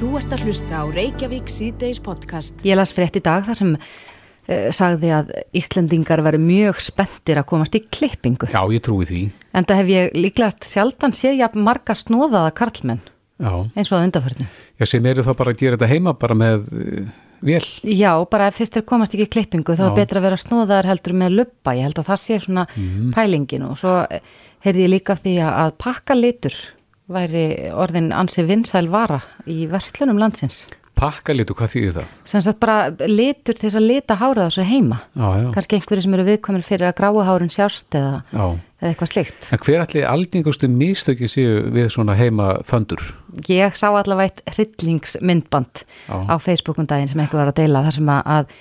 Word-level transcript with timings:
Þú 0.00 0.14
ert 0.16 0.30
að 0.32 0.46
hlusta 0.46 0.78
á 0.80 0.84
Reykjavík 0.88 1.50
síðdeis 1.52 1.98
podcast. 2.00 2.62
Ég 2.64 2.78
las 2.78 2.94
frétt 2.96 3.18
í 3.18 3.20
dag 3.20 3.44
þar 3.44 3.56
sem 3.58 3.74
uh, 3.76 4.70
sagði 4.72 5.10
að 5.12 5.34
Íslendingar 5.60 6.22
veru 6.24 6.38
mjög 6.40 6.80
spenntir 6.80 7.36
að 7.36 7.50
komast 7.50 7.76
í 7.76 7.82
klippingu. 7.84 8.48
Já, 8.48 8.62
ég 8.72 8.80
trúi 8.86 9.04
því. 9.10 9.26
En 9.52 9.68
það 9.68 9.82
hef 9.82 9.90
ég 9.92 10.16
líklegast 10.16 10.64
sjaldan 10.70 11.12
séð 11.18 11.42
jafn 11.42 11.60
marga 11.68 11.98
snóðaða 12.00 12.54
karlmenn 12.56 13.04
Já, 13.36 13.52
eins 13.76 13.92
og 13.92 13.98
að 13.98 14.06
undarförnu. 14.06 14.48
Já 14.80 14.86
sem 14.88 15.10
eru 15.12 15.26
þá 15.28 15.30
bara 15.42 15.52
að 15.52 15.60
gera 15.66 15.76
þetta 15.76 15.92
heima 15.92 16.16
bara 16.24 16.40
með 16.46 16.72
uh, 16.72 17.14
vel. 17.52 17.62
Já, 17.84 18.10
bara 18.32 18.48
ef 18.48 18.56
fyrst 18.62 18.80
þeir 18.80 18.88
komast 18.88 19.18
ekki 19.18 19.28
í 19.28 19.32
klippingu 19.36 19.76
þá 19.76 19.84
Já. 19.84 19.88
er 19.90 19.96
betra 20.00 20.24
að 20.24 20.30
vera 20.30 20.42
snóðaðar 20.46 20.92
heldur 20.94 21.20
með 21.26 21.40
luppa. 21.42 21.76
Ég 21.76 21.90
held 21.90 22.00
að 22.00 22.08
það 22.08 22.24
sé 22.24 22.40
svona 22.48 22.68
pælingin 23.12 23.68
og 23.68 23.76
svo 23.84 24.00
eh, 24.08 24.24
heyrði 24.64 24.88
ég 24.88 24.94
líka 24.96 25.18
af 25.18 25.26
því 25.28 25.40
að 25.44 25.64
að 25.66 25.80
pakka 25.84 26.16
litur 26.16 26.62
væri 27.10 27.44
orðin 27.74 28.12
ansi 28.14 28.44
vinsæl 28.48 28.88
vara 28.92 29.20
í 29.46 29.64
verslunum 29.70 30.18
landsins. 30.20 30.66
Pakka 31.00 31.32
litu, 31.32 31.54
hvað 31.56 31.70
þýðir 31.72 31.94
það? 31.96 32.08
Sem 32.28 32.42
sagt 32.44 32.58
bara 32.60 32.90
litur 33.08 33.56
til 33.56 33.70
þess 33.70 33.78
að 33.78 33.86
lita 33.88 34.16
hárað 34.20 34.50
á 34.50 34.56
sér 34.58 34.66
heima. 34.68 34.98
Já, 35.16 35.28
já. 35.40 35.46
Kannski 35.54 35.78
einhverju 35.78 36.02
sem 36.04 36.16
eru 36.18 36.26
viðkomir 36.26 36.64
fyrir 36.66 36.90
að 36.90 36.96
gráu 36.98 37.22
hárin 37.24 37.48
sjást 37.54 37.96
eða, 37.96 38.18
eða 38.36 38.90
eitthvað 38.90 39.12
slikt. 39.14 39.48
En 39.56 39.62
hver 39.64 39.80
allir 39.86 40.04
algengustu 40.10 40.68
mistöki 40.68 41.30
séu 41.32 41.62
við 41.72 41.88
svona 41.94 42.18
heima 42.20 42.50
föndur? 42.68 43.00
Ég 43.48 43.78
sá 43.80 43.88
allavega 43.88 44.28
eitt 44.28 44.44
hryllingsmyndband 44.52 45.84
á 46.12 46.36
Facebookum 46.36 46.84
daginn 46.90 47.08
sem 47.08 47.20
einhver 47.24 47.40
var 47.46 47.52
að 47.54 47.62
deila 47.62 47.82
þar 47.88 47.96
sem 47.96 48.12
að, 48.12 48.22
að 48.36 48.54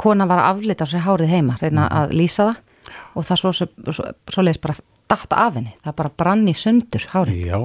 kona 0.00 0.26
var 0.30 0.44
að 0.44 0.54
aflita 0.54 0.86
á 0.86 0.90
sér 0.94 1.04
hárið 1.08 1.34
heima, 1.34 1.58
reyna 1.60 1.88
Mhm. 1.88 1.98
að 1.98 2.14
lýsa 2.22 2.46
það 2.46 2.56
og 3.16 3.24
það 3.26 3.36
svo, 3.42 3.52
svo, 3.52 3.66
svo, 3.92 4.04
svo 4.30 4.42
leiðis 4.46 4.60
bara 4.62 4.74
datta 5.10 5.36
af 5.36 5.54
henni, 5.58 5.74
það 5.84 5.96
bara 5.96 6.10
brann 6.16 6.46
í 6.48 6.54
sundur 6.54 7.02
hárið. 7.10 7.46
Já. 7.50 7.58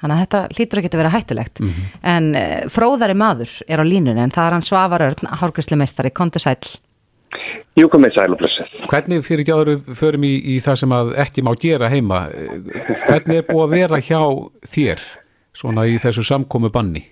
Þannig 0.00 0.14
að 0.16 0.22
þetta 0.24 0.42
hlýtur 0.56 0.80
ekki 0.80 0.90
að 0.94 1.00
vera 1.02 1.14
hættulegt. 1.14 1.60
Mhm. 1.60 1.88
En 2.14 2.30
uh, 2.34 2.68
fróðari 2.72 3.16
maður 3.20 3.56
er 3.68 3.82
á 3.82 3.84
línunni 3.84 4.22
en 4.24 4.30
það 4.34 4.46
er 4.46 4.56
hann 4.56 4.64
Svavar 4.66 5.04
Örn, 5.10 5.28
hárgræslumeistari, 5.42 6.10
kontu 6.16 6.40
sæl. 6.42 6.56
Jú 7.78 7.86
komið 7.92 8.16
sæl 8.16 8.32
og 8.34 8.40
blessið. 8.40 8.72
Hvernig 8.90 9.22
fyrir 9.24 9.44
ekki 9.44 9.54
áður 9.54 9.68
við 9.76 9.94
förum 10.00 10.24
í, 10.26 10.32
í 10.50 10.56
það 10.64 10.80
sem 10.82 10.94
að 10.96 11.12
ekki 11.22 11.44
má 11.46 11.52
gera 11.62 11.88
heima? 11.92 12.24
eh, 12.34 12.58
Hvernig 13.06 13.38
er 13.38 13.46
búið 13.46 13.62
að 13.66 13.74
vera 13.76 14.00
hjá 14.02 14.20
þér 14.74 15.04
svona 15.54 15.84
í 15.86 15.94
þessu 16.02 16.24
samkomu 16.26 16.70
banni? 16.74 17.04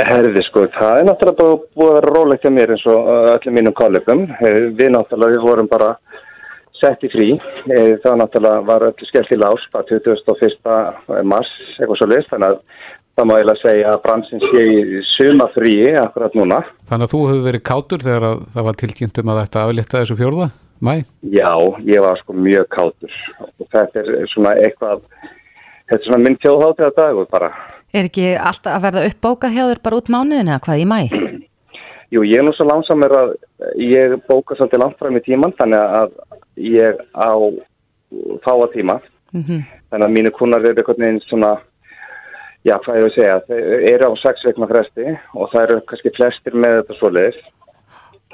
Herði 0.00 0.42
sko, 0.48 0.64
það 0.74 1.02
er 1.02 1.04
náttúrulega 1.06 1.58
búið 1.76 1.90
að 1.90 1.98
vera 2.00 2.14
rólegt 2.16 2.42
hjá 2.46 2.50
mér 2.50 2.72
eins 2.74 2.86
og 2.90 3.10
öllum 3.34 3.54
mínum 3.60 3.76
kollegum. 3.78 4.24
Eh, 4.40 4.56
Við 4.80 4.90
náttúrulega, 4.96 5.36
við 5.36 5.44
vorum 5.44 5.68
bara 5.70 5.92
sett 6.84 7.04
í 7.08 7.10
frí. 7.12 7.28
Eh, 7.72 7.94
Það 8.04 8.18
náttúrulega 8.20 8.64
var 8.68 8.84
öllu 8.90 9.08
skellt 9.08 9.32
í 9.32 9.40
lás, 9.40 9.64
bara 9.72 9.88
21. 9.88 11.24
mars, 11.24 11.50
eitthvað 11.80 12.00
svo 12.02 12.08
list. 12.12 12.30
Þannig 12.32 12.52
að 12.52 12.58
það 13.14 13.28
má 13.30 13.34
eiginlega 13.38 13.62
segja 13.62 13.92
að 13.94 14.02
bransin 14.04 14.42
sé 14.44 14.62
í 14.68 15.02
suma 15.14 15.46
fríi 15.54 15.92
akkurat 16.00 16.34
núna. 16.38 16.60
Þannig 16.90 17.06
að 17.08 17.12
þú 17.14 17.20
hefur 17.30 17.44
verið 17.48 17.64
kátur 17.70 18.04
þegar 18.04 18.26
að 18.30 18.42
það 18.54 18.68
var 18.68 18.78
tilkynnt 18.82 19.20
um 19.22 19.32
að 19.34 19.40
þetta 19.44 19.62
aflétta 19.68 20.00
þessu 20.02 20.18
fjórða? 20.20 20.48
Mæ? 20.84 20.94
Já, 21.32 21.52
ég 21.86 22.02
var 22.04 22.18
sko 22.20 22.34
mjög 22.36 22.66
kátur. 22.74 23.14
Og 23.40 23.68
þetta 23.72 24.02
er 24.02 24.26
svona 24.34 24.56
eitthvað, 24.64 25.04
þetta 25.86 26.00
er 26.00 26.08
svona 26.08 26.22
minn 26.24 26.36
tjóðháttiða 26.42 26.90
dagur 26.98 27.30
bara. 27.30 27.52
Er 27.94 28.08
ekki 28.10 28.26
alltaf 28.34 28.74
að 28.74 28.84
verða 28.88 29.06
uppbókað 29.12 29.54
hjá 29.54 29.64
þér 29.70 29.82
bara 29.86 30.00
út 30.02 30.10
mánuðin 30.10 30.50
eða 30.50 30.62
hvað 30.66 30.82
í 30.82 30.86
mæ? 30.90 31.00
Jú, 32.14 32.22
ég 32.26 32.38
er 32.42 32.44
nú 32.46 32.52
svo 32.54 32.66
langsamur 32.68 33.14
að 33.16 33.30
ég 33.80 34.12
bóka 34.28 34.54
svolítið 34.58 34.82
langt 34.82 34.98
fram 35.00 35.16
í 35.18 35.22
tíman 35.24 35.54
þannig 35.58 35.94
að 36.02 36.12
ég 36.56 37.00
á 37.14 37.32
fáa 38.44 38.68
tíma. 38.74 39.00
Mm 39.34 39.62
Þannig 39.94 40.08
að 40.08 40.14
mínu 40.16 40.30
kunnar 40.34 40.64
eru 40.66 40.74
einhvern 40.74 41.04
veginn 41.04 41.20
svona, 41.28 41.50
já, 42.66 42.72
hvað 42.82 42.96
ég 42.98 43.04
vil 43.04 43.10
segja, 43.14 43.34
þeir 43.46 43.84
eru 43.92 44.08
á 44.10 44.14
sex 44.18 44.42
veikna 44.42 44.66
fresti 44.66 45.04
og 45.38 45.52
það 45.52 45.60
eru 45.62 45.76
kannski 45.86 46.10
flestir 46.16 46.56
með 46.58 46.80
þetta 46.80 46.96
svoleiðis. 46.98 47.36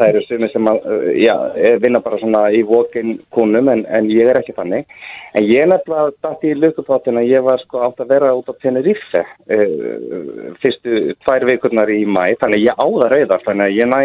Það 0.00 0.08
eru 0.08 0.22
sumir 0.24 0.52
sem 0.54 0.70
að, 0.70 0.78
já, 1.20 1.34
vinna 1.82 2.00
bara 2.00 2.20
svona 2.22 2.46
í 2.56 2.62
vokin 2.64 3.18
kunnum 3.36 3.69
en, 3.69 3.84
en 3.92 4.08
ég 4.08 4.31
er 4.31 4.41
ekki 4.41 4.56
þannig. 4.56 4.88
En 5.37 5.44
ég 5.50 5.69
nefnilega 5.69 6.14
dætt 6.25 6.48
í 6.48 6.54
lukupáttin 6.56 7.20
að 7.20 7.28
ég 7.28 7.44
var 7.44 7.60
sko 7.60 7.84
átt 7.84 8.00
að 8.00 8.14
vera 8.14 8.32
út 8.38 8.48
á 8.48 8.56
Tenerife 8.62 9.20
uh, 9.20 10.54
fyrstu 10.64 11.12
tvær 11.26 11.44
vikurnar 11.50 11.92
í 11.92 12.06
mæ, 12.08 12.25
þannig 12.41 12.70
ég 12.70 12.81
á 12.81 12.87
það 12.88 13.12
reyðar, 13.12 13.44
þannig 13.44 13.69
að 13.69 13.76
ég 13.82 13.92
næ 13.92 14.00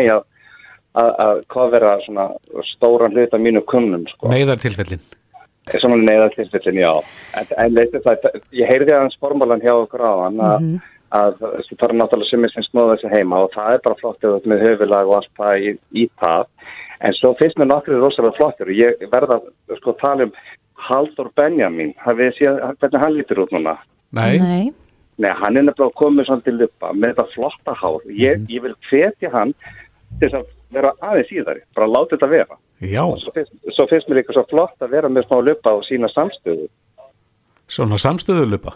að 0.95 1.43
kofera 1.51 1.97
svona 2.05 2.29
stóran 2.71 3.15
hluta 3.15 3.39
mínu 3.41 3.63
kunnum 3.69 4.05
sko. 4.09 4.29
Neiðartilfellin. 4.31 5.03
Svona 5.73 5.97
neyðartilfellin, 5.99 6.81
já. 6.83 6.91
En, 7.39 7.53
en 7.63 7.77
leistu 7.77 8.01
það, 8.05 8.27
ég 8.55 8.69
heyrði 8.69 8.93
aðeins 8.95 9.17
formálan 9.21 9.63
hjá 9.63 9.73
okkur 9.73 10.05
á 10.05 10.13
hann 10.23 10.41
að, 10.45 10.67
að 11.19 11.39
það 11.41 11.87
er 11.87 11.95
náttúrulega 11.99 12.29
sumir 12.29 12.53
sem 12.53 12.67
snóða 12.67 12.95
þessi 12.95 13.13
heima 13.15 13.41
og 13.43 13.53
það 13.55 13.77
er 13.77 13.85
bara 13.87 13.99
flott 14.01 14.27
eða 14.27 14.51
með 14.51 14.65
höfulag 14.69 15.09
og 15.09 15.17
allt 15.19 15.33
það 15.41 15.65
í, 15.65 15.73
í 16.03 16.07
það. 16.21 16.51
En 17.05 17.17
svo 17.17 17.33
finnst 17.39 17.59
mér 17.59 17.71
nokkru 17.73 17.99
rosalega 17.99 18.37
flottur 18.37 18.71
og 18.71 18.79
ég 18.79 19.09
verða 19.11 19.39
að 19.41 19.81
sko 19.81 19.95
tala 19.99 20.29
um 20.29 20.35
Haldur 20.85 21.31
Benjamin. 21.35 21.93
Hafið 22.03 22.29
þið 22.29 22.39
séð 22.39 22.59
hvernig 22.79 23.03
hann 23.03 23.15
lítur 23.15 23.41
út 23.45 23.55
núna? 23.55 23.77
Nei. 24.15 24.37
Nei. 24.39 24.73
Nei, 25.15 25.31
hann 25.31 25.55
er 25.55 25.63
nefnilega 25.63 25.95
komið 25.95 26.27
svona 26.27 26.43
til 26.43 26.57
luppa 26.59 26.91
með 26.93 27.13
þetta 27.13 27.25
flotta 27.33 27.75
hár. 27.79 28.05
Ég, 28.11 28.45
ég 28.51 28.63
vil 28.65 28.73
hvetja 28.89 29.31
hann 29.31 29.53
til 30.19 30.27
þess 30.27 30.39
að 30.41 30.54
vera 30.73 30.93
aðeins 31.01 31.29
síðari, 31.29 31.61
bara 31.75 31.87
láta 31.91 32.15
þetta 32.15 32.29
vera. 32.31 32.57
Já, 32.81 33.03
Svo 33.21 33.31
finnst, 33.35 33.53
svo 33.75 33.85
finnst 33.91 34.09
mér 34.09 34.21
líka 34.21 34.35
svo 34.35 34.43
flott 34.49 34.81
að 34.83 34.95
vera 34.97 35.09
með 35.09 35.27
smá 35.29 35.37
lupa 35.45 35.75
og 35.77 35.85
sína 35.87 36.09
samstöðu, 36.11 36.67
svona 37.71 37.97
samstöðulupa. 38.01 38.75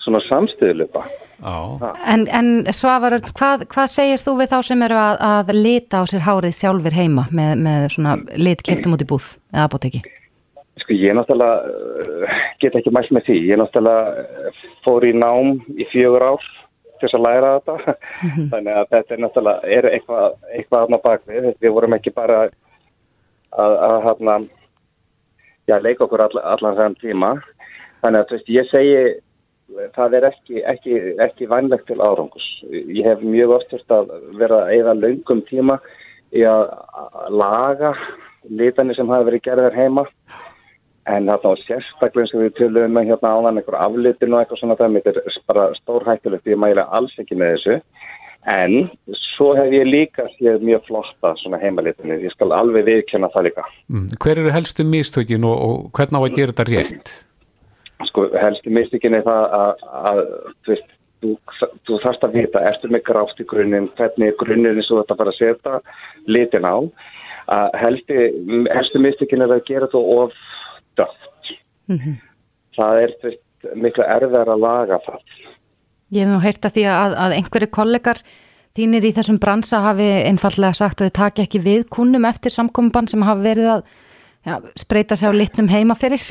svona 0.00 0.20
samstöðulupa. 0.28 1.04
Já. 1.40 1.56
En, 2.04 2.26
en 2.28 2.48
Svavar 2.72 3.16
hvað, 3.32 3.64
hvað 3.72 3.86
segir 3.88 4.20
þú 4.20 4.34
við 4.42 4.50
þá 4.52 4.58
sem 4.68 4.82
eru 4.84 4.96
að, 5.00 5.20
að 5.24 5.52
lita 5.56 6.00
á 6.00 6.04
sér 6.10 6.24
hárið 6.26 6.56
sjálfur 6.58 6.92
heima 6.92 7.24
með, 7.32 7.52
með 7.64 7.86
svona 7.94 8.16
lit 8.36 8.60
keftum 8.66 8.92
út 8.96 9.04
í 9.04 9.08
búð 9.08 9.28
eða 9.54 9.64
apoteki? 9.70 10.02
Sko 10.82 10.96
ég 10.96 11.16
náttúrulega 11.16 11.64
uh, 11.64 12.38
get 12.60 12.76
ekki 12.76 12.92
mælt 12.92 13.12
með 13.12 13.24
því. 13.30 13.38
Ég 13.48 13.60
náttúrulega 13.60 14.24
uh, 14.52 14.60
fór 14.84 15.04
í 15.08 15.14
nám 15.16 15.54
í 15.80 15.88
fjögur 15.92 16.26
ár 16.28 16.44
til 17.00 17.08
þess 17.08 17.18
að 17.18 17.24
læra 17.26 17.52
þetta. 17.56 17.94
Þannig 18.52 18.76
að 18.76 18.90
þetta 18.94 19.16
er 19.16 19.22
náttúrulega 19.24 19.74
er 19.78 19.88
eitthvað, 19.90 20.36
eitthvað 20.56 20.84
aðna 20.84 21.00
bakvið. 21.06 21.48
Við 21.64 21.74
vorum 21.76 21.96
ekki 21.96 22.12
bara 22.16 22.42
að, 22.44 23.74
að 23.88 23.96
hérna, 24.06 24.36
já, 25.70 25.76
leika 25.80 26.06
okkur 26.06 26.26
all, 26.26 26.44
allan 26.54 26.78
þann 26.78 27.00
tíma. 27.00 27.32
Þannig 28.04 28.22
að 28.22 28.36
veist, 28.36 28.54
ég 28.56 28.70
segi 28.70 29.02
það 29.94 30.16
er 30.18 30.26
ekki, 30.30 30.62
ekki, 30.66 30.96
ekki 31.22 31.48
vænlegt 31.50 31.86
til 31.90 32.00
árangus. 32.02 32.46
Ég 32.70 33.06
hef 33.06 33.22
mjög 33.24 33.56
oft 33.58 33.72
þurft 33.72 33.94
að 33.94 34.14
vera 34.40 34.64
að 34.64 34.76
eða 34.78 34.96
löngum 34.98 35.42
tíma 35.48 35.78
í 36.34 36.44
að 36.46 36.68
að 36.70 37.36
laga 37.40 37.92
litanir 38.48 38.96
sem 38.98 39.10
hafa 39.10 39.28
verið 39.28 39.44
gerðar 39.46 39.76
heima 39.76 40.06
en 41.10 41.28
þarna 41.30 41.52
og 41.52 41.62
sérstaklega 41.64 42.26
eins 42.26 42.34
og 42.36 42.44
við 42.44 42.56
tölum 42.58 42.96
með 42.96 43.12
hérna 43.12 43.34
áðan 43.36 43.60
einhver 43.60 43.78
aflitin 43.80 44.34
og 44.34 44.42
eitthvað 44.42 44.62
svona 44.62 44.78
það 44.80 44.98
þetta 45.00 45.24
er 45.24 45.38
bara 45.50 45.68
stórhættulegt, 45.80 46.50
ég 46.50 46.60
mæla 46.60 46.88
alls 46.98 47.16
ekki 47.20 47.38
með 47.38 47.56
þessu 47.56 47.80
en 48.50 48.76
svo 49.36 49.50
hef 49.58 49.72
ég 49.76 49.88
líka 49.88 50.24
séð 50.38 50.62
mjög 50.64 50.86
flotta 50.88 51.34
svona 51.42 51.60
heimalitinni, 51.60 52.22
ég 52.24 52.32
skal 52.32 52.54
alveg 52.56 52.86
viðkenna 52.88 53.32
það 53.34 53.50
líka 53.50 53.66
Mm. 53.90 54.06
Hver 54.22 54.38
eru 54.38 54.52
helstu 54.54 54.84
mistökin 54.86 55.44
og, 55.44 55.56
og 55.66 55.90
hvernig 55.96 56.16
á 56.16 56.22
að 56.22 56.36
gera 56.36 56.52
þetta 56.54 56.70
rétt? 56.70 57.12
sko 58.08 58.28
helsti 58.42 58.72
mistökin 58.72 59.16
er 59.18 59.24
það 59.26 59.54
að, 59.56 59.84
að 60.00 60.20
þú 60.64 60.72
veist, 60.72 60.92
þú, 61.20 61.32
þú 61.88 61.98
þarfst 62.04 62.26
að 62.26 62.36
vita, 62.38 62.62
ertu 62.70 62.90
með 62.92 63.04
gráft 63.08 63.42
í 63.42 63.48
grunninn, 63.50 63.90
hvernig 63.98 64.32
er 64.32 64.38
grunninn 64.40 64.82
svo 64.86 65.00
þetta 65.02 65.18
bara 65.20 65.34
að 65.34 65.40
setja 65.40 65.80
litin 66.30 66.68
á 66.68 66.76
að 67.50 67.76
helsti, 67.82 68.18
helsti 68.70 69.02
mistökin 69.02 69.44
er 69.44 69.56
að 69.56 69.66
gera 69.68 69.90
þú 69.90 70.02
of 70.20 70.38
döft 71.00 71.54
það 72.76 73.02
er 73.04 73.16
veist, 73.24 73.40
miklu 73.74 74.06
erfiðar 74.06 74.54
að 74.54 74.62
laga 74.66 75.00
það 75.06 75.24
Ég 76.10 76.26
hef 76.26 76.30
nú 76.32 76.40
heyrt 76.42 76.66
að 76.66 76.74
því 76.74 76.84
að, 76.90 77.12
að 77.22 77.32
einhverju 77.36 77.70
kollegar 77.70 78.20
þínir 78.74 79.04
í 79.06 79.12
þessum 79.14 79.38
bransa 79.42 79.82
hafi 79.84 80.08
einfallega 80.26 80.74
sagt 80.74 81.02
að 81.02 81.10
þau 81.10 81.18
taki 81.20 81.44
ekki 81.44 81.60
við 81.62 81.84
kunnum 81.92 82.26
eftir 82.26 82.54
samkomban 82.54 83.06
sem 83.10 83.22
hafa 83.26 83.44
verið 83.44 83.68
að 83.76 83.84
já, 84.46 84.54
spreita 84.78 85.18
sig 85.18 85.30
á 85.30 85.34
litnum 85.34 85.70
heima 85.70 85.94
fyrir. 85.98 86.22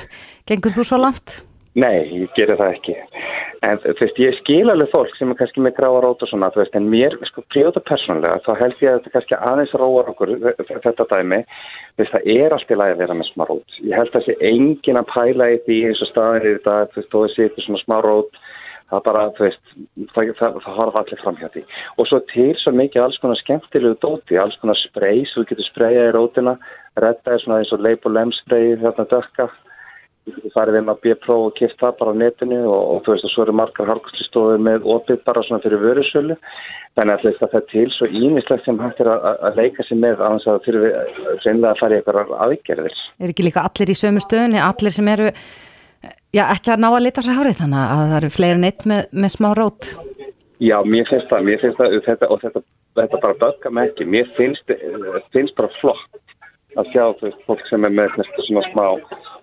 Gengur 0.50 0.76
þú 0.76 0.86
svo 0.88 1.00
langt? 1.00 1.40
Nei, 1.78 2.10
ég 2.24 2.32
gerir 2.34 2.58
það 2.58 2.72
ekki. 2.74 2.96
En 3.68 3.78
þú 3.84 3.94
veist, 4.00 4.20
ég 4.24 4.38
skil 4.40 4.72
alveg 4.72 4.90
fólk 4.90 5.12
sem 5.18 5.30
er 5.30 5.38
kannski 5.38 5.62
með 5.62 5.76
gráa 5.78 6.00
rót 6.02 6.24
og 6.26 6.30
svona, 6.32 6.50
þú 6.54 6.64
veist, 6.64 6.78
en 6.80 6.88
mér, 6.90 7.16
sko, 7.28 7.44
prjóta 7.54 7.84
persónulega, 7.86 8.40
þá 8.46 8.52
held 8.64 8.82
ég 8.82 8.90
að 8.90 8.98
þetta 8.98 9.14
kannski 9.16 9.38
aðeins 9.38 9.76
róar 9.78 10.10
okkur, 10.14 10.32
þetta 10.72 11.08
dæmi, 11.12 11.42
þú 11.94 12.02
veist, 12.02 12.16
það 12.16 12.30
er 12.34 12.56
allt 12.56 12.74
í 12.74 12.80
lagi 12.80 12.96
að 12.96 13.04
vera 13.04 13.18
með 13.20 13.30
smá 13.30 13.46
rót. 13.50 13.78
Ég 13.84 14.00
held 14.00 14.10
að 14.10 14.18
þessi 14.18 14.50
engin 14.50 15.02
að 15.02 15.12
pæla 15.12 15.50
í 15.54 15.62
því 15.68 15.80
eins 15.92 16.04
og 16.06 16.12
staðin 16.14 16.48
í 16.48 16.56
þetta, 16.56 16.78
þú 16.96 17.02
veist, 17.02 17.12
þó 17.12 17.20
þessi 17.20 17.46
eitthvað 17.46 17.68
svona 17.68 17.84
smá 17.84 17.98
rót, 18.08 18.44
það 18.90 19.06
bara, 19.12 19.24
þú 19.38 19.46
veist, 19.46 19.72
það, 20.16 20.36
það, 20.42 20.60
það 20.66 20.82
horfa 20.82 21.06
allir 21.06 21.24
fram 21.24 21.40
hjá 21.44 21.50
því. 21.54 21.66
Og 22.00 22.10
svo 22.10 22.24
til 22.34 22.52
svo 22.58 22.78
mikið 22.80 23.06
alls 23.06 23.22
konar 23.22 23.44
skemmtilegu 23.44 24.02
dóti, 24.02 24.42
alls 24.42 24.58
konar 24.64 24.80
spray, 24.80 25.26
svo 25.30 25.44
þú 25.44 25.52
getur 25.52 25.70
sprayað 25.70 26.10
í 26.10 26.14
rótina, 26.16 26.58
reddaði 26.98 27.44
svona 27.44 27.62
eins 27.62 27.76
og 27.76 27.84
leip 27.86 28.08
og 28.08 28.16
lemsprayið, 28.16 28.88
þarna 28.88 29.12
dökka, 29.14 29.52
Þú 29.52 29.69
farið 30.54 30.80
inn 30.80 30.92
á 30.92 30.96
B-Pro 31.04 31.38
og 31.48 31.56
kipt 31.58 31.80
það 31.82 31.96
bara 32.00 32.14
á 32.14 32.20
netinu 32.22 32.60
og, 32.66 32.82
og 32.94 33.02
þú 33.06 33.14
veist 33.14 33.28
að 33.28 33.34
svo 33.34 33.46
eru 33.46 33.56
margar 33.60 33.90
hálfkustistofur 33.92 34.62
með 34.66 34.88
opið 34.96 35.24
bara 35.28 35.44
svona 35.46 35.64
fyrir 35.64 35.82
vörusölu. 35.84 36.38
Þannig 36.98 37.26
að 37.26 37.40
það 37.40 37.58
er 37.60 37.66
til 37.72 37.86
svo 37.96 38.10
ímislegt 38.10 38.66
sem 38.66 38.80
hægt 38.82 39.02
er 39.04 39.12
að, 39.14 39.28
að 39.50 39.60
leika 39.62 39.86
sér 39.88 40.02
með 40.04 40.24
annars 40.28 40.48
að 40.50 40.62
þurfi 40.68 40.92
reynilega 41.46 41.72
að 41.72 41.82
fara 41.82 41.98
í 41.98 42.00
eitthvað 42.00 42.34
aðgerðir. 42.48 43.02
Er 43.20 43.34
ekki 43.34 43.48
líka 43.48 43.66
allir 43.70 43.94
í 43.94 43.98
sömu 43.98 44.24
stöðunni, 44.26 44.62
allir 44.64 44.96
sem 44.96 45.12
eru 45.14 45.30
já, 46.36 46.44
ekki 46.46 46.74
að 46.74 46.84
ná 46.84 46.90
að 46.92 47.04
lita 47.08 47.26
sér 47.26 47.40
hárið 47.40 47.62
þannig 47.64 47.84
að 47.84 48.06
það 48.06 48.18
eru 48.22 48.32
fleiri 48.36 48.64
neitt 48.64 48.88
með, 48.90 49.04
með 49.12 49.36
smá 49.36 49.50
rót? 49.58 49.92
Já, 50.60 50.76
mér 50.84 51.08
finnst 51.08 51.30
það, 51.32 51.46
mér 51.48 51.62
finnst 51.62 51.80
það 51.80 52.00
þetta, 52.08 52.32
og 52.34 52.42
þetta, 52.44 52.66
þetta 53.00 53.22
bara 53.24 53.40
böggar 53.46 53.76
mig 53.78 53.94
ekki. 53.94 54.10
Mér 54.18 54.34
finnst, 54.36 54.74
finnst 55.32 55.56
bara 55.56 55.72
flott 55.80 56.20
að 56.78 56.92
sjá 56.94 57.04
þú 57.18 57.26
veist, 57.26 57.40
fólk 57.48 57.64
sem 57.70 57.86
er 57.88 57.94
með 57.96 58.18
næstu 58.20 58.46
svona 58.46 58.64
smá 58.70 58.86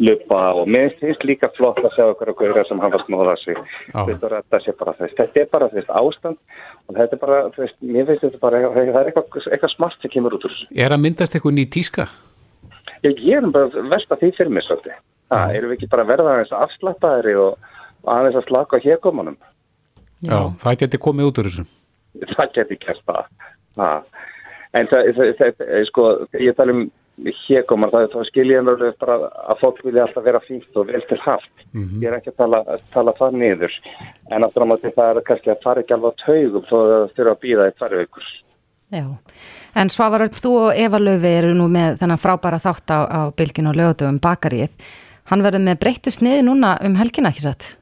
lupa 0.06 0.40
og 0.60 0.68
mér 0.70 0.92
finnst 1.00 1.24
líka 1.26 1.50
flott 1.56 1.80
að 1.82 1.96
sjá 1.96 2.04
okkur 2.12 2.30
og 2.30 2.38
hverja 2.38 2.64
sem 2.68 2.82
hafa 2.84 3.00
snóða 3.02 3.34
sig. 3.42 3.58
Rætta 3.94 4.60
sér 4.62 4.76
bara 4.78 4.94
þess 5.00 5.16
þetta 5.18 5.42
er 5.42 5.50
bara 5.52 5.70
veist, 5.72 5.90
ástand 5.90 6.38
og 6.86 7.00
þetta 7.00 7.18
er 7.18 7.22
bara, 7.24 7.40
þú 7.56 7.64
veist, 7.64 7.78
mér 7.82 8.06
finnst 8.10 8.24
þetta 8.28 8.42
bara 8.44 8.62
það 8.76 9.00
er 9.00 9.10
eitthvað, 9.10 9.48
eitthvað 9.50 9.74
smart 9.74 9.98
sem 10.04 10.14
kemur 10.14 10.38
út 10.38 10.46
úr 10.46 10.54
þessu. 10.54 10.70
Er 10.76 10.94
að 10.94 11.02
myndast 11.02 11.34
eitthvað 11.34 11.56
ný 11.58 11.66
tíska? 11.66 12.06
Ég, 13.02 13.18
ég 13.18 13.40
er 13.40 13.50
bara 13.54 13.86
versta 13.90 14.18
því 14.20 14.32
fyrir 14.38 14.54
mig 14.54 14.66
svolítið. 14.68 15.02
Það, 15.32 15.56
erum 15.58 15.72
við 15.72 15.80
ekki 15.80 15.90
bara 15.90 16.06
verða 16.06 16.36
aðeins 16.36 16.54
afslappaðri 16.54 17.34
og, 17.42 17.72
og 18.06 18.12
aðeins 18.14 18.38
að 18.38 18.46
slaka 18.46 18.82
hérkomanum 18.84 19.38
Já, 20.24 20.38
það 20.62 20.78
geti 20.80 21.00
komið 21.02 21.30
út 21.30 21.40
úr 21.40 21.48
þessu. 21.50 21.64
Það 22.32 22.52
geti 22.54 22.78
gert 22.80 23.02
það. 23.08 24.06
En 24.76 24.88
það, 24.88 25.10
það, 25.16 25.32
það, 25.40 25.74
sko, 25.90 26.06
ég 26.40 26.56
tala 26.56 26.76
um 26.76 26.86
hérkomar, 27.46 27.90
það 27.92 28.04
er 28.04 28.10
þá 28.12 28.30
skiljið 28.30 28.70
bara 29.00 29.16
að 29.52 29.60
fólk 29.62 29.82
vilja 29.84 30.04
alltaf 30.04 30.24
vera 30.24 30.40
fínt 30.44 30.76
og 30.76 30.88
vel 30.90 31.02
til 31.08 31.18
haft. 31.24 31.52
Mm 31.72 31.84
-hmm. 31.84 32.02
Ég 32.02 32.08
er 32.10 32.16
ekki 32.18 32.30
að 32.30 32.36
tala, 32.42 32.78
tala 32.92 33.12
það 33.18 33.38
niður, 33.40 33.72
en 34.32 34.44
aftur 34.44 34.64
á 34.64 34.70
móti 34.70 34.92
það 34.96 35.16
er 35.16 35.22
kannski 35.28 35.50
að 35.50 35.62
fara 35.64 35.80
ekki 35.80 35.94
alveg 35.94 36.12
á 36.12 36.20
taugum 36.26 36.64
þó 36.68 36.76
að 36.76 36.90
það 36.92 37.14
þurfa 37.16 37.32
að 37.32 37.42
býða 37.44 37.68
í 37.68 37.76
hverju 37.78 38.02
ykkur. 38.02 38.26
Já, 38.92 39.06
en 39.74 39.88
Svavar, 39.88 40.28
þú 40.28 40.50
og 40.66 40.76
Eva 40.76 40.98
Löfi 40.98 41.32
eru 41.38 41.54
nú 41.54 41.68
með 41.68 41.98
þennan 42.00 42.22
frábæra 42.22 42.58
þátt 42.58 42.88
á, 42.92 42.98
á 43.02 43.20
bylgin 43.34 43.66
og 43.66 43.76
lögutum 43.76 44.20
bakarið. 44.20 44.70
Hann 45.24 45.42
verður 45.42 45.64
með 45.64 45.80
breyttu 45.82 46.10
sniði 46.10 46.42
núna 46.46 46.78
um 46.84 46.94
helgina, 46.94 47.30
ekki 47.30 47.40
satt? 47.40 47.76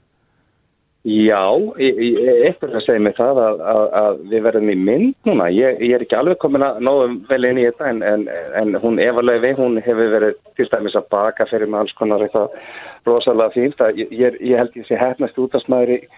Já, 1.04 1.52
eitthvað 1.76 2.78
að 2.78 2.84
segja 2.86 3.00
mig 3.04 3.12
það 3.18 3.38
að, 3.42 3.58
að, 3.68 3.82
að 4.00 4.20
við 4.30 4.44
verðum 4.46 4.70
í 4.72 4.76
mynd 4.86 5.28
núna. 5.28 5.50
Ég, 5.52 5.82
ég 5.84 5.98
er 5.98 6.04
ekki 6.06 6.16
alveg 6.16 6.38
komin 6.40 6.64
að 6.64 6.78
náðum 6.86 7.18
vel 7.28 7.44
inn 7.44 7.60
í 7.60 7.66
þetta 7.66 7.90
en, 7.90 8.00
en, 8.08 8.24
en 8.56 8.78
hún 8.80 8.96
Eva 9.04 9.20
Löfi, 9.20 9.50
hún 9.58 9.76
hefur 9.84 10.14
verið 10.14 10.38
til 10.56 10.68
dæmis 10.72 10.96
að 10.96 11.10
baka 11.12 11.44
fyrir 11.50 11.68
með 11.68 11.82
alls 11.82 11.98
konar 11.98 12.24
eitthvað 12.24 12.56
rosalega 13.04 13.52
fínt. 13.52 13.84
Ég, 14.00 14.40
ég 14.40 14.56
held 14.56 14.80
ég 14.80 14.88
sé 14.88 14.96
hefnast 14.96 15.42
út 15.44 15.58
af 15.58 15.66
smæri 15.66 16.00
í 16.00 16.08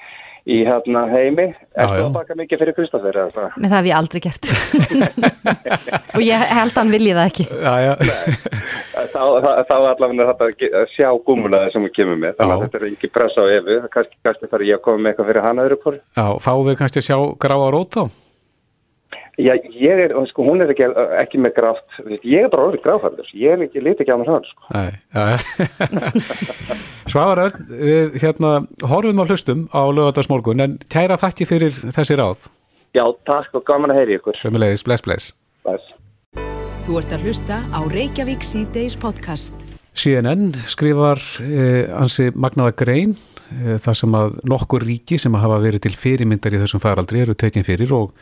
í 0.47 0.61
hérna 0.67 1.05
heimi. 1.11 1.49
Er 1.77 1.91
það 1.91 2.03
að 2.05 2.13
baka 2.15 2.37
mikið 2.39 2.63
fyrir 2.63 2.77
Kristoffer 2.77 3.19
Nei 3.57 3.67
það 3.67 3.77
hef 3.77 3.89
ég 3.89 3.97
aldrei 3.99 4.21
gert. 4.25 4.51
Og 6.17 6.23
ég 6.23 6.45
held 6.57 6.73
að 6.73 6.81
hann 6.81 6.93
vilji 6.95 7.17
það 7.17 7.31
ekki. 7.33 7.47
Já, 7.51 7.75
já. 7.83 7.95
þá, 9.13 9.23
þá, 9.43 9.51
þá 9.67 9.77
allavega 9.77 10.29
þetta 10.31 10.51
að 10.83 10.93
sjá 10.95 11.09
gúmunaði 11.27 11.73
sem 11.75 11.89
við 11.89 11.97
kemum 11.99 12.23
með. 12.23 12.37
Þannig 12.39 12.55
að 12.55 12.67
þetta 12.67 12.81
er 12.81 12.87
ekki 12.93 13.13
pressa 13.13 13.43
á 13.43 13.47
efu 13.57 13.81
kannski, 13.97 14.21
kannski 14.27 14.53
þarf 14.53 14.69
ég 14.69 14.79
að 14.79 14.85
koma 14.87 15.03
með 15.03 15.13
eitthvað 15.13 15.33
fyrir 15.33 15.47
hann 15.47 15.65
öðru 15.65 15.81
hvori 15.83 16.01
Já, 16.17 16.27
fáum 16.43 16.65
við 16.69 16.79
kannski 16.83 17.03
að 17.03 17.09
sjá 17.09 17.19
gráa 17.43 17.69
rót 17.75 17.97
þá? 17.97 18.05
Já, 19.37 19.53
ég 19.53 20.01
er, 20.01 20.15
sko, 20.31 20.47
hún 20.47 20.63
er 20.65 20.71
ekki, 20.73 20.87
ekki 21.21 21.39
með 21.45 21.53
grátt, 21.59 21.97
ég 22.25 22.47
er 22.47 22.49
bara 22.49 22.71
orðið 22.71 22.85
gráfæður, 22.87 23.27
ég 23.37 23.53
er 23.53 23.65
ekki, 23.67 23.83
lítið 23.85 24.07
ekki 24.07 24.15
á 24.17 24.21
mér 24.23 24.31
hann, 24.33 24.47
sko. 24.49 24.69
Nei, 24.73 24.95
já, 25.13 25.25
Svavar 27.13 27.43
Örn, 27.45 27.67
við 27.69 28.17
hérna 28.23 28.53
horfum 28.81 29.21
á 29.21 29.25
hlustum 29.29 29.67
á 29.77 29.85
lögadagsmorgun, 29.93 30.65
en 30.65 30.79
kæra 30.89 31.19
þakki 31.21 31.49
fyrir 31.53 31.77
þessi 31.85 32.17
ráð. 32.17 32.47
Já, 32.97 33.05
takk 33.29 33.61
og 33.61 33.67
gaman 33.69 33.93
að 33.93 34.01
heyri 34.01 34.17
ykkur. 34.17 34.41
Sömulegis, 34.41 34.87
bless, 34.89 35.05
bless. 35.05 35.29
Bless. 35.69 35.93
Þú 36.87 36.97
ert 37.03 37.13
að 37.13 37.29
hlusta 37.29 37.61
á 37.61 37.81
Reykjavík 37.93 38.45
C-Days 38.47 38.97
podcast. 38.97 39.53
CNN 39.97 40.57
skrifar 40.65 41.21
eh, 41.45 41.93
ansi 41.93 42.31
magnaða 42.33 42.73
grein, 42.81 43.13
eh, 43.53 43.77
þar 43.85 44.01
sem 44.01 44.17
að 44.17 44.41
nokkur 44.49 44.89
ríki 44.89 45.21
sem 45.21 45.37
að 45.37 45.45
hafa 45.45 45.63
verið 45.69 45.87
til 45.91 45.97
fyrirmyndar 46.01 46.57
í 46.57 46.65
þessum 46.65 46.81
faraldri 46.81 47.25
eru 47.27 47.37
tekinn 47.37 47.69
fyrir 47.69 47.93
og 47.97 48.17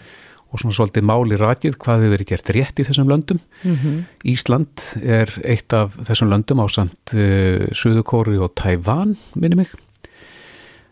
og 0.55 0.63
svona 0.63 0.77
svolítið 0.77 1.07
máli 1.09 1.39
rækið 1.39 1.79
hvað 1.83 2.05
hefur 2.05 2.13
verið 2.15 2.29
gert 2.31 2.51
rétt 2.55 2.79
í 2.79 2.85
þessum 2.87 3.09
löndum. 3.11 3.41
Mm 3.65 3.77
-hmm. 3.77 3.97
Ísland 4.31 4.85
er 5.03 5.33
eitt 5.43 5.73
af 5.73 5.97
þessum 5.99 6.31
löndum 6.31 6.63
á 6.63 6.67
samt 6.71 7.15
uh, 7.15 7.67
Suðukóri 7.75 8.39
og 8.39 8.55
Tævan, 8.55 9.17
minni 9.35 9.57
mig. 9.57 9.71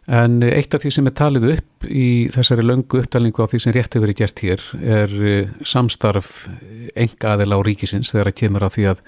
En 0.08 0.42
eitt 0.42 0.74
af 0.74 0.82
því 0.82 0.90
sem 0.90 1.06
er 1.06 1.14
talið 1.14 1.44
upp 1.52 1.84
í 1.86 2.28
þessari 2.34 2.62
löngu 2.66 2.98
upptalningu 2.98 3.38
á 3.38 3.46
því 3.46 3.58
sem 3.62 3.72
rétt 3.72 3.94
hefur 3.94 4.06
verið 4.06 4.18
gert 4.18 4.40
hér 4.42 4.60
er 4.82 5.10
uh, 5.14 5.48
samstarf 5.64 6.48
enga 6.96 7.36
aðeila 7.36 7.54
á 7.54 7.60
ríkisins 7.62 8.10
þegar 8.10 8.32
það 8.32 8.40
kemur 8.40 8.66
á 8.66 8.68
því 8.68 8.84
að, 8.90 8.98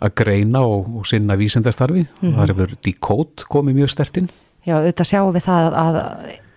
að 0.00 0.14
greina 0.14 0.60
og, 0.64 0.88
og 0.96 1.06
sinna 1.06 1.36
vísendastarfi. 1.36 2.06
Mm 2.08 2.28
-hmm. 2.28 2.34
Það 2.34 2.48
hefur 2.48 2.74
Decode 2.80 3.44
komið 3.44 3.74
mjög 3.74 3.90
stertinn. 3.90 4.30
Já, 4.64 4.78
auðvitað 4.78 5.06
sjáum 5.10 5.34
við 5.34 5.42
það 5.42 5.74
að 5.74 5.94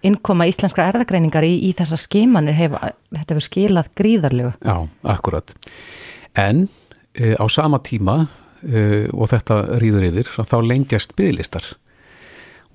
innkoma 0.06 0.48
íslenskra 0.50 0.90
erðagreiningar 0.92 1.46
í, 1.48 1.54
í 1.70 1.72
þessa 1.78 2.00
skimanir 2.00 2.58
hefur, 2.58 2.82
þetta 3.14 3.36
hefur 3.36 3.46
skilað 3.48 3.92
gríðarlegu. 4.00 4.52
Já, 4.62 4.76
akkurat. 5.16 5.56
En 6.38 6.68
e, 7.16 7.34
á 7.36 7.46
sama 7.52 7.80
tíma 7.86 8.26
e, 8.62 9.08
og 9.14 9.32
þetta 9.32 9.80
rýður 9.82 10.10
yfir, 10.12 10.32
þá 10.44 10.58
lengjast 10.66 11.16
bygglistar. 11.18 11.74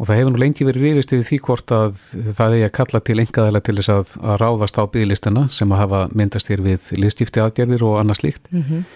Og 0.00 0.08
það 0.08 0.16
hefur 0.16 0.32
nú 0.32 0.40
lengi 0.40 0.64
verið 0.64 0.86
rýðist 0.86 1.12
yfir 1.12 1.26
því 1.28 1.38
hvort 1.44 1.72
að 1.76 1.98
það 2.32 2.54
er 2.56 2.66
að 2.70 2.74
kalla 2.78 3.00
til 3.04 3.18
engaðilega 3.20 3.66
til 3.66 3.76
þess 3.76 3.92
að, 3.92 4.12
að 4.24 4.38
ráðast 4.40 4.80
á 4.80 4.84
bygglistana 4.94 5.42
sem 5.52 5.74
að 5.74 5.82
hafa 5.82 6.02
myndast 6.16 6.48
hér 6.48 6.62
við 6.64 6.86
liðstifti 6.96 7.42
aðgerðir 7.44 7.84
og 7.84 7.98
annað 8.00 8.22
slíkt. 8.22 8.48
Mm 8.48 8.64
-hmm. 8.64 8.86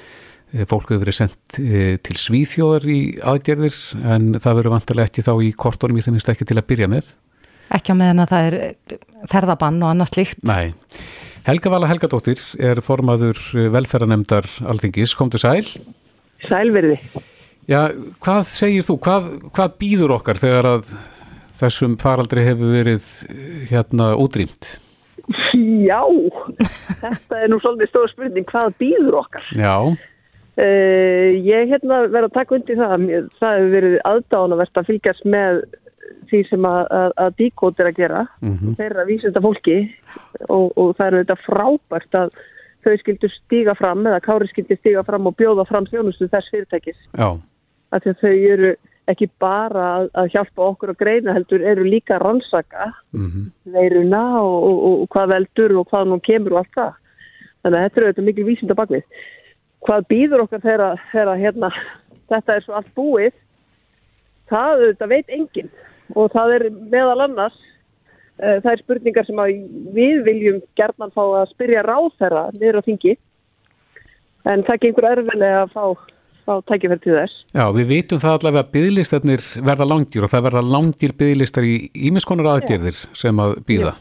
Fólk 0.70 0.86
hefur 0.86 1.02
verið 1.02 1.16
sendt 1.18 1.56
til 2.06 2.16
svíþjóðar 2.16 2.84
í 2.86 2.98
aðgerðir 3.20 3.76
en 4.06 4.36
það 4.38 4.56
verður 4.60 4.74
vantilega 4.76 5.10
ekki 5.10 5.24
þá 5.26 5.32
í 5.42 5.48
kortónum 5.52 5.98
í 5.98 6.04
þennist 6.06 6.30
ekki 6.30 6.46
til 6.46 6.58
að 6.60 6.68
byrja 6.70 6.88
með. 6.88 7.08
Ekki 7.72 7.94
á 7.94 7.96
meðan 7.96 8.24
að 8.24 8.32
það 8.32 8.48
er 8.48 8.56
ferðabann 9.32 9.82
og 9.82 9.92
annað 9.92 10.12
slíkt. 10.12 10.42
Nei. 10.46 10.74
Helga 11.44 11.72
Vala 11.72 11.88
Helgadóttir 11.90 12.40
er 12.56 12.80
formaður 12.84 13.40
velferðanemdar 13.74 14.48
alþingis. 14.68 15.12
Komdu 15.18 15.40
sæl. 15.40 15.64
Sælverði. 16.48 16.98
Já, 17.68 17.88
hvað 18.24 18.46
segir 18.48 18.84
þú? 18.84 18.96
Hvað, 19.04 19.28
hvað 19.56 19.76
býður 19.80 20.16
okkar 20.18 20.40
þegar 20.40 20.70
að 20.74 20.94
þessum 21.54 21.98
faraldri 22.00 22.44
hefur 22.44 22.72
verið 22.74 23.06
hérna 23.70 24.10
útrýmt? 24.20 24.74
Já, 25.84 26.02
þetta 27.04 27.38
er 27.40 27.52
nú 27.52 27.60
svolítið 27.62 27.92
stóð 27.92 28.10
spurning. 28.12 28.48
Hvað 28.50 28.76
býður 28.80 29.20
okkar? 29.22 29.46
Já. 29.56 29.76
Uh, 30.54 31.30
ég 31.42 31.72
hérna 31.72 32.04
verið 32.06 32.28
að 32.28 32.36
taka 32.36 32.56
undir 32.58 32.78
það. 32.78 33.08
Það 33.40 33.56
hefur 33.58 33.72
verið 33.72 33.96
aðdánavert 34.12 34.80
að 34.80 34.90
fylgjast 34.92 35.24
með 35.28 35.64
því 36.30 36.40
sem 36.48 36.66
að, 36.68 36.80
að, 36.98 37.12
að 37.24 37.36
díkót 37.40 37.80
er 37.80 37.90
að 37.90 38.00
gera 38.00 38.22
mm 38.40 38.56
-hmm. 38.56 38.74
þeirra 38.78 39.04
vísenda 39.08 39.42
fólki 39.44 39.76
og, 40.48 40.72
og 40.76 40.96
það 40.96 41.06
eru 41.06 41.22
þetta 41.22 41.44
frábært 41.44 42.18
að 42.20 42.34
þau 42.84 42.96
skildu 43.00 43.28
stíga 43.32 43.74
fram 43.74 44.06
eða 44.06 44.24
kári 44.24 44.48
skildu 44.48 44.76
stíga 44.76 45.04
fram 45.04 45.26
og 45.26 45.36
bjóða 45.36 45.64
fram 45.68 45.86
þjónustu 45.86 46.28
þess 46.28 46.50
fyrirtækis. 46.52 46.98
Að 47.16 48.10
þau 48.20 48.34
eru 48.34 48.74
ekki 49.08 49.28
bara 49.40 49.84
að, 49.98 50.10
að 50.14 50.30
hjálpa 50.32 50.66
okkur 50.72 50.90
að 50.90 51.00
greina 51.00 51.32
heldur 51.32 51.60
eru 51.60 51.84
líka 51.84 52.16
að 52.16 52.24
rannsaka 52.24 52.92
mm 53.12 53.26
-hmm. 53.30 53.46
veiruna 53.72 54.40
og, 54.40 54.58
og, 54.64 55.00
og 55.02 55.08
hvað 55.08 55.28
veldur 55.28 55.76
og 55.78 55.88
hvað 55.88 56.04
nú 56.08 56.20
kemur 56.20 56.52
og 56.52 56.58
allt 56.58 56.74
það. 56.74 56.92
Þannig 57.62 57.78
að 57.78 57.84
þetta 57.84 58.00
eru 58.00 58.12
þetta 58.12 58.28
mikil 58.28 58.44
vísenda 58.44 58.74
bakvið 58.74 59.04
hvað 59.84 60.06
býður 60.08 60.44
okkar 60.44 60.62
þegar 60.64 61.40
hérna, 61.40 61.70
þetta 62.32 62.56
er 62.56 62.64
svo 62.64 62.76
allt 62.78 62.92
búið? 62.96 63.34
Það, 64.50 64.84
það 65.00 65.12
veit 65.12 65.30
enginn 65.32 65.70
og 66.12 66.32
það 66.34 66.56
er 66.58 66.66
meðal 66.92 67.24
annars 67.24 67.56
uh, 68.42 68.58
það 68.60 68.72
er 68.72 68.82
spurningar 68.82 69.28
sem 69.28 69.44
við 69.96 70.24
viljum 70.26 70.58
gerðan 70.78 71.14
fá 71.14 71.22
að 71.24 71.52
spyrja 71.54 71.84
ráð 71.86 72.10
þeirra 72.20 72.48
niður 72.56 72.82
á 72.84 72.86
þingi 72.88 73.14
en 74.50 74.64
það 74.66 74.82
gengur 74.82 75.08
erfilega 75.08 75.62
að 75.64 75.74
fá, 75.74 75.84
fá 76.44 76.54
tækifært 76.68 77.04
til 77.04 77.14
þess. 77.16 77.44
Já, 77.56 77.64
við 77.76 77.92
vitum 77.92 78.22
það 78.22 78.38
allavega 78.38 78.64
að 78.64 78.72
bygglistarnir 78.76 79.44
verða 79.70 79.88
langdýr 79.88 80.26
og 80.26 80.32
það 80.32 80.48
verða 80.48 80.64
langdýr 80.74 81.14
bygglistar 81.20 81.68
í 81.68 81.76
ímiskonar 82.10 82.50
aðgerðir 82.54 82.98
Já. 82.98 83.06
sem 83.24 83.40
að 83.44 83.56
býða. 83.68 83.94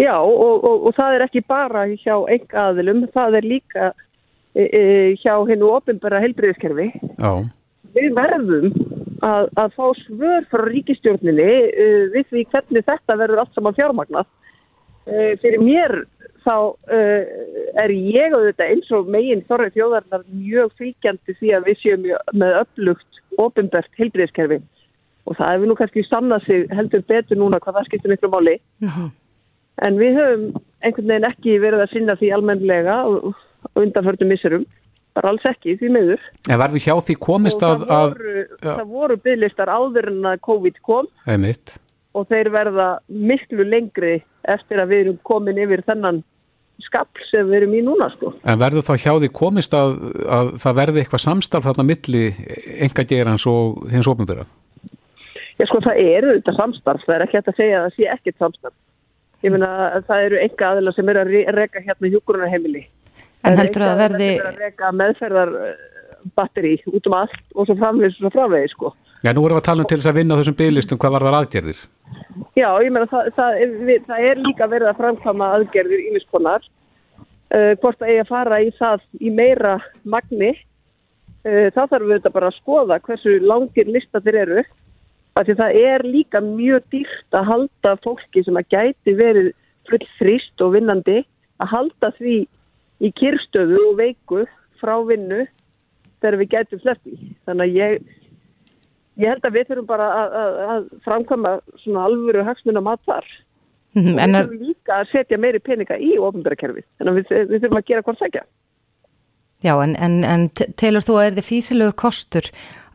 Já, 0.00 0.16
og, 0.18 0.64
og, 0.64 0.86
og 0.88 0.96
það 0.96 1.16
er 1.16 1.26
ekki 1.26 1.44
bara 1.48 1.84
hjá 1.90 2.14
enga 2.32 2.66
aðilum, 2.68 3.04
það 3.14 3.38
er 3.38 3.46
líka 3.46 3.90
e, 4.56 4.64
e, 4.64 4.82
hjá 5.20 5.34
hennu 5.48 5.68
ofinbæra 5.76 6.22
heilbriðiskerfi. 6.24 6.88
Já. 7.20 7.32
Við 7.92 8.14
verðum 8.16 8.72
að, 9.26 9.48
að 9.60 9.76
fá 9.76 9.86
svör 10.02 10.46
frá 10.50 10.64
ríkistjórninni 10.68 11.50
uh, 11.70 12.04
við 12.14 12.26
því 12.30 12.44
hvernig 12.52 12.88
þetta 12.88 13.18
verður 13.20 13.44
allt 13.44 13.54
saman 13.56 13.78
fjármagnað. 13.78 14.28
Uh, 15.02 15.32
fyrir 15.42 15.62
mér 15.62 15.96
þá 16.42 16.54
uh, 16.74 17.32
er 17.82 17.94
ég 17.94 18.34
auðvitað 18.34 18.74
eins 18.74 18.92
og 18.94 19.10
meginn 19.10 19.44
þorrið 19.48 19.78
þjóðarnar 19.78 20.26
mjög 20.30 20.76
fylgjandi 20.80 21.38
því 21.38 21.56
að 21.56 21.66
við 21.70 21.80
séum 21.82 22.06
með 22.34 22.60
upplugt 22.62 23.22
ofinbært 23.40 23.98
heilbriðskerfi 23.98 24.60
og 25.22 25.38
það 25.38 25.52
hefur 25.54 25.70
nú 25.70 25.78
kannski 25.78 26.02
samnað 26.08 26.46
sig 26.48 26.72
heldur 26.74 27.02
betur 27.06 27.38
núna 27.38 27.60
hvað 27.62 27.78
það 27.78 27.88
skiptir 27.88 28.12
miklu 28.12 28.30
máli. 28.32 28.56
En 29.82 29.98
við 29.98 30.18
höfum 30.18 30.48
einhvern 30.82 31.12
veginn 31.12 31.28
ekki 31.28 31.58
verið 31.62 31.84
að 31.84 31.92
sinna 31.94 32.16
því 32.18 32.32
almenlega 32.34 32.96
og, 33.08 33.30
og 33.70 33.84
undanförnum 33.84 34.32
misserum 34.34 34.66
bara 35.16 35.32
alls 35.32 35.44
ekki 35.50 35.76
því 35.80 35.90
meður 35.96 36.26
En 36.48 36.58
verður 36.62 36.84
hjá 36.86 36.94
því 37.08 37.16
komist 37.28 37.62
að, 37.66 37.86
það 37.86 37.94
að 38.00 38.10
voru, 38.16 38.44
það 38.66 38.84
voru 38.96 39.16
bygglistar 39.28 39.72
áður 39.72 40.10
en 40.12 40.28
að 40.32 40.42
COVID 40.48 40.82
kom 40.88 41.08
einmitt, 41.28 41.76
og 42.16 42.28
þeir 42.32 42.50
verða 42.54 42.88
miklu 43.08 43.64
lengri 43.68 44.18
eftir 44.48 44.82
að 44.82 44.92
við 44.94 45.04
erum 45.06 45.18
komin 45.28 45.60
yfir 45.62 45.84
þennan 45.86 46.22
skapl 46.82 47.22
sem 47.30 47.46
við 47.46 47.60
erum 47.60 47.74
í 47.78 47.82
núna 47.86 48.08
sko. 48.16 48.32
en 48.42 48.58
verður 48.58 48.82
þá 48.88 48.94
hjá 48.98 49.12
því 49.22 49.28
komist 49.36 49.74
að, 49.76 49.92
að 50.26 50.48
það 50.64 50.78
verði 50.80 51.02
eitthvað 51.04 51.22
samstarf 51.28 51.68
þarna 51.68 51.84
milli 51.92 52.22
enga 52.82 53.04
gerans 53.12 53.44
og 53.46 53.84
hins 53.92 54.08
ofnbyrða? 54.10 54.48
Já 55.60 55.66
sko 55.68 55.78
það 55.84 56.00
eru 56.02 56.32
þetta 56.38 56.54
samstarf, 56.56 57.04
það 57.06 57.14
er 57.18 57.24
ekki 57.26 57.38
hægt 57.38 57.52
að 57.52 57.58
segja 57.60 57.76
að 57.78 57.84
það 57.86 57.94
sé 58.00 58.08
ekkert 58.16 58.38
samstarf. 58.42 58.74
Ég 59.44 59.52
meina 59.54 59.68
að 59.98 60.04
það 60.08 60.24
eru 60.26 60.40
enga 60.42 60.70
aðila 60.72 60.92
sem 60.96 61.08
eru 61.12 61.20
að 61.22 61.30
re- 61.36 61.54
reka 61.60 61.82
hérna 61.84 62.10
hjúgrunarheimili. 62.12 62.82
En 63.42 63.58
heldur 63.58 63.84
að 63.84 63.90
það 63.90 64.02
verði, 64.02 64.28
Það 64.32 64.44
er 64.44 64.50
að 64.50 64.60
reka 64.62 64.90
meðferðarbatteri 64.98 66.74
út 66.92 67.08
um 67.08 67.16
allt 67.18 67.56
og 67.56 67.66
svo 67.66 67.76
framvegis 67.80 68.18
og 68.18 68.26
svo 68.26 68.32
framvegis 68.36 68.76
sko. 68.76 68.92
Já, 69.22 69.30
nú 69.30 69.44
erum 69.46 69.58
við 69.58 69.62
að 69.62 69.66
tala 69.68 69.84
um 69.84 69.88
til 69.90 69.98
þess 69.98 70.10
að 70.10 70.18
vinna 70.18 70.34
á 70.34 70.38
þessum 70.40 70.58
bygglistum 70.58 70.98
hvað 71.02 71.14
var 71.14 71.24
þar 71.26 71.38
aðgerðir? 71.38 71.80
Já, 72.58 72.68
ég 72.82 72.92
meina 72.94 73.08
það, 73.10 73.30
það, 73.36 73.56
er, 73.62 73.74
við, 73.88 74.04
það 74.08 74.28
er 74.28 74.40
líka 74.46 74.68
verið 74.72 74.90
að 74.90 75.00
framkama 75.02 75.50
aðgerðir 75.58 76.04
ímiskonar. 76.10 76.68
Uh, 77.52 77.72
hvort 77.82 77.98
það 78.00 78.10
eigi 78.10 78.22
að 78.22 78.30
fara 78.32 78.60
í 78.64 78.70
það 78.78 79.02
í 79.20 79.32
meira 79.36 79.74
magni, 80.08 80.52
uh, 81.44 81.66
þá 81.74 81.82
þarfum 81.82 82.08
við 82.08 82.16
þetta 82.16 82.34
bara 82.34 82.48
að 82.50 82.58
skoða 82.58 82.98
hversu 83.06 83.36
langir 83.44 83.92
listatir 83.94 84.38
eru. 84.42 84.64
Af 85.38 85.46
því 85.48 85.56
það 85.60 85.78
er 85.80 86.06
líka 86.06 86.42
mjög 86.44 86.88
dýrt 86.92 87.36
að 87.38 87.46
halda 87.48 87.92
fólki 88.04 88.42
sem 88.44 88.58
að 88.58 88.74
gæti 88.74 89.14
verið 89.16 89.52
full 89.88 90.02
þrýst 90.18 90.64
og 90.64 90.74
vinnandi 90.74 91.22
að 91.62 91.70
halda 91.72 92.10
því 92.18 92.36
í 93.02 93.10
kyrstöðu 93.18 93.78
og 93.90 93.96
veiku 94.00 94.44
frá 94.82 94.94
vinnu 95.08 95.44
þegar 96.22 96.38
við 96.40 96.52
gætum 96.54 96.82
sleppi. 96.82 97.16
Þannig 97.48 97.64
að 97.68 97.78
ég, 97.78 98.10
ég 99.22 99.32
held 99.32 99.46
að 99.48 99.56
við 99.58 99.70
þurfum 99.70 99.88
bara 99.90 100.08
að, 100.20 100.36
að, 100.42 100.60
að 100.74 100.90
framkvæma 101.06 101.54
svona 101.82 102.04
alvöru 102.08 102.44
hagsmuna 102.46 102.82
mat 102.86 103.02
þar. 103.08 103.26
Mhm, 103.98 104.18
en 104.22 104.36
við 104.36 104.38
þurfum 104.38 104.66
líka 104.70 104.98
að 105.02 105.10
setja 105.12 105.38
meiri 105.42 105.60
peninga 105.60 105.98
í 106.00 106.12
ofnbærakerfið. 106.22 106.86
Þannig 106.98 107.12
að 107.12 107.18
við, 107.18 107.48
við 107.50 107.64
þurfum 107.66 107.80
að 107.82 107.88
gera 107.90 108.04
hvort 108.06 108.22
sækja. 108.22 108.44
já, 109.62 109.74
en, 109.84 109.92
en, 109.96 110.14
en 110.26 110.48
te- 110.50 110.66
telur 110.80 111.04
þú 111.06 111.18
að 111.20 111.26
er 111.26 111.34
þið 111.36 111.44
físilegur 111.46 111.94
kostur 112.02 112.48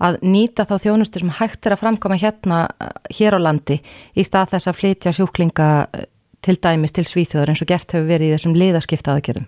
að 0.03 0.17
nýta 0.21 0.65
þá 0.67 0.73
þjónustur 0.83 1.23
sem 1.23 1.29
hægt 1.37 1.65
er 1.65 1.75
að 1.77 1.79
framkoma 1.83 2.17
hérna 2.19 2.57
eh, 2.83 2.89
hér 3.19 3.37
á 3.37 3.39
landi 3.39 3.77
í 4.15 4.25
stað 4.27 4.51
þess 4.55 4.67
að 4.67 4.79
flytja 4.81 5.13
sjúklinga 5.15 5.69
eh, 5.95 6.03
til 6.43 6.57
dæmis 6.59 6.91
til 6.93 7.05
svíþjóður 7.07 7.53
eins 7.53 7.63
og 7.63 7.71
gert 7.71 7.95
hefur 7.95 8.09
verið 8.11 8.27
í 8.27 8.33
þessum 8.35 8.57
liðaskipta 8.59 9.15
aðgerðum? 9.15 9.47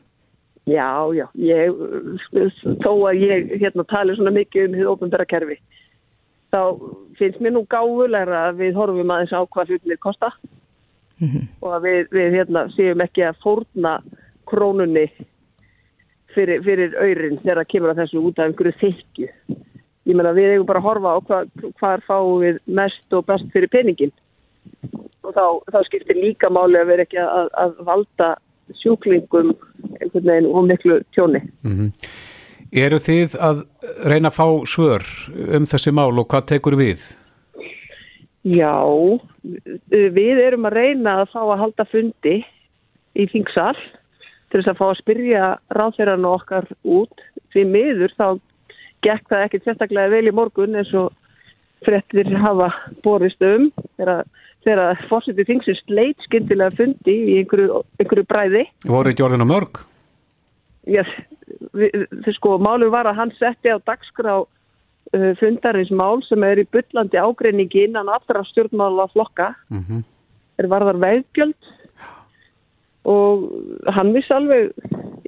Já, 0.69 0.89
já, 1.15 1.25
ég, 1.39 1.79
þó 2.83 2.91
að 3.09 3.21
ég 3.23 3.53
hérna 3.61 3.85
tali 3.89 4.13
svona 4.17 4.33
mikið 4.35 4.67
um 4.67 4.75
því 4.77 4.87
ofnbærakerfi, 4.91 5.57
þá 6.53 6.61
finnst 7.17 7.41
mér 7.41 7.55
nú 7.55 7.63
gáfulegra 7.71 8.43
að 8.49 8.61
við 8.63 8.77
horfum 8.77 9.13
aðeins 9.15 9.33
á 9.33 9.41
hvað 9.49 9.73
hlutinir 9.73 10.01
kosta 10.03 10.29
og 11.63 11.73
að 11.73 11.87
við, 11.87 12.01
við 12.15 12.37
hérna 12.37 12.65
séum 12.75 13.03
ekki 13.03 13.25
að 13.27 13.41
fórna 13.43 13.97
krónunni 14.49 15.07
fyrir, 16.35 16.61
fyrir 16.65 16.95
aurin 16.99 17.39
þegar 17.41 17.61
það 17.61 17.71
kemur 17.73 17.93
að 17.93 18.01
þessu 18.03 18.23
út 18.23 18.39
af 18.39 18.49
einhverju 18.49 18.77
þykju. 18.83 19.29
Ég 20.09 20.17
meina 20.17 20.33
við 20.33 20.53
eigum 20.53 20.69
bara 20.69 20.81
að 20.81 20.87
horfa 20.89 21.13
á 21.13 21.17
hvað, 21.27 21.49
hvað 21.79 22.05
fáum 22.07 22.43
við 22.43 22.61
mest 22.79 23.17
og 23.17 23.25
best 23.29 23.49
fyrir 23.53 23.71
peningin 23.73 24.13
og 25.25 25.33
þá, 25.35 25.45
þá 25.73 25.79
skiptir 25.87 26.17
líka 26.17 26.49
máli 26.53 26.79
að 26.79 26.93
vera 26.93 27.05
ekki 27.05 27.19
að, 27.21 27.51
að 27.63 27.75
valda 27.89 28.29
sjúklingum 28.81 29.53
einhvern 29.99 30.25
veginn 30.25 30.51
og 30.51 30.67
miklu 30.69 30.99
tjóni. 31.15 31.41
Mm 31.63 31.91
Eru 32.69 32.99
þið 33.01 33.33
að 33.41 33.61
reyna 34.05 34.29
að 34.29 34.35
fá 34.35 34.45
svör 34.69 35.05
um 35.57 35.65
þessi 35.65 35.93
mál 35.95 36.11
og 36.21 36.27
hvað 36.29 36.49
tekur 36.51 36.75
við? 36.77 37.01
Já, 38.45 38.77
við 39.89 40.41
erum 40.43 40.67
að 40.69 40.75
reyna 40.77 41.15
að 41.23 41.31
fá 41.33 41.39
að 41.41 41.61
halda 41.63 41.85
fundi 41.89 42.35
í 43.17 43.25
þingsal 43.31 43.73
til 44.49 44.59
þess 44.59 44.71
að 44.71 44.77
fá 44.77 44.85
að 44.89 44.99
spyrja 45.01 45.47
ráðferðarna 45.75 46.35
okkar 46.37 46.69
út 46.85 47.25
því 47.53 47.65
miður 47.73 48.13
þá 48.19 48.27
gekk 49.05 49.25
það 49.31 49.45
ekkert 49.47 49.65
sérstaklega 49.65 50.13
vel 50.13 50.29
í 50.29 50.35
morgun 50.35 50.77
eins 50.77 50.93
og 50.93 51.09
frettir 51.85 52.29
hafa 52.37 52.69
borist 53.01 53.41
um 53.45 53.69
þegar, 53.97 54.25
þegar 54.67 55.01
fórsetið 55.09 55.49
þingsins 55.49 55.81
leit 55.87 56.27
skyndilega 56.27 56.75
fundi 56.77 57.15
í 57.15 57.39
einhverju, 57.41 57.81
einhverju 58.01 58.27
bræði. 58.29 58.65
Voru 58.89 59.13
ekki 59.13 59.25
orðin 59.25 59.45
á 59.45 59.51
mörg? 59.51 59.81
Já, 60.89 61.03
þið 61.75 62.31
sko, 62.37 62.57
málum 62.61 62.91
var 62.93 63.09
að 63.09 63.19
hann 63.21 63.33
setti 63.37 63.71
á 63.71 63.77
dagskrá 63.79 64.39
uh, 64.43 65.31
fundarins 65.39 65.91
mál 65.91 66.21
sem 66.27 66.43
er 66.47 66.61
í 66.63 66.67
byllandi 66.71 67.19
ágreiningi 67.19 67.85
innan 67.87 68.11
allra 68.11 68.43
stjórnmála 68.51 69.09
flokka 69.13 69.53
Mm 69.69 69.83
-hmm. 69.83 70.03
er 70.59 70.67
varðar 70.67 70.99
veðgjöld 70.99 71.75
og 73.05 73.49
hann 73.95 74.13
vissi 74.13 74.33
alveg 74.33 74.73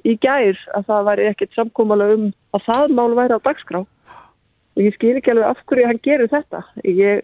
í 0.04 0.16
gær 0.20 0.58
að 0.76 0.86
það 0.86 1.06
væri 1.08 1.26
ekkert 1.30 1.54
samkómalega 1.56 2.14
um 2.14 2.32
að 2.52 2.64
það 2.68 2.94
mál 2.96 3.14
væri 3.16 3.38
á 3.38 3.46
dagskrá 3.46 3.80
og 3.80 4.80
ég 4.82 4.94
skil 4.94 5.16
ekki 5.16 5.30
alveg 5.30 5.46
af 5.46 5.62
hverju 5.66 5.86
hann 5.86 6.02
gerir 6.02 6.28
þetta 6.32 6.62
ég 6.84 7.22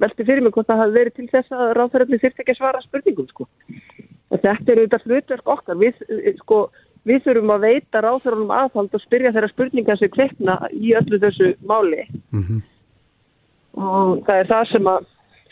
velti 0.00 0.26
fyrir 0.26 0.44
mig 0.44 0.54
hvort 0.54 0.68
það 0.70 0.82
hafi 0.84 0.96
verið 0.96 1.16
til 1.16 1.28
þess 1.32 1.56
að 1.56 1.72
ráðferðarnir 1.78 2.22
þurfti 2.22 2.44
ekki 2.44 2.54
að 2.54 2.60
svara 2.60 2.84
spurningum 2.84 3.28
sko. 3.30 3.48
þetta 4.30 4.72
er 4.72 4.80
auðvitað 4.80 5.06
hlutverk 5.06 5.54
okkar. 5.54 5.80
Við, 5.80 6.02
eh, 6.08 6.34
sko, 6.40 6.58
við 7.04 7.22
þurfum 7.26 7.54
að 7.54 7.64
veita 7.68 8.04
ráðferðarnum 8.04 8.52
aðhald 8.56 8.94
og 8.94 9.04
spyrja 9.04 9.32
þeirra 9.34 9.52
spurningar 9.52 9.98
sem 9.98 10.12
kveikna 10.12 10.58
í 10.72 10.94
öllu 10.98 11.20
þessu 11.22 11.54
máli. 11.66 12.06
Mm 12.32 12.62
og 13.78 14.22
það 14.26 14.36
er 14.36 14.48
það 14.50 14.64
sem 14.70 14.88
að 14.90 15.08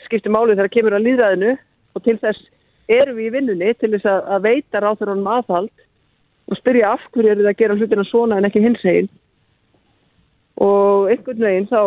skiptir 0.07 0.35
máli 0.35 0.57
þegar 0.57 0.73
kemur 0.75 0.97
að 0.97 1.05
líðræðinu 1.07 1.53
og 1.95 2.05
til 2.05 2.17
þess 2.23 2.49
erum 2.89 3.19
við 3.19 3.29
í 3.29 3.35
vinnunni 3.37 3.75
til 3.79 3.93
þess 3.95 4.09
að, 4.09 4.21
að 4.35 4.45
veita 4.49 4.83
ráþurunum 4.83 5.31
aðhald 5.37 5.87
og 6.49 6.59
spyrja 6.59 6.95
af 6.95 7.05
hverju 7.13 7.33
eru 7.33 7.45
það 7.45 7.53
að 7.53 7.61
gera 7.61 7.79
hlutina 7.79 8.07
svona 8.09 8.39
en 8.39 8.49
ekki 8.49 8.65
hins 8.65 8.85
eginn 8.85 9.11
og 10.65 11.11
einhvern 11.13 11.45
veginn 11.45 11.71
þá 11.71 11.83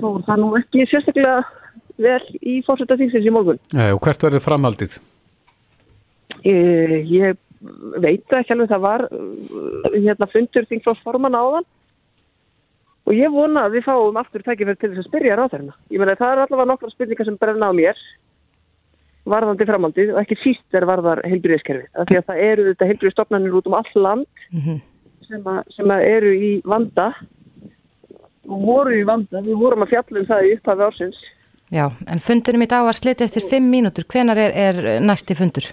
fór 0.00 0.24
það 0.26 0.42
nú 0.42 0.50
ekki 0.58 0.86
sérstaklega 0.90 1.38
vel 2.02 2.22
í 2.42 2.58
fórsetta 2.66 2.98
þingsins 3.00 3.26
í 3.26 3.32
morgun. 3.32 3.60
Og 3.72 4.00
hvert 4.04 4.26
verður 4.26 4.44
framhaldið? 4.44 4.98
Ég, 6.46 7.08
ég 7.08 7.38
veit 8.02 8.36
ekki 8.36 8.54
alveg 8.54 8.70
það 8.70 8.84
var 8.84 9.06
uh, 9.08 9.94
hérna 9.94 10.28
fundur 10.30 10.66
þingflósforman 10.68 11.38
áðan 11.38 11.66
og 13.06 13.14
ég 13.16 13.32
vona 13.32 13.66
að 13.66 13.78
við 13.78 13.86
fáum 13.86 14.18
aftur 14.20 14.44
tækifæri 14.44 14.78
til 14.80 14.90
þess 14.92 15.04
að 15.04 15.08
spyrja 15.08 15.38
ráðherrna. 15.38 15.76
Ég 15.94 16.02
meina 16.02 16.18
það 16.18 16.32
er 16.34 16.42
allavega 16.44 16.70
nokkra 16.72 16.92
spurningar 16.92 17.28
sem 17.28 17.38
brenna 17.40 17.70
á 17.70 17.72
mér 17.76 18.00
varðandi 19.26 19.66
framhaldið 19.66 20.12
og 20.14 20.20
ekki 20.22 20.38
síst 20.42 20.76
er 20.76 20.86
varðar 20.86 21.22
heilbyrðiskerfið. 21.26 21.88
Því 22.10 22.18
að 22.18 22.26
það 22.28 22.42
eru 22.48 22.66
þetta 22.70 22.90
heilbyrðistofnanir 22.90 23.56
út 23.58 23.70
um 23.70 23.78
all 23.78 24.02
land 24.04 24.26
sem, 25.26 25.40
að, 25.40 25.62
sem 25.74 25.94
að 25.94 26.04
eru 26.10 26.34
í 26.34 26.50
vanda 26.66 27.08
voru 28.46 28.94
í 28.96 29.06
vanda. 29.06 29.42
Við 29.44 29.58
vorum 29.60 29.84
að 29.84 29.94
fjalla 29.94 30.22
um 30.22 30.28
það 30.28 30.46
í 30.46 30.52
upphafi 30.56 30.86
ársins. 30.86 31.24
Já, 31.74 31.86
en 32.06 32.22
fundunum 32.22 32.62
í 32.62 32.68
dag 32.70 32.84
var 32.86 32.94
slitið 32.94 33.26
eftir 33.26 33.48
fimm 33.50 33.66
mínútur. 33.72 34.06
Hvenar 34.06 34.38
er, 34.38 34.54
er 34.54 35.00
næsti 35.02 35.34
fundur? 35.38 35.72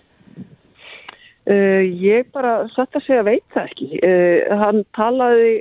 Uh, 1.44 1.84
ég 2.00 2.30
bara 2.34 2.63
satt 2.72 2.96
að 2.96 3.06
segja 3.06 3.25
veit 3.27 3.46
það 3.53 3.70
ekki. 3.70 3.89
Uh, 4.00 4.56
hann 4.62 4.82
talaði 4.98 5.53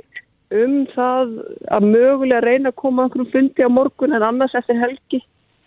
um 0.53 0.79
það 0.93 1.35
að 1.75 1.87
mögulega 1.89 2.45
reyna 2.45 2.71
að 2.71 2.79
koma 2.79 3.05
einhverjum 3.05 3.31
fundi 3.33 3.65
á 3.65 3.69
morgun 3.73 4.15
en 4.15 4.25
annars 4.25 4.53
eftir 4.55 4.77
helgi 4.79 5.19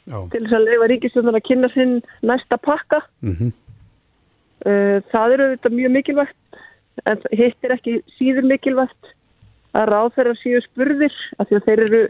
Já. 0.06 0.18
til 0.30 0.40
þess 0.44 0.56
að 0.56 0.66
leifa 0.70 0.88
ríkistjóðan 0.92 1.38
að 1.38 1.46
kynna 1.50 1.70
sinn 1.74 2.00
næsta 2.26 2.58
pakka. 2.62 3.04
Mm 3.22 3.54
Uh, 4.66 5.02
það 5.12 5.32
eru 5.34 5.46
þetta 5.52 5.70
mjög 5.70 5.90
mikilvægt 5.94 6.56
en 7.04 7.20
hitt 7.36 7.66
er 7.66 7.74
ekki 7.74 7.98
síður 8.16 8.46
mikilvægt 8.48 9.10
að 9.76 9.88
ráðferða 9.92 10.34
síðu 10.40 10.60
spurðir 10.66 11.16
af 11.38 11.48
því 11.50 11.58
að 11.60 11.66
þeir 11.68 11.82
eru 11.86 12.02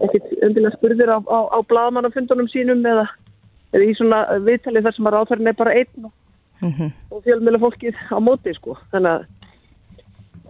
ekkit 0.00 0.30
undilega 0.46 0.76
spurðir 0.76 1.12
á, 1.12 1.18
á, 1.28 1.38
á 1.54 1.58
blaðmannafundunum 1.70 2.48
sínum 2.52 2.80
eða, 2.88 3.04
eða 3.76 3.84
í 3.90 3.96
svona 3.98 4.20
viðtalið 4.46 4.86
þar 4.88 4.96
sem 4.96 5.08
að 5.10 5.16
ráðferðin 5.18 5.52
er 5.52 5.58
bara 5.60 5.76
einn 5.80 6.08
og, 6.08 6.16
Mm 6.60 6.90
og 7.10 7.22
fjölmjöla 7.24 7.56
fólkið 7.62 7.96
á 8.12 8.18
móti 8.20 8.52
sko. 8.52 8.74
Þannig 8.92 9.14
að 9.14 9.22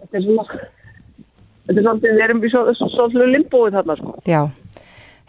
þetta 0.01 0.17
er 0.19 0.23
svona 0.25 0.43
þetta 1.67 1.77
er 1.79 1.85
samt 1.85 2.03
við 2.03 2.19
erum 2.25 2.41
í 2.43 2.49
svo, 2.51 2.63
svo, 2.75 2.87
svo, 2.91 3.05
svo 3.13 3.27
limbóið 3.31 3.77
þarna 3.77 3.95
sko. 3.99 4.15
Já, 4.27 4.41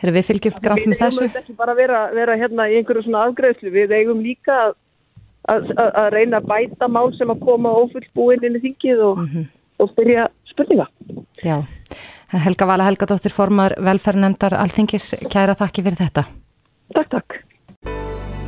Heru, 0.03 0.15
við 0.17 0.27
fylgjum 0.27 0.57
grann 0.65 0.83
með 0.91 0.99
þessu. 1.05 1.21
Við 1.23 1.29
eigum 1.31 1.41
ekki 1.45 1.55
bara 1.61 1.75
að 1.77 1.81
vera, 1.85 2.01
vera 2.17 2.35
hérna 2.41 2.67
í 2.73 2.75
einhverju 2.81 3.05
svona 3.07 3.21
afgreðslu, 3.29 3.71
við 3.77 3.95
eigum 4.01 4.25
líka 4.27 4.57
að, 4.65 4.73
að, 5.55 5.71
að- 5.85 5.95
að 6.03 6.09
reyna 6.17 6.41
að 6.43 6.49
bæta 6.51 6.89
mál 6.91 7.13
sem 7.15 7.31
að 7.37 7.45
koma 7.47 7.75
ófullbúin 7.85 8.43
inn 8.49 8.59
í 8.59 8.63
þingið 8.67 9.05
og, 9.07 9.23
og 9.79 9.93
spyrja 9.95 10.27
spurninga. 10.53 10.89
Já, 11.43 11.57
Helga 12.33 12.69
Vala 12.69 12.89
Helgadóttir 12.89 13.35
formar 13.35 13.77
velferðnefndar 13.83 14.57
Alþingis, 14.61 15.13
kæra 15.33 15.57
þakki 15.59 15.85
fyrir 15.89 16.05
þetta. 16.05 16.29
Takk, 16.93 17.09
takk. 17.17 17.43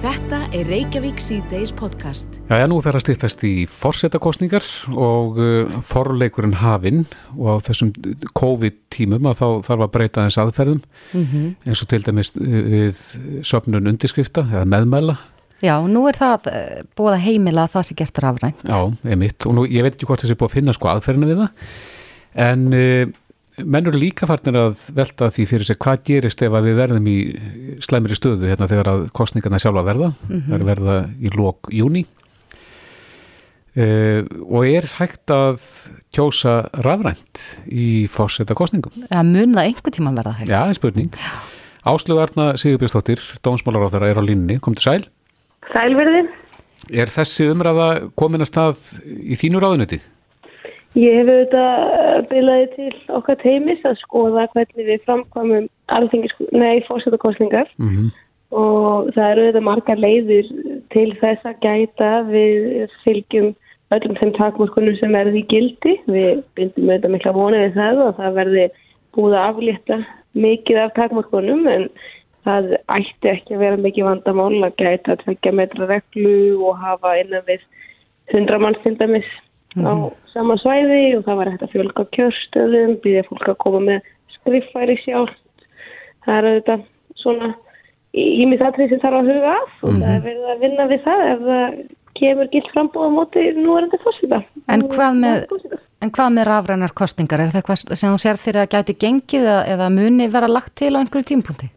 Þetta 0.05 0.39
er 0.53 0.67
Reykjavík 0.69 1.21
C-Days 1.23 1.71
podcast. 1.73 2.35
Já, 2.51 2.59
já, 2.61 2.67
nú 2.69 2.77
fer 2.85 2.99
að 2.99 3.07
stýttast 3.07 3.45
í 3.49 3.53
fórsetakostningar 3.73 4.67
og 5.01 5.39
uh, 5.41 5.79
forleikurinn 5.89 6.59
hafinn 6.61 7.07
og 7.39 7.57
á 7.57 7.65
þessum 7.65 7.95
COVID-tímum 8.37 9.31
að 9.31 9.39
þá 9.41 9.47
þarf 9.71 9.87
að 9.87 9.93
breyta 9.97 10.27
þess 10.27 10.43
aðferðum 10.43 10.83
mm 10.85 11.25
-hmm. 11.25 11.47
eins 11.65 11.83
og 11.85 11.89
til 11.89 12.03
dæmis 12.05 12.35
við 12.37 13.01
söpnun 13.49 13.89
undirskrifta 13.89 14.45
eða 14.45 14.67
meðmæla. 14.69 15.17
Já, 15.65 15.75
nú 15.89 16.05
er 16.11 16.19
það 16.21 16.49
uh, 16.51 16.79
búið 16.99 17.17
að 17.17 17.27
heimila 17.27 17.67
að 17.67 17.75
það 17.75 17.89
sé 17.89 17.99
gert 17.99 18.23
rafrænt. 18.25 18.65
Já, 18.69 18.79
ég 19.11 19.21
mitt 19.21 19.49
og 19.49 19.59
nú, 19.59 19.67
ég 19.71 19.87
veit 19.87 19.95
ekki 19.97 20.09
hvort 20.09 20.25
þessi 20.25 20.39
búið 20.39 20.51
að 20.51 20.57
finna 20.59 20.77
sko 20.77 20.91
aðferðina 20.93 21.31
við 21.31 21.45
það. 21.45 21.69
En 22.45 22.67
uh, 22.75 23.15
menn 23.63 23.89
eru 23.89 24.01
líka 24.03 24.29
farnir 24.29 24.59
að 24.59 24.89
velta 24.97 25.31
því 25.31 25.47
fyrir 25.51 25.69
sig 25.71 25.81
hvað 25.81 26.05
gerist 26.11 26.43
ef 26.43 26.59
við 26.67 26.81
verðum 26.81 27.09
í 27.09 27.19
slæmiri 27.85 28.19
stöðu 28.19 28.51
hérna 28.51 28.69
þegar 28.71 28.93
að 28.93 29.07
kostningarna 29.17 29.63
sjálfa 29.63 29.87
verða. 29.87 30.13
Mm 30.27 30.35
-hmm. 30.35 30.47
það 30.51 30.61
er 30.61 30.69
verða 30.73 30.99
í 31.23 31.35
lók 31.39 31.73
júni 31.73 32.05
uh, 33.79 34.23
og 34.47 34.69
er 34.69 34.89
hægt 34.99 35.33
að 35.35 35.63
kjósa 36.15 36.57
rafrænt 36.85 37.43
í 37.67 38.07
fórseta 38.13 38.57
kostningum 38.59 38.95
Já, 39.09 39.21
mun 39.23 39.55
það 39.57 39.69
einhver 39.69 39.95
tíma 39.95 40.15
verða 40.17 40.37
hægt? 40.39 40.51
Já, 40.51 40.59
það 40.61 40.73
er 40.73 40.81
spurning 40.81 41.21
Áslögarna 41.85 42.47
Sigurbjörnstóttir, 42.57 43.21
dómsmálaráþara 43.45 44.09
er 44.09 44.17
á 44.17 44.25
línni, 44.25 44.57
kom 44.57 44.77
til 44.79 44.87
sæl 44.87 45.03
Sælverði 45.73 46.27
Er 46.93 47.09
þessi 47.09 47.47
umræða 47.49 47.87
komin 48.19 48.45
að 48.45 48.51
stað 48.51 48.83
í 49.05 49.39
þínu 49.41 49.63
ráðuniti? 49.63 50.01
Ég 50.95 51.17
hef 51.19 51.31
auðvitað 51.31 52.27
bilaði 52.31 52.67
til 52.75 52.91
okkar 53.17 53.39
teimis 53.41 53.87
að 53.89 53.97
skoða 54.03 54.45
hvernig 54.53 54.87
við 54.91 55.01
framkvæmum 55.09 55.67
nei, 56.55 56.85
fórsetakostningar 56.87 57.71
mm 57.81 57.89
-hmm. 57.89 58.11
og 58.55 59.11
það 59.17 59.31
eru 59.31 59.47
auðvitað 59.47 59.69
margar 59.69 59.99
leiðir 59.99 60.51
til 60.95 61.09
þess 61.23 61.49
að 61.51 61.61
gæta 61.65 62.11
við 62.29 62.91
fylgjum 63.03 63.55
öllum 63.95 64.19
þeim 64.21 64.35
takmórkunum 64.39 64.97
sem 64.97 65.15
er 65.15 65.33
því 65.33 65.43
gildi. 65.49 65.95
Við 66.07 66.43
bindum 66.55 66.91
auðvitað 66.91 67.15
mikla 67.17 67.33
vonið 67.33 67.65
við 67.65 67.75
það 67.81 68.03
og 68.07 68.17
það 68.21 68.39
verði 68.39 68.67
búið 69.15 69.35
að 69.35 69.49
aflétta 69.49 69.99
mikið 70.35 70.79
af 70.85 70.95
takmórkunum 70.95 71.67
en 71.69 71.89
það 72.45 72.71
ætti 72.99 73.31
ekki 73.31 73.57
að 73.57 73.65
vera 73.65 73.81
mikið 73.81 74.09
vandamál 74.09 74.67
að 74.67 74.77
gæta 74.83 75.17
tveggja 75.23 75.55
metra 75.57 75.89
reglu 75.91 76.37
og 76.69 76.79
hafa 76.83 77.17
innan 77.23 77.45
við 77.49 77.65
hundra 78.33 78.61
manns 78.63 78.81
til 78.85 78.97
dæmis 79.01 79.27
mm 79.75 79.87
á 79.87 79.91
mhm. 79.91 80.11
sama 80.33 80.55
svæði 80.63 81.17
og 81.19 81.25
það 81.27 81.39
var 81.41 81.51
hægt 81.51 81.65
að 81.67 81.73
fjölga 81.75 82.05
kjörstöðum, 82.15 82.93
býðið 83.03 83.29
fólk 83.31 83.49
að 83.51 83.61
koma 83.65 83.81
með 83.83 84.13
skriffæri 84.37 84.97
sjálf. 85.03 85.35
Það 86.25 86.37
er 86.37 86.49
auðvitað 86.51 86.85
svona 87.19 87.49
ímið 88.15 88.63
þattrið 88.63 88.93
sem 88.93 89.03
þarf 89.03 89.19
að 89.19 89.31
huga 89.33 89.53
af 89.59 89.83
og 89.83 89.91
mm 89.91 90.01
það 90.05 90.15
er 90.15 90.25
verið 90.29 90.49
að 90.53 90.65
vinna 90.65 90.89
við 90.93 91.05
það 91.09 91.27
ef 91.33 91.45
það 91.49 91.79
kemur 92.15 92.51
gilt 92.53 92.69
frambóða 92.71 93.11
móti 93.11 93.45
nú 93.59 93.75
er 93.75 93.89
þetta 93.89 94.03
fórsýta. 94.05 94.43
En 94.71 94.85
hvað 94.95 95.17
með, 95.19 95.47
en 95.99 96.13
hvað 96.15 96.35
með 96.37 96.47
rafrænar 96.51 96.95
kostningar? 96.95 97.43
Er 97.43 97.51
það 97.51 97.63
eitthvað 97.65 97.99
sem 97.99 98.13
þú 98.15 98.21
sér 98.23 98.39
fyrir 98.39 98.63
að 98.63 98.77
gæti 98.77 98.95
gengið 99.03 99.49
eða 99.75 99.91
muni 99.91 100.31
vera 100.31 100.51
lagt 100.51 100.77
til 100.79 100.95
á 100.95 101.03
einhverju 101.03 101.33
tímpunkti? 101.33 101.75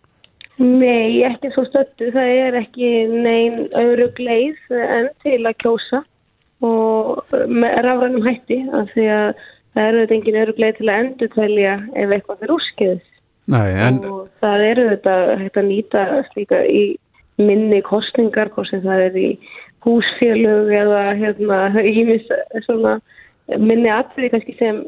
Nei, 0.58 1.22
ekki 1.28 1.52
svo 1.54 1.68
stöttu. 1.68 2.10
Það 2.14 2.32
er 2.44 2.56
ekki 2.64 2.92
neyn 3.12 3.68
öðru 3.78 4.08
gleið 4.18 4.72
en 4.74 5.12
til 5.22 5.42
að 5.46 5.60
kjósa 5.64 6.02
og 6.66 7.36
með 7.50 7.76
rafrænum 7.86 8.26
hætti 8.26 8.64
af 8.74 8.90
því 8.96 9.06
að 9.14 9.28
það 9.78 9.90
eru 9.90 10.00
þetta 10.02 10.16
engin 10.16 10.40
öruglega 10.42 10.78
til 10.80 10.90
að 10.90 11.04
endur 11.04 11.32
tælja 11.36 11.76
ef 11.94 12.16
eitthvað 12.16 12.40
fyrir 12.42 12.56
úrskiðis 12.56 13.14
en... 13.54 14.00
og 14.10 14.24
það 14.42 14.64
eru 14.72 14.88
þetta 14.90 15.18
hægt 15.44 15.60
að 15.62 15.70
nýta 15.70 16.06
slíka 16.32 16.64
í 16.66 16.84
minni 17.38 17.84
kostningar, 17.86 18.50
hvort 18.50 18.72
sem 18.72 18.82
það 18.82 19.04
er 19.06 19.20
í 19.22 19.30
húsfélög 19.86 20.74
eða 20.74 21.04
hérna 21.20 21.60
ímis 21.86 22.26
svona 22.66 22.98
minni 23.56 23.90
atriði 23.94 24.32
kannski 24.34 24.56
sem 24.60 24.80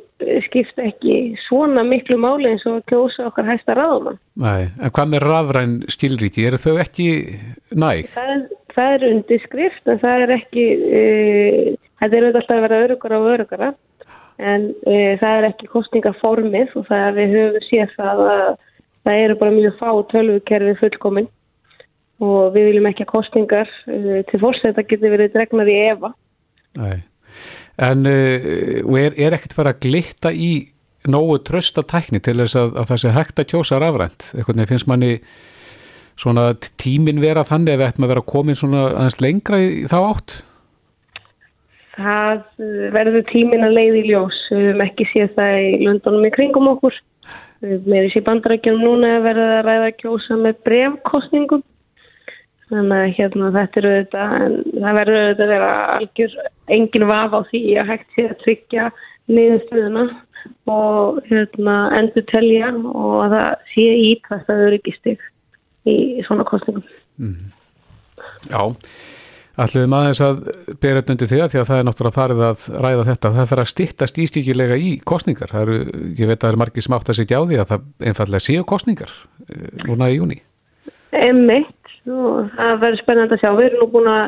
skipta 0.50 0.84
ekki 0.90 1.38
svona 1.46 1.86
miklu 1.88 2.18
máli 2.20 2.50
eins 2.52 2.66
og 2.68 2.82
kjósa 2.92 3.30
okkar 3.30 3.48
hægsta 3.48 3.78
ráðumann. 3.78 4.20
Nei, 4.40 4.68
en 4.82 4.92
hvað 4.96 5.14
með 5.14 5.26
rafræn 5.26 5.76
skilríti, 5.92 6.44
eru 6.48 6.60
þau 6.60 6.80
ekki 6.84 7.08
næg? 7.72 8.10
Það 8.16 8.50
það 8.80 8.96
er 8.96 9.06
undirskrift 9.10 9.92
en 9.92 10.02
það 10.02 10.24
er 10.24 10.34
ekki 10.38 10.66
e, 11.00 11.04
þetta 12.02 12.10
er 12.10 12.26
auðvitað 12.26 12.42
alltaf 12.42 12.56
að 12.56 12.64
vera 12.66 12.82
örugara 12.86 13.20
og 13.20 13.32
örugara 13.34 13.72
en 14.40 14.70
e, 14.88 14.96
það 15.22 15.34
er 15.34 15.50
ekki 15.50 15.72
kostningaformið 15.74 16.78
og 16.80 16.88
það 16.88 17.04
er 17.08 17.18
við 17.18 17.36
höfum 17.36 17.68
séð 17.68 17.98
það 17.98 18.24
að 18.28 18.48
það 19.08 19.26
eru 19.26 19.38
bara 19.42 19.58
mjög 19.58 19.78
fá 19.80 19.90
tölvukerfi 20.14 20.78
fullkominn 20.84 21.30
og 22.24 22.56
við 22.56 22.70
viljum 22.70 22.90
ekki 22.92 23.06
að 23.06 23.14
kostningar 23.14 23.76
e, 23.88 24.24
til 24.30 24.42
fórsetta 24.44 24.86
getur 24.88 25.16
verið 25.16 25.36
dregnar 25.36 25.72
í 25.72 25.78
efa 25.90 26.14
Nei. 26.80 27.00
En 27.80 28.04
e, 28.10 28.18
er, 29.00 29.16
er 29.16 29.38
ekkert 29.38 29.56
farið 29.56 29.76
að 29.76 29.86
glitta 29.86 30.34
í 30.36 30.52
nógu 31.08 31.38
trösta 31.48 31.84
tækni 31.88 32.20
til 32.24 32.36
þess 32.42 32.58
að, 32.60 32.76
að 32.82 32.90
það 32.92 33.02
sé 33.02 33.14
hægt 33.16 33.40
að 33.40 33.50
kjósa 33.54 33.80
rafrænt, 33.80 34.28
eitthvað 34.36 34.68
finnst 34.68 34.90
manni 34.90 35.14
svona 36.20 36.52
tímin 36.82 37.22
vera 37.24 37.46
þannig 37.48 37.76
ef 37.76 37.80
við 37.80 37.88
ættum 37.88 38.06
að 38.06 38.14
vera 38.14 38.28
komin 38.34 38.60
svona 38.60 38.86
aðeins 38.90 39.20
lengra 39.24 39.60
í 39.64 39.70
þá 39.88 39.98
átt? 40.02 40.36
Það 42.00 42.44
verður 42.96 43.26
tímin 43.32 43.66
að 43.68 43.76
leiði 43.76 44.02
í 44.02 44.10
ljós. 44.10 44.40
Við 44.52 44.66
hefum 44.70 44.84
ekki 44.86 45.08
séð 45.14 45.32
það 45.36 45.56
í 45.60 45.72
Lundunum 45.84 46.28
í 46.28 46.34
kringum 46.36 46.70
okkur. 46.74 47.00
Með 47.60 48.06
þessi 48.06 48.24
bandarækjum 48.28 48.80
núna 48.80 49.18
verður 49.24 49.56
að 49.58 49.66
ræða 49.68 49.90
kjósa 50.00 50.38
með 50.40 50.62
brevkostningum. 50.68 51.64
Þannig 52.70 53.00
að 53.02 53.14
hérna 53.18 53.52
þetta 53.56 53.80
eru 53.82 53.92
þetta, 53.96 54.26
en 54.46 54.58
það 54.76 54.98
verður 55.00 55.20
auðvitað 55.20 55.46
að 55.46 55.54
vera 55.56 55.70
algjör 55.96 56.34
engin 56.76 57.06
vaf 57.10 57.32
á 57.34 57.40
því 57.50 57.62
að 57.82 57.88
hægt 57.90 58.10
sé 58.14 58.26
að 58.30 58.42
tryggja 58.44 58.90
niðurstöðuna 59.30 60.04
og 60.70 61.22
hérna 61.30 61.78
endur 61.98 62.26
telja 62.30 62.74
og 62.78 63.16
að 63.26 63.36
það 63.36 63.70
sé 63.72 63.86
ítvægt 64.10 64.52
að 64.52 64.60
þau 64.60 64.68
eru 64.68 64.80
ekki 64.80 64.94
styggt 64.98 65.90
í 65.90 65.96
svona 66.28 66.46
kostningum. 66.48 66.86
Mm. 67.18 67.50
Já, 68.50 68.62
allir 69.60 69.90
maður 69.92 70.22
að 70.28 70.44
bera 70.84 71.02
þetta 71.02 71.16
undir 71.16 71.32
því 71.32 71.42
að 71.42 71.52
því 71.54 71.62
að 71.62 71.68
það 71.72 71.82
er 71.82 71.90
náttúrulega 71.90 72.18
farið 72.20 72.44
að 72.50 72.68
ræða 72.86 73.08
þetta. 73.10 73.34
Það 73.40 73.50
fer 73.52 73.64
að 73.64 73.72
stittast 73.74 74.22
ístíkilega 74.26 74.78
í 74.78 74.92
kostningar. 75.10 75.56
Eru, 75.64 75.82
ég 76.14 76.30
veit 76.30 76.38
að 76.38 76.46
það 76.46 76.54
er 76.54 76.62
margir 76.64 76.86
sem 76.86 76.98
átt 77.00 77.12
að 77.12 77.20
sitja 77.24 77.42
á 77.42 77.44
því 77.50 77.60
að 77.64 77.74
það 77.74 77.90
einfallega 78.12 78.46
séu 78.46 78.70
kostningar 78.70 79.18
eh, 79.50 79.68
núna 79.88 80.14
í 80.14 80.20
júni. 80.20 80.42
Emmitt, 82.06 82.54
það 82.56 82.80
verður 82.84 83.02
spennand 83.04 83.36
að 83.36 83.42
sjá. 83.44 83.52
Við 83.58 83.68
erum 83.68 83.84
nú 83.84 83.92
búin 83.94 84.12
að 84.14 84.26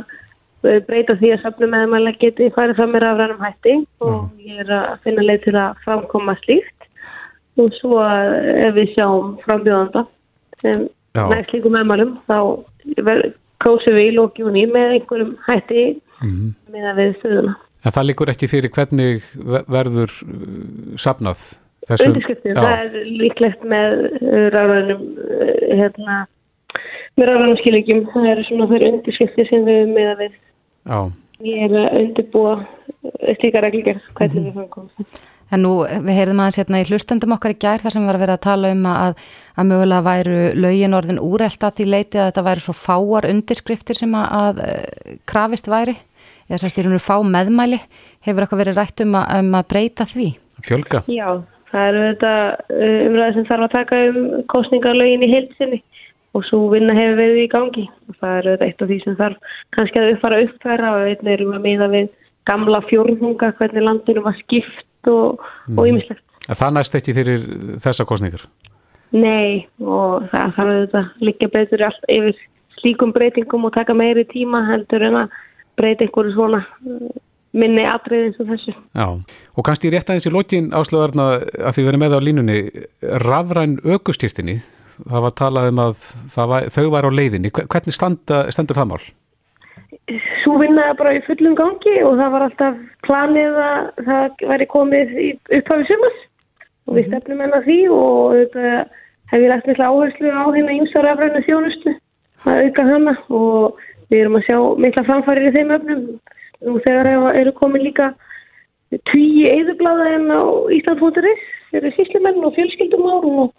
breyta 0.61 1.17
því 1.17 1.33
að 1.33 1.43
safnum 1.45 1.71
með 1.73 1.87
maður 1.89 2.17
geti 2.21 2.49
farið 2.53 2.77
fram 2.77 2.91
með 2.93 3.03
rafrænum 3.05 3.41
hætti 3.41 3.75
og 4.05 4.17
ég 4.45 4.59
er 4.61 4.73
að 4.77 4.91
finna 5.05 5.25
leið 5.25 5.43
til 5.47 5.55
að 5.57 5.79
framkoma 5.85 6.35
slíkt 6.43 6.85
og 7.61 7.71
svo 7.79 8.01
ef 8.01 8.75
við 8.75 8.91
sjáum 8.93 9.31
frambjóðanda 9.41 10.05
sem 10.61 10.85
með 11.17 11.41
slíkum 11.49 11.73
meðmælum 11.75 12.13
þá 12.29 12.37
kósum 13.61 13.97
við 13.97 14.11
í 14.11 14.13
lókjúni 14.19 14.67
með 14.69 14.95
einhverjum 14.99 15.33
hætti 15.47 15.83
mm 16.21 16.29
-hmm. 16.29 16.53
með 16.73 16.87
að 16.91 17.01
við 17.01 17.11
stöðuna. 17.19 17.57
En 17.81 17.95
það 17.95 18.07
líkur 18.07 18.29
ekki 18.29 18.47
fyrir 18.47 18.71
hvernig 18.75 19.25
verður 19.67 20.13
þessum? 21.87 22.11
Undirskriftin, 22.11 22.55
það 22.55 22.77
er 22.77 23.07
líklegt 23.21 23.63
með 23.65 23.95
uh, 24.21 24.93
hérna, 25.79 26.17
með 27.21 27.29
ráðanum 27.29 27.59
skiljum 27.61 28.05
það 28.11 28.29
eru 28.33 28.45
svona 28.47 28.69
fyrir 28.71 28.95
undirskriftir 28.95 29.49
sem 29.49 29.67
við 29.67 29.91
með 29.93 30.13
að 30.13 30.23
við 30.23 30.31
Já. 30.89 30.99
ég 31.47 31.67
er 31.67 31.75
að 31.81 31.99
undirbúa 32.01 32.55
stíka 33.37 33.61
reglíkjars 33.61 34.09
hvernig 34.17 34.35
mm 34.35 34.41
-hmm. 34.41 34.47
við 34.47 34.53
fannum 34.57 34.73
komast 34.73 35.29
En 35.51 35.65
nú, 35.65 35.71
við 35.83 36.15
heyrðum 36.15 36.39
aðeins 36.39 36.59
hérna 36.61 36.79
í 36.79 36.85
hlustendum 36.87 37.33
okkar 37.35 37.51
í 37.51 37.59
gær 37.59 37.81
þar 37.83 37.91
sem 37.91 38.05
var 38.07 38.15
að 38.15 38.23
vera 38.23 38.35
að 38.37 38.45
tala 38.45 38.69
um 38.71 38.85
að, 38.87 39.17
að 39.59 39.67
mögulega 39.67 40.05
væru 40.05 40.37
lögin 40.55 40.95
orðin 40.95 41.19
úrelt 41.19 41.65
að 41.67 41.75
því 41.75 41.87
leiti 41.91 42.19
að 42.21 42.29
þetta 42.29 42.43
væri 42.45 42.63
svo 42.63 42.75
fáar 42.79 43.27
undirskriftir 43.27 43.99
sem 43.99 44.15
að, 44.15 44.27
að 44.31 44.61
eh, 44.63 45.17
krafist 45.27 45.67
væri, 45.67 45.97
eða 46.47 46.61
sérst 46.63 46.79
í 46.79 46.85
rauninu 46.85 47.03
fá 47.03 47.17
meðmæli, 47.19 47.81
hefur 48.23 48.45
eitthvað 48.45 48.63
verið 48.63 48.79
rætt 48.79 49.03
um 49.03 49.19
að, 49.19 49.27
um 49.41 49.59
að 49.59 49.67
breyta 49.73 50.07
því? 50.07 50.29
Fjölga? 50.63 51.03
Já, 51.11 51.27
það 51.73 51.87
eru 51.89 52.07
þetta 52.07 52.33
eh, 52.79 52.99
umræði 53.09 53.35
sem 53.35 53.49
þarf 53.51 53.67
að 53.67 53.75
taka 53.75 54.01
um 54.07 54.47
kostningalögin 54.55 55.27
í 55.27 55.31
heilsinni 55.35 55.83
og 56.37 56.45
svo 56.47 56.63
vinna 56.71 56.95
hefur 56.95 57.19
verið 57.19 57.43
í 57.43 57.51
gangi 57.51 57.85
og 58.07 58.17
það 58.19 58.37
eru 58.39 58.53
þetta 58.53 58.67
eitt 58.67 58.83
af 58.83 58.91
því 58.91 58.97
sem 59.03 59.17
þarf 59.19 59.55
kannski 59.75 60.01
að 60.01 60.11
uppfara 60.15 60.41
uppfæra 60.45 60.91
og 60.95 61.05
við 61.07 61.31
erum 61.35 61.55
að 61.57 61.65
miða 61.65 61.89
við 61.91 62.09
gamla 62.49 62.81
fjórnunga 62.89 63.51
hvernig 63.59 63.85
landinu 63.85 64.23
var 64.25 64.37
skipt 64.39 65.09
og 65.11 65.41
ímislegt. 65.69 66.23
Mm. 66.23 66.55
Það 66.57 66.75
næst 66.77 66.97
ekki 66.97 67.15
fyrir 67.17 67.43
þessa 67.83 68.07
kostningar? 68.09 68.45
Nei 69.11 69.67
og 69.83 70.29
það 70.31 70.55
þarf 70.57 70.75
auðvitað 70.75 71.25
líka 71.27 71.51
betur 71.51 71.85
allt 71.89 72.07
yfir 72.11 72.39
slíkum 72.79 73.11
breytingum 73.13 73.67
og 73.67 73.75
taka 73.75 73.93
meiri 73.97 74.23
tíma 74.29 74.63
heldur 74.69 75.03
en 75.05 75.19
að 75.25 75.35
breyta 75.79 76.07
einhverju 76.07 76.33
svona 76.35 76.63
minni 77.51 77.83
atrið 77.83 78.29
eins 78.29 78.39
og 78.39 78.51
þessu. 78.53 78.73
Já, 78.95 79.07
og 79.11 79.65
kannski 79.67 79.91
rétt 79.91 80.09
aðeins 80.09 80.27
í 80.29 80.31
lokin 80.31 80.69
áslöðarna 80.75 81.25
að 81.67 81.75
því 81.75 81.87
verið 81.87 82.01
með 82.03 82.15
á 82.15 82.19
línunni 82.23 82.59
rafræn 83.25 83.75
aukustýrtinni 83.83 84.61
var 85.09 85.33
talað 85.37 85.71
um 85.71 85.81
að 85.83 86.05
var, 86.35 86.69
þau 86.73 86.85
var 86.93 87.07
á 87.07 87.11
leiðinni, 87.11 87.51
hvernig 87.51 87.95
standa, 87.95 88.45
standur 88.53 88.79
það 88.79 88.89
mál? 88.91 89.03
Svo 90.41 90.57
vinnaði 90.59 90.97
bara 90.99 91.13
í 91.17 91.21
fullum 91.25 91.55
gangi 91.57 91.95
og 92.07 92.17
það 92.19 92.33
var 92.35 92.45
alltaf 92.47 92.79
planið 93.07 93.59
að 93.65 94.03
það 94.07 94.43
væri 94.51 94.67
komið 94.71 95.13
upphafi 95.59 95.87
sumast 95.89 96.27
og 96.87 96.97
við 96.97 97.03
mhm. 97.03 97.11
stefnum 97.11 97.45
enna 97.45 97.61
því 97.67 97.79
og 97.95 98.35
þetta 98.39 98.73
hef 99.31 99.45
ég 99.45 99.51
lagt 99.51 99.69
mikla 99.69 99.91
áherslu 99.91 100.33
á 100.33 100.43
hérna 100.51 100.75
ímsa 100.75 101.05
rafræna 101.05 101.43
þjónustu 101.45 101.95
að 102.49 102.65
auka 102.65 102.87
hana 102.89 103.15
og 103.29 103.79
við 104.11 104.23
erum 104.23 104.37
að 104.39 104.47
sjá 104.49 104.57
mikla 104.85 105.05
framfærir 105.07 105.47
í 105.47 105.55
þeim 105.55 105.73
öfnum 105.77 106.03
og 106.71 106.81
þegar 106.85 107.09
eru 107.39 107.53
komið 107.57 107.87
líka 107.87 108.11
tíu 109.11 109.47
eðublaða 109.47 110.09
en 110.17 110.27
á 110.35 110.41
Íslandfóturis 110.75 111.43
eru 111.77 111.91
síslimenn 111.95 112.43
og 112.43 112.55
fjölskyldum 112.57 113.07
árum 113.07 113.39
og 113.45 113.53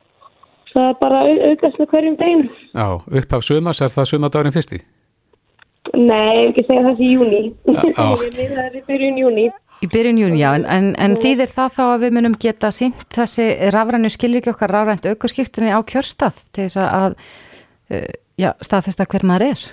það 0.74 0.88
er 0.88 0.98
bara 1.00 1.22
aukast 1.50 1.80
með 1.80 1.90
hverjum 1.94 2.18
degin 2.20 2.44
Já, 2.72 2.86
upp 3.20 3.38
af 3.38 3.46
sömas, 3.46 3.80
er 3.84 3.92
það 3.94 4.10
sömadagurinn 4.12 4.54
fyrsti? 4.56 4.80
Nei, 5.98 6.48
ekki 6.48 6.64
segja 6.68 6.86
það 6.86 7.02
í 7.02 7.10
júni 7.16 7.42
það 7.66 8.62
er 8.66 8.78
í 8.78 8.86
byrjun 8.86 9.20
júni 9.22 9.50
Í 9.82 9.88
byrjun 9.90 10.18
júni, 10.20 10.38
já, 10.38 10.52
en, 10.54 10.64
en, 10.70 10.92
en 10.94 11.16
þýðir 11.18 11.50
það 11.50 11.72
þá 11.74 11.82
að 11.88 12.02
við 12.04 12.12
munum 12.14 12.34
geta 12.38 12.68
sínt 12.70 13.00
þessi 13.10 13.48
rafrænu 13.74 14.12
skilriki 14.14 14.52
okkar 14.52 14.70
rafrænt 14.70 15.08
aukurskýrtinni 15.10 15.72
á 15.74 15.82
kjörstað 15.82 16.38
til 16.54 16.68
þess 16.68 16.78
að 16.84 17.16
uh, 17.18 18.12
já, 18.38 18.52
staðfesta 18.62 19.08
hver 19.10 19.26
maður 19.26 19.48
er? 19.48 19.64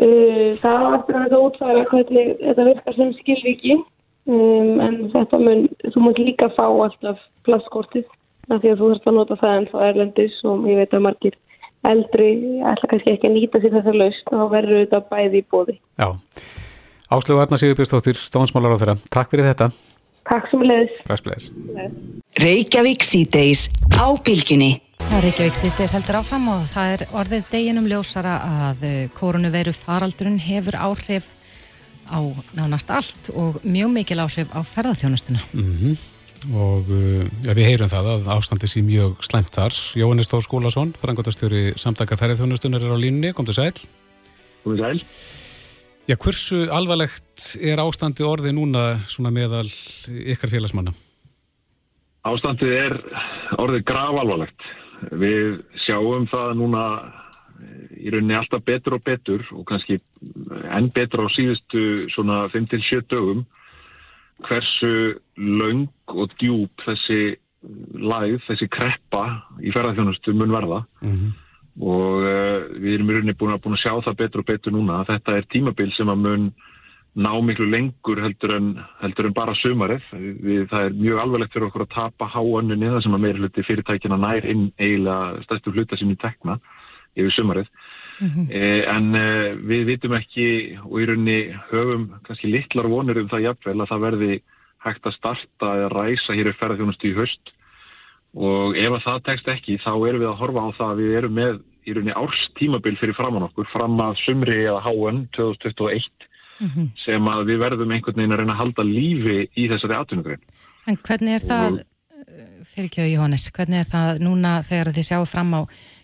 Uh, 0.00 0.50
það 0.58 0.74
er 0.74 0.96
aftur 0.96 1.20
að 1.20 1.28
þetta 1.28 1.40
útfæra 1.46 1.86
hvernig 1.92 2.32
þetta 2.40 2.66
virkar 2.72 2.98
sem 2.98 3.14
skilriki 3.20 3.76
um, 3.78 4.82
en 4.82 4.98
þetta 5.14 5.42
mun, 5.46 5.64
þú 5.86 6.04
mútt 6.08 6.18
líka 6.18 6.50
fá 6.56 6.64
alltaf 6.66 7.22
plastkortið 7.46 8.08
af 8.54 8.62
því 8.62 8.72
að 8.72 8.80
þú 8.80 8.90
þarfst 8.90 9.08
að 9.10 9.16
nota 9.18 9.38
það 9.40 9.56
en 9.58 9.68
þá 9.70 9.78
erlendis 9.88 10.40
og 10.48 10.66
ég 10.70 10.80
veit 10.80 10.96
að 10.96 11.06
margir 11.06 11.38
eldri 11.90 12.30
ætla 12.70 12.90
kannski 12.90 13.14
ekki 13.14 13.28
að 13.28 13.36
nýta 13.36 13.60
sér 13.62 13.76
þessar 13.78 13.96
laust 13.96 14.32
og 14.32 14.42
þá 14.42 14.54
verður 14.54 14.82
þetta 14.82 15.00
bæði 15.12 15.40
í 15.40 15.46
bóði. 15.48 15.76
Já, 15.96 16.08
Áslögu 17.10 17.42
Arna 17.42 17.58
Sigurbjörnstóttir, 17.58 18.20
Stónsmálar 18.20 18.76
á 18.76 18.80
þeirra. 18.80 18.98
Takk 19.10 19.32
fyrir 19.32 19.48
þetta. 19.50 19.70
Takk 20.30 20.46
sem 20.52 20.62
leiðis. 20.62 21.00
Takk 21.08 21.22
sem 21.22 21.32
leiðis. 21.32 21.48
Reykjavík 22.38 23.06
síðdeis 23.06 23.64
á 23.96 24.06
bylginni. 24.14 24.70
Reykjavík 25.24 25.58
síðdeis 25.58 25.96
heldur 25.96 26.20
áfram 26.20 26.46
og 26.52 26.62
það 26.70 26.94
er 26.94 27.04
orðið 27.18 27.50
deginum 27.50 27.88
ljósara 27.90 28.36
að 28.68 28.86
eh, 28.86 29.02
koronaviru 29.16 29.74
faraldurinn 29.74 30.38
hefur 30.44 30.78
áhrif 30.78 31.32
á 32.10 32.20
nánast 32.54 32.90
allt 32.94 33.32
og 33.34 33.58
mjög 33.64 33.94
mikil 33.96 34.20
áhrif 34.22 34.52
á 34.54 34.60
ferðarþjónustuna. 34.62 35.42
Mhm. 35.50 35.94
Mm 35.96 36.09
og 36.48 36.88
uh, 36.88 37.24
ja, 37.44 37.54
við 37.56 37.66
heyrum 37.68 37.90
það 37.90 38.08
að 38.14 38.30
ástandi 38.34 38.68
sé 38.70 38.82
mjög 38.86 39.20
slæmt 39.26 39.52
þar. 39.54 39.76
Jóhannes 39.98 40.30
Tór 40.30 40.44
Skólason, 40.46 40.94
frangotastjóri 40.96 41.74
samtaka 41.80 42.18
ferðarþjónustunar 42.20 42.86
er 42.86 42.94
á 42.96 42.98
línni, 43.00 43.34
kom 43.36 43.48
til 43.48 43.58
sæl. 43.58 43.74
Kom 44.64 44.74
til 44.74 44.80
sæl. 44.80 45.02
Já, 46.08 46.16
hversu 46.16 46.64
alvarlegt 46.74 47.52
er 47.60 47.82
ástandi 47.82 48.24
orði 48.26 48.54
núna 48.56 48.96
svona 49.06 49.30
meðal 49.34 49.68
ykkar 50.08 50.50
félagsmanna? 50.50 50.96
Ástandið 52.26 52.76
er 52.76 52.96
orðið 53.60 53.86
grav 53.88 54.18
alvarlegt. 54.24 54.68
Við 55.20 55.60
sjáum 55.84 56.26
það 56.32 56.56
núna 56.60 56.84
í 58.00 58.10
rauninni 58.12 58.36
alltaf 58.36 58.64
betur 58.64 58.96
og 58.96 59.04
betur 59.04 59.44
og 59.54 59.64
kannski 59.68 60.00
enn 60.72 60.90
betur 60.94 61.24
á 61.24 61.28
síðustu 61.36 61.82
svona 62.14 62.42
5-7 62.52 63.04
dögum 63.12 63.44
hversu 64.46 64.92
laung 65.40 65.88
og 66.12 66.34
djúb 66.40 66.84
þessi 66.86 67.36
læð, 68.00 68.40
þessi 68.46 68.68
kreppa 68.72 69.24
í 69.60 69.72
ferðarþjónustu 69.74 70.32
mun 70.36 70.52
verða 70.52 70.80
mm 71.02 71.12
-hmm. 71.12 71.30
og 71.84 72.24
uh, 72.24 72.58
við 72.80 72.94
erum 72.94 73.10
í 73.10 73.14
rauninni 73.14 73.36
búin 73.36 73.54
að, 73.54 73.62
búin 73.64 73.76
að 73.76 73.84
sjá 73.84 73.92
það 74.06 74.20
betur 74.22 74.40
og 74.40 74.50
betur 74.52 74.72
núna 74.72 75.04
þetta 75.08 75.36
er 75.36 75.48
tímabil 75.52 75.92
sem 75.96 76.08
að 76.08 76.22
mun 76.26 76.52
ná 77.18 77.32
miklu 77.42 77.66
lengur 77.66 78.20
heldur 78.22 78.52
en, 78.54 78.68
heldur 79.00 79.26
en 79.26 79.34
bara 79.34 79.54
sömarið. 79.58 80.04
Við, 80.14 80.66
það 80.70 80.84
er 80.84 80.98
mjög 80.98 81.22
alveglegt 81.22 81.54
fyrir 81.54 81.66
okkur 81.66 81.86
að 81.86 81.94
tapa 81.94 82.28
háanninni 82.30 82.90
það 82.92 83.02
sem 83.02 83.16
að 83.16 83.24
meira 83.24 83.42
hluti 83.42 83.64
fyrirtækina 83.66 84.18
nær 84.20 84.46
inn 84.46 84.68
eiginlega 84.78 85.42
stærstu 85.46 85.74
hluta 85.74 85.98
sem 85.98 86.12
við 86.12 86.20
tekna 86.22 86.58
yfir 87.18 87.34
sömarið. 87.34 87.72
Mm 88.20 88.28
-hmm. 88.28 88.46
eh, 88.52 88.82
en 88.94 89.14
eh, 89.14 89.56
við 89.56 89.84
vitum 89.86 90.14
ekki 90.14 90.46
og 90.84 90.96
í 91.00 91.06
rauninni 91.08 91.56
höfum 91.70 92.10
kannski 92.22 92.52
litlar 92.52 92.86
vonir 92.86 93.18
um 93.18 93.28
það 93.28 93.46
jafnvel 93.48 93.80
að 93.80 93.90
það 93.90 94.04
verði 94.06 94.42
hægt 94.84 95.06
að 95.06 95.16
starta 95.16 95.72
eða 95.78 95.90
ræsa 95.94 96.36
hér 96.36 96.52
í 96.52 96.56
ferðarþjónustu 96.58 97.10
í 97.10 97.16
höst 97.18 97.52
og 98.36 98.78
ef 98.78 98.94
að 98.94 99.04
það 99.06 99.24
tekst 99.26 99.50
ekki 99.50 99.78
þá 99.82 99.92
erum 100.08 100.22
við 100.22 100.30
að 100.30 100.40
horfa 100.40 100.64
á 100.64 100.68
það 100.78 100.90
að 100.92 101.00
við 101.02 101.16
erum 101.18 101.36
með 101.36 101.60
í 101.86 101.94
rauninni 101.96 102.16
árstímabil 102.16 102.96
fyrir 103.00 103.16
framann 103.18 103.46
okkur 103.48 103.68
fram 103.72 103.96
að 104.04 104.18
sumri 104.24 104.58
eða 104.64 104.82
háan 104.84 105.22
2021 105.36 106.26
mm 106.60 106.68
-hmm. 106.68 106.88
sem 107.04 107.30
að 107.34 107.46
við 107.50 107.62
verðum 107.64 107.94
einhvern 107.94 108.18
veginn 108.20 108.34
að 108.34 108.42
reyna 108.42 108.52
að 108.54 108.62
halda 108.62 108.82
lífi 108.84 109.38
í 109.56 109.68
þessari 109.70 109.96
atvinnugrein. 109.96 110.42
En 110.86 110.96
hvernig 110.96 111.34
er 111.34 111.46
það, 111.50 111.80
fyrir 112.74 112.90
kjöðu 112.94 113.14
Jóhannes, 113.14 113.50
hvernig 113.50 113.80
er 113.80 113.88
það 113.88 114.22
núna 114.26 114.52
þegar 114.62 114.92
þið 114.96 115.08
sjáu 115.08 115.26
fram 115.26 115.54
á 115.56 115.60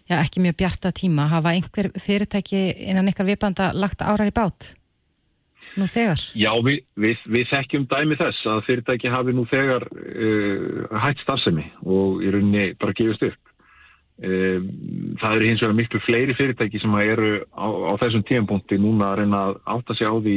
já, 0.08 0.16
ekki 0.20 0.40
mjög 0.40 0.56
bjarta 0.56 0.92
tíma, 0.92 1.28
hafa 1.28 1.52
einhver 1.52 1.90
fyrirtæki 2.00 2.62
innan 2.90 3.08
ykkar 3.08 3.26
vipanda 3.26 3.70
lagt 3.74 4.02
árar 4.02 4.26
í 4.26 4.34
bát? 4.34 4.74
Nú 5.76 5.88
þegar? 5.90 6.22
Já, 6.38 6.50
við, 6.64 6.78
við, 6.96 7.24
við 7.28 7.50
þekkjum 7.50 7.88
dæmi 7.90 8.16
þess 8.16 8.46
að 8.48 8.62
fyrirtæki 8.68 9.12
hafi 9.12 9.34
nú 9.36 9.44
þegar 9.50 9.84
uh, 9.92 10.86
hægt 11.04 11.20
starfsemi 11.24 11.66
og 11.84 12.22
í 12.24 12.32
rauninni 12.32 12.70
bara 12.80 12.96
gefist 12.96 13.26
upp. 13.28 13.52
Um, 14.16 14.70
það 15.20 15.34
eru 15.34 15.48
hins 15.50 15.60
vegar 15.60 15.76
miklu 15.76 16.00
fleiri 16.06 16.36
fyrirtæki 16.38 16.80
sem 16.80 16.94
eru 17.02 17.32
á, 17.52 17.68
á 17.68 17.92
þessum 18.00 18.24
tímpunkti 18.24 18.78
núna 18.80 19.10
að 19.10 19.18
reyna 19.20 19.42
að 19.50 19.58
átta 19.74 19.96
sig 19.98 20.08
á 20.08 20.16
því 20.16 20.36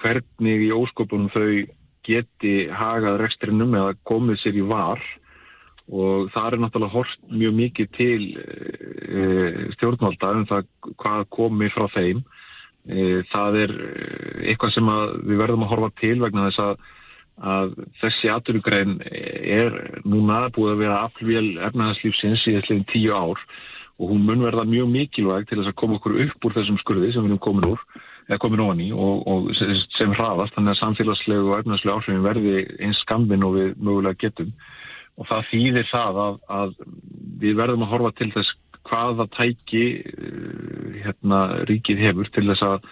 hvernig 0.00 0.66
í 0.68 0.70
óskopunum 0.74 1.32
þau 1.34 1.48
geti 2.06 2.54
hagað 2.70 3.18
rekstrinum 3.24 3.74
eða 3.76 3.96
komið 4.08 4.38
sér 4.44 4.60
í 4.60 4.64
var 4.70 5.02
og 5.90 6.30
það 6.30 6.46
er 6.46 6.62
náttúrulega 6.62 6.94
hort 6.94 7.24
mjög 7.34 7.56
mikið 7.58 7.88
til 7.96 8.20
e, 8.38 9.24
stjórnvalda 9.74 10.30
um 10.38 10.46
það 10.46 10.68
hvað 11.02 11.24
komi 11.34 11.70
frá 11.74 11.88
þeim 11.96 12.22
það 13.30 13.58
er 13.60 13.74
eitthvað 14.48 14.72
sem 14.72 14.88
við 15.28 15.36
verðum 15.42 15.66
að 15.66 15.72
horfa 15.74 15.90
til 16.00 16.16
vegna 16.22 16.48
þess 16.48 16.62
að 16.64 16.88
að 17.40 17.72
þessi 18.02 18.28
aturugrein 18.28 18.98
er 19.08 19.76
núna 20.04 20.50
búið 20.52 20.74
að 20.74 20.82
vera 20.82 20.98
aflvél 21.06 21.46
efnahagslífsins 21.70 22.44
í 22.44 22.56
þesslegin 22.58 22.88
tíu 22.90 23.14
ár 23.16 23.40
og 24.00 24.12
hún 24.12 24.26
mun 24.28 24.44
verða 24.44 24.66
mjög 24.68 24.90
mikilvæg 24.92 25.48
til 25.48 25.60
þess 25.60 25.72
að 25.72 25.78
koma 25.80 25.96
okkur 25.98 26.18
upp 26.26 26.46
úr 26.46 26.56
þessum 26.56 26.78
skurði 26.80 27.12
sem 27.12 27.24
við 27.24 27.32
erum 27.32 27.42
komin 27.46 27.68
úr 27.70 27.84
eða 28.28 28.40
komin 28.44 28.62
ofan 28.64 28.82
í 28.84 28.90
og, 28.92 29.24
og 29.26 29.48
sem 29.96 30.14
hraðast 30.16 30.56
þannig 30.56 30.74
að 30.74 30.80
samfélagslegu 30.80 31.48
og 31.48 31.58
efnahagslegu 31.60 31.96
áhrifin 31.96 32.24
verði 32.24 32.54
eins 32.78 33.00
skambin 33.04 33.44
og 33.46 33.56
við 33.56 33.72
mögulega 33.80 34.20
getum. 34.20 34.52
Og 35.20 35.28
það 35.28 35.48
þýðir 35.50 35.88
það 35.90 36.20
að, 36.24 36.38
að 36.60 36.76
við 37.42 37.56
verðum 37.58 37.84
að 37.84 37.92
horfa 37.94 38.12
til 38.20 38.30
þess 38.36 38.56
hvaða 38.90 39.30
tæki 39.38 39.84
eh, 40.02 41.02
hérna, 41.06 41.64
ríkið 41.70 42.04
hefur 42.08 42.34
til 42.34 42.48
þess 42.50 42.66
að 42.66 42.90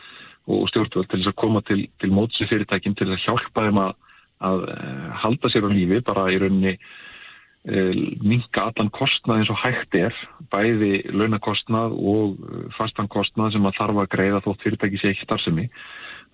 og 0.49 0.69
stjórnvöld 0.71 1.11
til 1.11 1.19
þess 1.21 1.29
að 1.29 1.41
koma 1.43 1.61
til, 1.69 1.83
til 2.01 2.09
mótsi 2.17 2.47
fyrirtækin 2.49 2.95
til 2.97 3.11
að 3.11 3.21
hjálpa 3.27 3.67
þeim 3.67 3.83
að 3.83 3.97
að 4.45 4.65
uh, 4.71 5.07
halda 5.23 5.51
sér 5.51 5.67
á 5.67 5.71
lífi 5.73 6.01
bara 6.07 6.29
í 6.31 6.39
rauninni 6.39 6.75
eh, 6.77 7.95
minka 8.23 8.69
allan 8.69 8.91
kostnað 8.95 9.43
eins 9.43 9.53
og 9.53 9.59
hægt 9.65 9.97
er 9.99 10.15
bæði 10.53 11.03
launakostnað 11.11 11.97
og 11.97 12.37
eh, 12.39 12.69
fastankostnað 12.79 13.57
sem 13.57 13.67
að 13.67 13.81
þarf 13.81 14.03
að 14.05 14.13
greiða 14.15 14.45
þótt 14.47 14.63
fyrirtæki 14.67 15.01
sé 15.01 15.13
ekki 15.13 15.27
starfsemi. 15.27 15.67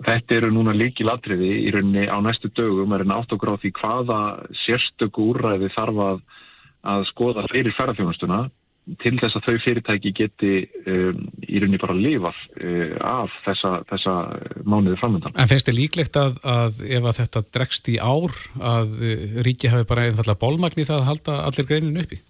Þetta 0.05 0.37
eru 0.37 0.51
núna 0.53 0.75
líki 0.75 1.07
ladriði 1.07 1.53
í 1.65 1.73
rauninni 1.73 2.05
á 2.11 2.19
næstu 2.21 2.51
dögum 2.53 2.93
er 2.93 3.07
einn 3.07 3.15
átt 3.15 3.33
og 3.33 3.41
gráð 3.41 3.63
því 3.63 3.73
hvaða 3.79 4.21
sérstöku 4.65 5.31
úræði 5.33 5.71
þarf 5.75 6.03
að, 6.11 6.21
að 6.95 7.09
skoða 7.13 7.47
fyrir 7.53 7.77
ferðarfjónustuna 7.79 8.45
til 9.01 9.15
þess 9.17 9.39
að 9.39 9.47
þau 9.47 9.55
fyrirtæki 9.65 10.11
geti 10.17 10.51
um, 10.91 11.23
í 11.41 11.61
rauninni 11.61 11.81
bara 11.81 11.97
lifað 11.97 12.41
uh, 12.61 12.97
af 13.01 13.37
þessa, 13.47 13.71
þessa 13.89 14.17
mánuði 14.69 14.99
framöndan. 15.01 15.37
En 15.41 15.49
finnst 15.49 15.71
þið 15.71 15.79
líklegt 15.79 16.19
að, 16.21 16.37
að 16.45 16.83
ef 16.85 17.09
að 17.09 17.21
þetta 17.23 17.43
dregst 17.57 17.89
í 17.89 17.97
ár 17.97 18.37
að 18.61 18.99
uh, 19.01 19.39
ríki 19.47 19.73
hafi 19.73 19.89
bara 19.89 20.05
einfallega 20.09 20.41
bólmagni 20.43 20.85
það 20.85 21.01
að 21.01 21.09
halda 21.09 21.39
allir 21.49 21.69
greinin 21.71 22.03
uppi? 22.03 22.21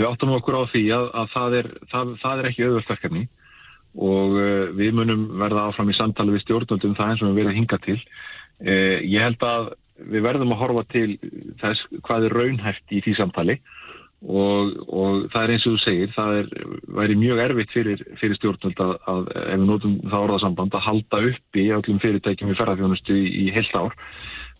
Við 0.00 0.08
áttum 0.08 0.32
okkur 0.38 0.56
á 0.56 0.64
því 0.70 0.84
að, 0.96 1.06
að 1.20 1.28
það, 1.34 1.58
er, 1.58 1.68
það, 1.92 2.14
það 2.22 2.40
er 2.40 2.50
ekki 2.50 2.66
auðvöldverkefni 2.66 3.26
og 4.00 4.38
uh, 4.40 4.64
við 4.80 4.96
munum 4.96 5.28
verða 5.42 5.66
áfram 5.68 5.92
í 5.92 5.98
samtali 5.98 6.38
við 6.38 6.46
stjórnundum 6.46 6.96
það 6.96 7.12
eins 7.12 7.24
og 7.26 7.28
við 7.28 7.40
verðum 7.42 7.52
að 7.52 7.60
hinga 7.60 7.80
til. 7.84 7.98
Uh, 8.64 8.96
ég 9.04 9.28
held 9.28 9.44
að 9.44 9.74
við 10.08 10.24
verðum 10.24 10.54
að 10.54 10.62
horfa 10.62 10.86
til 10.94 11.10
þess 11.60 11.84
hvað 12.06 12.30
er 12.30 12.36
raunhæft 12.38 12.96
í 12.96 13.02
því 13.04 13.14
samtali 13.18 13.58
og, 14.20 14.74
og 14.92 15.22
það 15.32 15.42
er 15.42 15.52
eins 15.54 15.64
og 15.66 15.74
þú 15.74 15.80
segir, 15.84 16.10
það 16.12 16.34
er, 16.40 16.50
væri 16.98 17.16
mjög 17.16 17.40
erfitt 17.46 17.72
fyrir, 17.72 18.02
fyrir 18.20 18.36
stjórnvöld 18.36 18.82
að, 18.84 18.92
að 19.08 19.30
ef 19.40 19.54
við 19.54 19.64
notum 19.64 19.94
það 20.04 20.26
orðasamband 20.26 20.76
að 20.76 20.86
halda 20.88 21.22
upp 21.30 21.60
í 21.60 21.64
öllum 21.78 22.02
fyrirtækjum 22.02 22.52
við 22.52 22.60
ferðarþjónustu 22.60 23.16
í, 23.16 23.24
í 23.46 23.46
heilt 23.54 23.72
ár. 23.80 23.96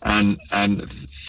En, 0.01 0.33
en 0.49 0.79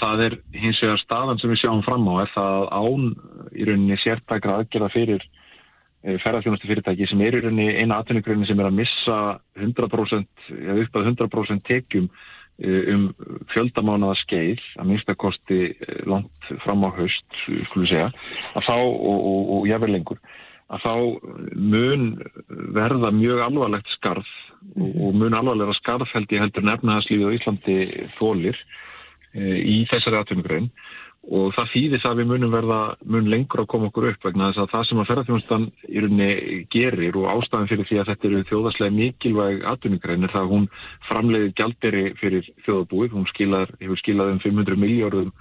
það 0.01 0.25
er 0.27 0.39
hins 0.57 0.81
vegar 0.81 1.03
staðan 1.03 1.43
sem 1.43 1.53
við 1.53 1.61
sjáum 1.61 1.85
fram 1.85 2.09
á 2.09 2.15
er 2.25 2.33
það 2.33 2.69
án 2.73 3.07
í 3.53 3.69
rauninni 3.69 3.99
sértækra 4.01 4.63
aðgerða 4.63 4.89
fyrir 4.95 5.27
eh, 5.27 6.17
ferðarþjónustu 6.23 6.71
fyrirtæki 6.71 7.11
sem 7.11 7.21
er 7.21 7.37
í 7.37 7.43
rauninni 7.45 7.83
eina 7.83 8.01
atvinnugrunni 8.01 8.49
sem 8.49 8.63
er 8.65 8.71
að 8.71 8.79
missa 8.81 9.19
100% 9.61 10.49
eða 10.57 10.87
upp 10.87 10.97
að 10.97 11.11
100% 11.13 11.69
tekjum 11.69 12.09
um 12.63 13.09
fjöldamánaða 13.53 14.19
skeið 14.23 14.63
að 14.79 14.89
minnstakosti 14.91 15.61
eh, 15.73 16.03
langt 16.07 16.53
fram 16.63 16.85
á 16.87 16.91
haust, 16.95 17.27
skulum 17.69 17.89
segja 17.89 18.11
að 18.55 18.67
þá 18.69 18.77
og, 18.77 19.19
og, 19.19 19.53
og 19.57 19.69
jáver 19.71 19.93
lengur 19.93 20.21
að 20.73 20.85
þá 20.87 20.95
mun 21.59 22.07
verða 22.77 23.11
mjög 23.13 23.43
alvarlegt 23.45 23.91
skarð 23.97 24.31
og 24.79 25.17
mun 25.19 25.37
alvarlega 25.37 25.75
skarð 25.81 26.09
held 26.15 26.33
ég 26.33 26.45
heldur 26.45 26.65
nefnaðarslífið 26.69 27.29
á 27.29 27.37
Íslandi 27.37 27.77
þólir 28.17 28.61
e, 29.35 29.59
í 29.59 29.77
þessari 29.91 30.21
atvinnugrein 30.21 30.71
og 31.23 31.53
það 31.55 31.71
þýðir 31.73 32.03
það 32.03 32.19
við 32.19 32.29
munum 32.33 32.51
verða 32.53 32.81
mun 33.07 33.31
lengur 33.31 33.63
að 33.63 33.71
koma 33.71 33.89
okkur 33.89 34.09
upp 34.11 34.25
vegna 34.27 34.49
þess 34.51 34.63
að 34.65 34.73
það 34.73 34.87
sem 34.89 35.03
að 35.03 35.09
ferðarþjónustan 35.11 35.67
í 35.87 36.03
rauninni 36.03 36.59
gerir 36.75 37.19
og 37.21 37.29
ástæðan 37.31 37.71
fyrir 37.71 37.89
því 37.89 38.01
að 38.01 38.11
þetta 38.11 38.29
eru 38.29 38.43
þjóðaslega 38.51 38.97
mikilvæg 38.97 39.65
atvinnugrein 39.71 40.27
er 40.27 40.35
það 40.35 40.43
að 40.43 40.53
hún 40.57 40.69
framleiði 41.07 41.55
gjalderi 41.61 42.05
fyrir 42.19 42.51
þjóðabúið, 42.67 43.15
hún 43.15 43.29
skilar, 43.31 43.75
hefur 43.79 44.03
skilað 44.03 44.35
um 44.35 44.43
500 44.43 44.83
miljórum 44.83 45.33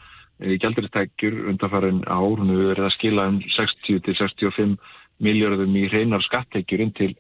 gjalderistækjur 0.41 1.37
undanfærin 1.49 2.01
ár, 2.05 2.37
hún 2.37 2.53
hefur 2.53 2.71
verið 2.71 2.87
að 2.87 2.95
skila 2.97 3.27
um 3.29 3.41
60-65 3.57 4.77
miljardum 5.21 5.77
í 5.77 5.87
hreinar 5.89 6.23
skatteikjur 6.25 6.85
inn 6.85 6.93
til, 6.97 7.11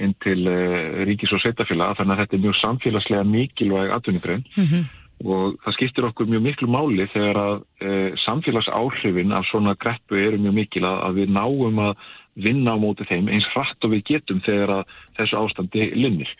inn 0.00 0.14
til 0.24 0.40
uh, 0.48 1.04
ríkis 1.08 1.32
og 1.32 1.42
sveitafélag 1.42 1.98
þannig 1.98 2.16
að 2.16 2.22
þetta 2.22 2.38
er 2.38 2.44
mjög 2.46 2.58
samfélagslega 2.60 3.28
mikilvæg 3.28 3.94
atvinnigrein 3.96 4.44
mm 4.56 4.64
-hmm. 4.64 4.90
Og 5.22 5.58
það 5.64 5.76
skiptir 5.76 6.08
okkur 6.08 6.30
mjög 6.30 6.42
miklu 6.46 6.68
máli 6.72 7.06
þegar 7.12 7.40
að 7.42 7.54
uh, 7.60 8.10
samfélagsáhrifin 8.24 9.34
af 9.36 9.46
svona 9.50 9.76
greppu 9.78 10.18
eru 10.18 10.40
mjög 10.42 10.58
mikil 10.58 10.84
að, 10.88 10.98
að 11.06 11.20
við 11.20 11.32
náum 11.36 11.80
að 11.86 11.94
vinna 12.42 12.74
á 12.74 12.80
móti 12.80 13.04
þeim 13.04 13.28
eins 13.28 13.46
hratt 13.52 13.84
og 13.84 13.92
við 13.92 14.04
getum 14.08 14.40
þegar 14.44 14.78
að 14.78 14.92
þessu 15.18 15.38
ástandi 15.42 15.88
linnir 15.98 16.32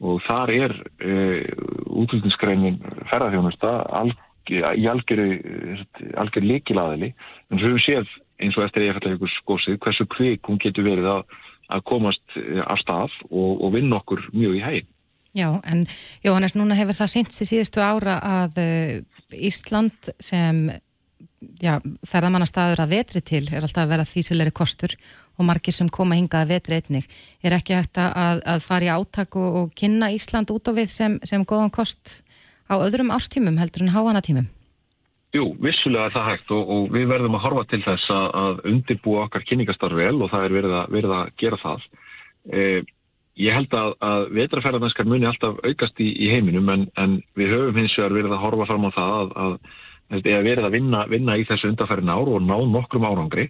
og 0.00 0.22
þar 0.26 0.54
er 0.54 0.74
uh, 0.78 1.38
útlýtingsgreinin 2.02 2.80
ferðarþjónusta 3.10 3.76
alg, 4.00 4.26
í 4.50 4.86
algjör 4.88 6.46
líkilaðili 6.46 7.12
en 7.50 7.60
svo 7.60 7.74
við 7.74 7.86
séum 7.86 8.10
eins 8.40 8.56
og 8.56 8.66
eftir 8.66 8.86
eiginfællavíkus 8.86 9.36
skósið 9.42 9.78
hversu 9.84 10.06
kvik 10.10 10.48
hún 10.48 10.60
getur 10.62 10.86
verið 10.86 11.08
að, 11.12 11.36
að 11.76 11.84
komast 11.90 12.38
eh, 12.40 12.62
af 12.64 12.80
stað 12.82 13.12
og, 13.28 13.60
og 13.60 13.74
vinna 13.76 14.00
okkur 14.00 14.24
mjög 14.32 14.56
í 14.56 14.64
hægin. 14.64 14.88
Já, 15.36 15.60
en 15.62 15.84
Jóhannes, 16.24 16.56
núna 16.58 16.74
hefur 16.78 16.96
það 16.98 17.12
synt 17.12 17.34
sér 17.34 17.50
síðustu 17.52 17.82
ára 17.82 18.18
að 18.26 18.62
uh, 18.62 18.94
Ísland 19.38 20.10
sem 20.18 20.64
já, 21.62 21.76
ferðamannastæður 22.08 22.82
að 22.84 22.94
vetri 22.96 23.22
til 23.24 23.44
er 23.48 23.62
alltaf 23.62 23.84
að 23.84 23.92
vera 23.94 24.08
físilegri 24.08 24.52
kostur 24.54 24.96
og 25.38 25.46
margir 25.48 25.74
sem 25.74 25.88
koma 25.88 26.18
hingað 26.18 26.44
að 26.44 26.54
vetri 26.56 26.80
einnig. 26.80 27.06
Er 27.46 27.56
ekki 27.56 27.78
hægt 27.78 28.00
að, 28.02 28.42
að 28.44 28.64
fara 28.64 28.88
í 28.88 28.92
áttak 28.92 29.38
og, 29.38 29.60
og 29.62 29.76
kynna 29.78 30.10
Ísland 30.12 30.50
út 30.52 30.68
á 30.68 30.72
við 30.76 30.90
sem, 30.92 31.18
sem 31.24 31.46
góðan 31.46 31.72
kost 31.72 32.20
á 32.68 32.74
öðrum 32.78 33.14
árstímum 33.14 33.58
heldur 33.60 33.86
en 33.86 33.94
háanatímum? 33.94 34.50
Jú, 35.30 35.52
vissulega 35.62 36.08
er 36.08 36.14
það 36.16 36.28
hægt 36.32 36.52
og, 36.54 36.70
og 36.74 36.86
við 36.90 37.10
verðum 37.12 37.36
að 37.38 37.44
horfa 37.44 37.66
til 37.70 37.82
þess 37.84 38.12
að, 38.14 38.62
undirbúa 38.66 39.26
okkar 39.28 39.44
kynningastar 39.46 39.94
vel 39.94 40.16
og 40.18 40.32
það 40.32 40.46
er 40.46 40.56
verið 40.58 40.72
að, 40.80 40.96
verið 40.96 41.12
að 41.14 41.30
gera 41.38 41.60
það. 41.62 41.84
Eh, 42.50 42.80
ég 43.38 43.54
held 43.54 43.74
að, 43.76 43.92
að 44.02 44.24
vetraferðarnænskar 44.36 45.08
muni 45.08 45.28
alltaf 45.28 45.60
aukast 45.64 46.00
í, 46.02 46.08
í 46.24 46.30
heiminum 46.32 46.68
en, 46.72 46.88
en 46.98 47.20
við 47.38 47.54
höfum 47.54 47.78
hins 47.78 47.94
vegar 47.98 48.16
verið 48.16 48.34
að 48.36 48.42
horfa 48.44 48.70
fram 48.70 48.88
á 48.88 48.90
það 48.96 49.36
að 49.44 49.54
verið 50.10 50.66
að 50.66 50.74
vinna, 50.74 51.04
vinna 51.06 51.36
í 51.38 51.46
þessu 51.46 51.70
undarferðin 51.70 52.10
ár 52.10 52.32
og 52.34 52.42
ná 52.42 52.56
nokkrum 52.66 53.06
árangri. 53.06 53.46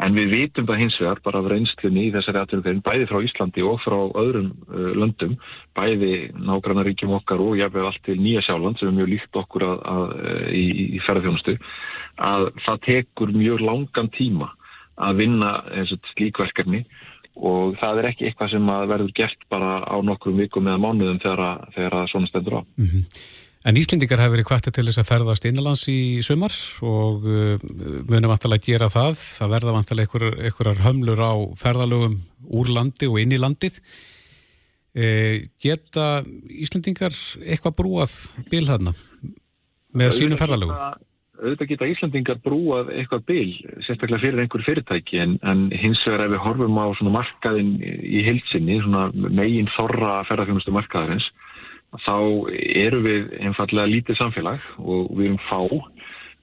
En 0.00 0.14
við 0.16 0.30
vitum 0.32 0.64
það 0.64 0.78
hins 0.80 0.96
vegar 0.96 1.18
bara 1.26 1.42
af 1.42 1.48
reynslunni 1.50 2.06
í 2.06 2.12
þessari 2.14 2.40
atvinnugrein, 2.40 2.80
bæði 2.86 3.08
frá 3.10 3.18
Íslandi 3.26 3.64
og 3.68 3.82
frá 3.84 3.96
öðrum 4.22 4.46
uh, 4.70 4.92
löndum, 4.96 5.34
bæði 5.76 6.30
nágrannaríkjum 6.40 7.12
okkar 7.18 7.42
og 7.44 7.58
jáfnveg 7.58 7.88
allt 7.90 8.00
til 8.06 8.16
Nýja 8.16 8.40
Sjáland 8.46 8.80
sem 8.80 8.88
er 8.88 8.96
mjög 8.96 9.10
líkt 9.12 9.36
okkur 9.42 9.66
að, 9.66 9.82
að, 9.92 10.14
að, 10.30 10.46
í, 10.56 10.64
í 10.96 11.02
ferðarþjónustu, 11.04 11.56
að 12.30 12.46
það 12.64 12.80
tekur 12.86 13.34
mjög 13.36 13.66
langan 13.66 14.10
tíma 14.16 14.48
að 15.00 15.20
vinna 15.20 15.52
slíkverkarni 16.14 16.86
og 17.36 17.76
það 17.80 18.00
er 18.00 18.08
ekki 18.10 18.26
eitthvað 18.28 18.54
sem 18.54 18.72
verður 18.90 19.12
gert 19.16 19.44
bara 19.52 19.80
á 19.86 19.96
nokkrum 20.04 20.40
vikum 20.40 20.66
eða 20.68 20.82
mánuðum 20.82 21.20
þegar, 21.22 21.68
þegar 21.76 22.10
svona 22.10 22.30
stendur 22.30 22.58
á. 22.58 22.62
Mm 22.76 22.88
-hmm. 22.90 23.04
En 23.60 23.76
Íslendingar 23.76 24.22
hefur 24.22 24.38
verið 24.38 24.46
kvartir 24.48 24.72
til 24.72 24.86
þess 24.88 25.02
að 25.02 25.08
ferðast 25.10 25.44
innanlands 25.44 25.82
í 25.92 26.22
sumar 26.24 26.54
og 26.80 27.26
uh, 27.28 27.58
munum 28.08 28.32
vantilega 28.32 28.64
gera 28.64 28.88
það. 28.88 29.18
Það 29.20 29.52
verða 29.52 29.74
vantilega 29.76 30.20
einhverjar 30.46 30.80
hömlur 30.86 31.20
á 31.20 31.32
ferðalögum 31.60 32.16
úr 32.56 32.72
landi 32.72 33.10
og 33.10 33.20
inn 33.20 33.36
í 33.36 33.40
landið. 33.40 33.76
E, 34.90 35.04
geta 35.62 36.24
Íslendingar 36.50 37.14
eitthvað 37.44 37.76
brúað 37.78 38.16
bil 38.50 38.64
þarna 38.66 38.90
með 39.94 40.16
sínum 40.16 40.40
ferðalögum? 40.40 40.80
Auðvitað 41.40 41.70
geta 41.70 41.88
Íslandingar 41.88 42.40
brúað 42.44 42.90
eitthvað 42.92 43.22
bil, 43.30 43.52
sérstaklega 43.86 44.20
fyrir 44.20 44.42
einhver 44.42 44.64
fyrirtæki, 44.66 45.20
en, 45.22 45.36
en 45.46 45.68
hins 45.72 46.02
vegar 46.04 46.26
ef 46.26 46.34
við 46.34 46.42
horfum 46.44 46.80
á 46.80 46.86
markaðin 47.16 47.70
í 47.80 48.24
hilsinni, 48.26 48.80
megin 49.32 49.70
þorra 49.76 50.20
ferðarfjónustu 50.28 50.74
markaðarins, 50.76 51.30
þá 52.04 52.16
eru 52.84 53.00
við 53.06 53.30
einfallega 53.40 53.90
lítið 53.90 54.20
samfélag 54.20 54.66
og 54.78 55.08
við 55.16 55.30
erum 55.30 55.40
fá. 55.48 55.60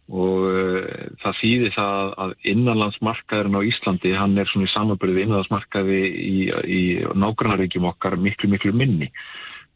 Og 0.07 0.43
uh, 0.47 0.83
það 1.19 1.39
þýðir 1.41 1.73
það 1.75 2.11
að 2.23 2.33
innanlandsmarkaðurinn 2.53 3.59
á 3.59 3.67
Íslandi 3.67 4.13
hann 4.15 4.37
er 4.39 4.47
svona 4.47 4.69
í 4.69 4.71
samanbyrði 4.71 5.25
innanlandsmarkaði 5.25 5.97
í, 6.07 6.35
í 6.63 6.81
nágrannaríkjum 7.11 7.89
okkar 7.91 8.15
miklu 8.15 8.49
miklu 8.53 8.71
minni. 8.71 9.11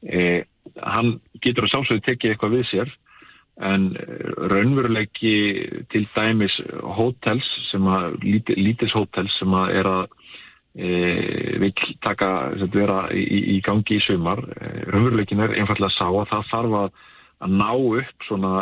Eh, 0.02 0.48
hann 0.82 1.18
getur 1.44 1.68
að 1.68 1.74
sjálfsögðu 1.76 2.06
tekið 2.06 2.32
eitthvað 2.32 2.56
við 2.56 2.70
sér 2.72 2.94
en 3.62 3.92
raunveruleiki 4.52 5.36
til 5.94 6.08
dæmis 6.16 6.56
hótels 6.98 7.48
sem 7.70 7.86
að 7.86 8.18
lítis 8.58 8.96
hótels 8.98 9.34
sem 9.40 9.54
að 9.54 9.76
er 9.82 9.90
að 9.92 10.04
e, 10.76 10.90
vil 11.62 11.72
taka 12.02 12.32
vera 12.74 13.04
í, 13.14 13.24
í 13.56 13.60
gangi 13.66 14.00
í 14.00 14.04
sumar 14.06 14.42
e, 14.56 14.72
raunveruleikin 14.90 15.44
er 15.46 15.56
einfallega 15.60 15.92
að 15.92 15.98
sá 16.00 16.08
að 16.10 16.32
það 16.34 16.50
þarf 16.54 16.78
að, 16.82 16.90
að 17.46 17.56
ná 17.62 17.72
upp 18.02 18.28
svona 18.28 18.56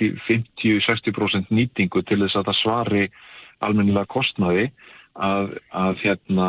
50-60% 0.00 1.52
e, 1.52 1.58
nýtingu 1.60 2.04
til 2.08 2.22
þess 2.24 2.40
að 2.40 2.50
það 2.50 2.60
svari 2.62 3.06
almennilega 3.64 4.10
kostnaði 4.10 4.70
að, 5.14 5.52
að, 5.70 6.00
hérna, 6.02 6.46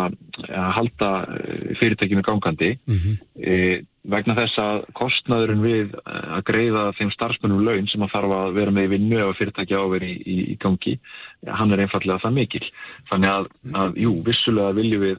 að 0.50 0.72
halda 0.80 1.10
e, 1.30 1.58
fyrirtekinu 1.80 2.24
gangandi 2.26 2.72
mm 2.78 2.96
-hmm. 2.96 3.20
e, 3.38 3.84
vegna 4.10 4.36
þess 4.38 4.58
að 4.62 4.80
kostnaðurinn 4.98 5.62
við 5.66 5.94
að 6.06 6.42
greiða 6.50 6.84
þeim 6.98 7.12
starfsmennum 7.14 7.66
laun 7.66 7.88
sem 7.90 8.02
að 8.02 8.14
þarf 8.14 8.34
að 8.38 8.58
vera 8.58 8.72
með 8.72 8.88
í 8.88 8.92
vinnu 8.96 9.22
ef 9.22 9.38
fyrirtækja 9.38 9.82
áveri 9.82 10.12
í, 10.12 10.18
í, 10.26 10.38
í 10.54 10.58
gangi, 10.62 11.00
hann 11.46 11.72
er 11.74 11.86
einfallega 11.86 12.22
það 12.22 12.38
mikil. 12.40 12.66
Þannig 13.10 13.30
að, 13.30 13.48
að 13.82 13.98
jú, 14.02 14.12
vissulega 14.26 14.78
viljum 14.78 15.02
við 15.02 15.18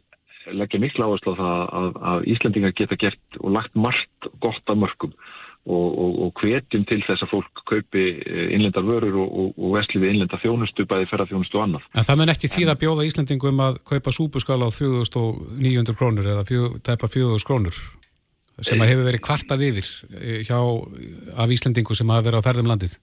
leggja 0.54 0.80
miklu 0.80 1.06
áherslu 1.06 1.34
á 1.34 1.40
það 1.40 1.62
að, 1.78 1.88
að 2.10 2.28
Íslandingar 2.34 2.76
geta 2.78 2.98
gert 3.00 3.40
og 3.40 3.50
lagt 3.56 3.74
margt 3.74 4.30
gott 4.40 4.70
af 4.70 4.78
mörgum 4.78 5.14
og, 5.66 5.86
og, 5.98 6.12
og 6.26 6.40
hvetjum 6.42 6.86
til 6.86 7.00
þess 7.06 7.26
að 7.26 7.32
fólk 7.32 7.62
kaupi 7.68 8.04
eh, 8.22 8.48
innlendar 8.54 8.86
vörur 8.86 9.18
og, 9.24 9.52
og 9.58 9.74
vesli 9.74 10.00
við 10.02 10.14
innlendar 10.14 10.42
þjónustu, 10.42 10.86
bæði 10.88 11.08
ferðarþjónustu 11.10 11.58
og 11.58 11.64
annað. 11.66 11.88
En 11.94 12.06
það 12.06 12.20
menn 12.20 12.34
ekki 12.36 12.52
tíð 12.52 12.72
að 12.72 12.80
bjóða 12.84 13.06
Íslandingum 13.08 13.62
að 13.66 13.80
kaupa 13.90 14.14
súbuskala 14.14 14.70
á 14.70 14.70
3900 14.70 15.98
krónur 15.98 16.30
eða 16.34 16.46
tæpa 16.86 17.10
4000 17.10 17.48
krónur 17.48 17.80
sem 18.64 18.80
að 18.80 18.92
hefur 18.92 19.08
verið 19.10 19.24
kvartað 19.26 19.66
yfir 19.66 19.90
eh, 20.20 20.40
hjá 20.46 20.58
af 21.36 21.52
Íslandingu 21.52 21.96
sem 21.98 22.14
hafa 22.14 22.28
verið 22.30 22.40
á 22.40 22.46
ferðum 22.46 22.70
landið? 22.72 22.96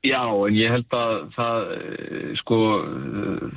Já, 0.00 0.32
en 0.32 0.54
ég 0.56 0.72
held 0.72 0.94
að 0.96 1.10
það, 1.34 1.72
eh, 1.76 2.28
sko, 2.40 2.58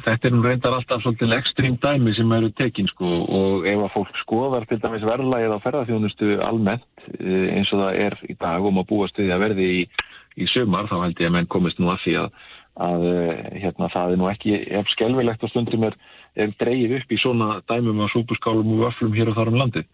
þetta 0.04 0.28
er 0.28 0.34
nú 0.34 0.42
reyndar 0.44 0.74
alltaf 0.76 1.00
svolítið 1.00 1.36
ekstrím 1.38 1.78
dæmi 1.80 2.12
sem 2.18 2.34
eru 2.36 2.50
tekin, 2.52 2.90
sko, 2.92 3.12
og 3.32 3.68
ef 3.72 3.80
að 3.80 3.94
fólk 3.94 4.18
skoðar 4.20 4.68
til 4.68 4.78
dæmis 4.84 5.06
verðlægið 5.08 5.56
á 5.56 5.64
ferðarþjónustu 5.64 6.42
almennt 6.44 6.84
eh, 7.16 7.48
eins 7.56 7.72
og 7.72 7.80
það 7.86 8.00
er 8.08 8.18
í 8.28 8.36
dag 8.36 8.60
og 8.60 8.76
maður 8.76 8.90
búast 8.92 9.22
við 9.24 9.32
að 9.32 9.44
verði 9.46 9.70
í, 9.78 9.88
í 10.36 10.50
sömar, 10.52 10.92
þá 10.92 10.98
held 11.06 11.24
ég 11.24 11.32
að 11.32 11.36
menn 11.38 11.48
komist 11.48 11.80
nú 11.80 11.94
að 11.94 12.04
því 12.04 12.18
að, 12.26 12.30
að 12.90 13.08
hérna, 13.64 13.92
það 13.96 14.12
er 14.12 14.20
nú 14.20 14.30
ekki, 14.34 14.60
ef 14.82 14.92
skelvilegt 14.98 15.48
á 15.48 15.52
stundum 15.54 15.88
er, 15.88 15.96
er 16.36 16.52
dreyið 16.60 16.98
upp 17.00 17.16
í 17.16 17.22
svona 17.24 17.50
dæmum 17.72 18.04
á 18.04 18.12
súpuskálum 18.12 18.76
og 18.76 18.90
vöflum 18.90 19.16
hér 19.16 19.32
og 19.32 19.40
þar 19.40 19.54
um 19.54 19.62
landið. 19.64 19.88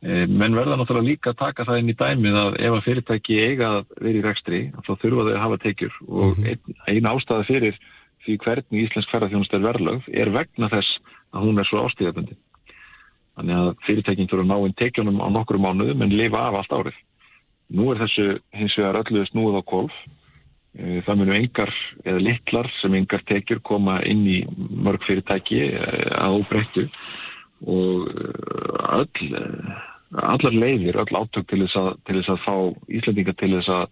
Eh, 0.00 0.24
menn 0.24 0.54
verða 0.56 0.78
náttúrulega 0.80 1.10
líka 1.10 1.32
að 1.34 1.40
taka 1.42 1.64
það 1.68 1.78
inn 1.82 1.92
í 1.92 1.94
dæmið 2.00 2.36
að 2.40 2.54
ef 2.56 2.72
að 2.72 2.86
fyrirtæki 2.86 3.34
eiga 3.36 3.66
að 3.68 3.80
vera 4.00 4.16
í 4.16 4.22
rekstri 4.24 4.60
þá 4.86 4.92
þurfa 4.94 5.24
þau 5.26 5.32
að 5.34 5.42
hafa 5.42 5.58
tekjur 5.60 5.98
og 6.06 6.38
mhm. 6.38 6.46
einn 6.48 6.78
ein 6.88 7.08
ástæði 7.10 7.48
fyrir 7.50 7.76
því 8.24 8.36
hvernig 8.46 8.86
íslensk 8.86 9.12
ferðarþjónust 9.12 9.56
er 9.58 9.66
verðlögð 9.66 10.08
er 10.22 10.30
vegna 10.32 10.70
þess 10.72 10.94
að 11.36 11.44
hún 11.44 11.60
er 11.60 11.68
svo 11.68 11.82
ástíðabundi. 11.84 12.38
Þannig 13.36 13.60
að 13.60 13.68
fyrirtækinn 13.90 14.30
þurfa 14.32 14.46
að 14.46 14.50
ná 14.54 14.70
inn 14.70 14.78
tekjunum 14.80 15.20
á 15.20 15.28
nokkru 15.36 15.60
mánuðum 15.60 16.06
en 16.06 16.16
lifa 16.16 16.46
af 16.48 16.58
allt 16.62 16.74
árið. 16.78 16.96
Nú 17.76 17.92
er 17.92 18.00
þessu 18.00 18.26
hins 18.56 18.78
vegar 18.80 19.02
öllu 19.02 19.26
snúið 19.28 19.60
á 19.60 19.62
kolf. 19.68 20.00
Eh, 20.80 21.04
það 21.04 21.20
munu 21.20 21.36
engar 21.36 21.76
eða 22.06 22.24
litlar 22.24 22.72
sem 22.80 22.96
engar 22.96 23.20
tekjur 23.28 23.60
koma 23.68 24.00
inn 24.08 24.24
í 24.24 24.40
mörg 24.56 25.04
fyrirtæki 25.04 25.60
eh, 25.68 26.08
að 26.16 26.40
óbreyttu 26.40 26.88
og 27.68 28.08
öll, 28.96 29.32
allar 30.18 30.54
leiðir, 30.54 30.98
öll 30.98 31.18
átök 31.20 31.46
til 31.50 31.62
þess 31.64 31.78
að, 31.78 31.90
til 32.06 32.16
þess 32.18 32.32
að 32.34 32.40
fá 32.44 32.54
Íslandinga 32.98 33.34
til 33.38 33.52
þess 33.54 33.70
að, 33.74 33.84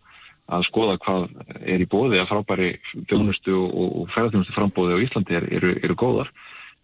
að 0.56 0.64
skoða 0.66 0.96
hvað 1.04 1.28
er 1.60 1.84
í 1.84 1.90
bóði 1.90 2.18
að 2.22 2.30
frábæri 2.32 2.70
þjónustu 3.10 3.54
og, 3.54 3.92
og 4.02 4.10
ferðarþjónustu 4.14 4.56
frambóði 4.56 4.98
á 4.98 5.04
Íslandi 5.04 5.38
er, 5.38 5.46
eru, 5.60 5.76
eru 5.84 5.98
góðar. 5.98 6.32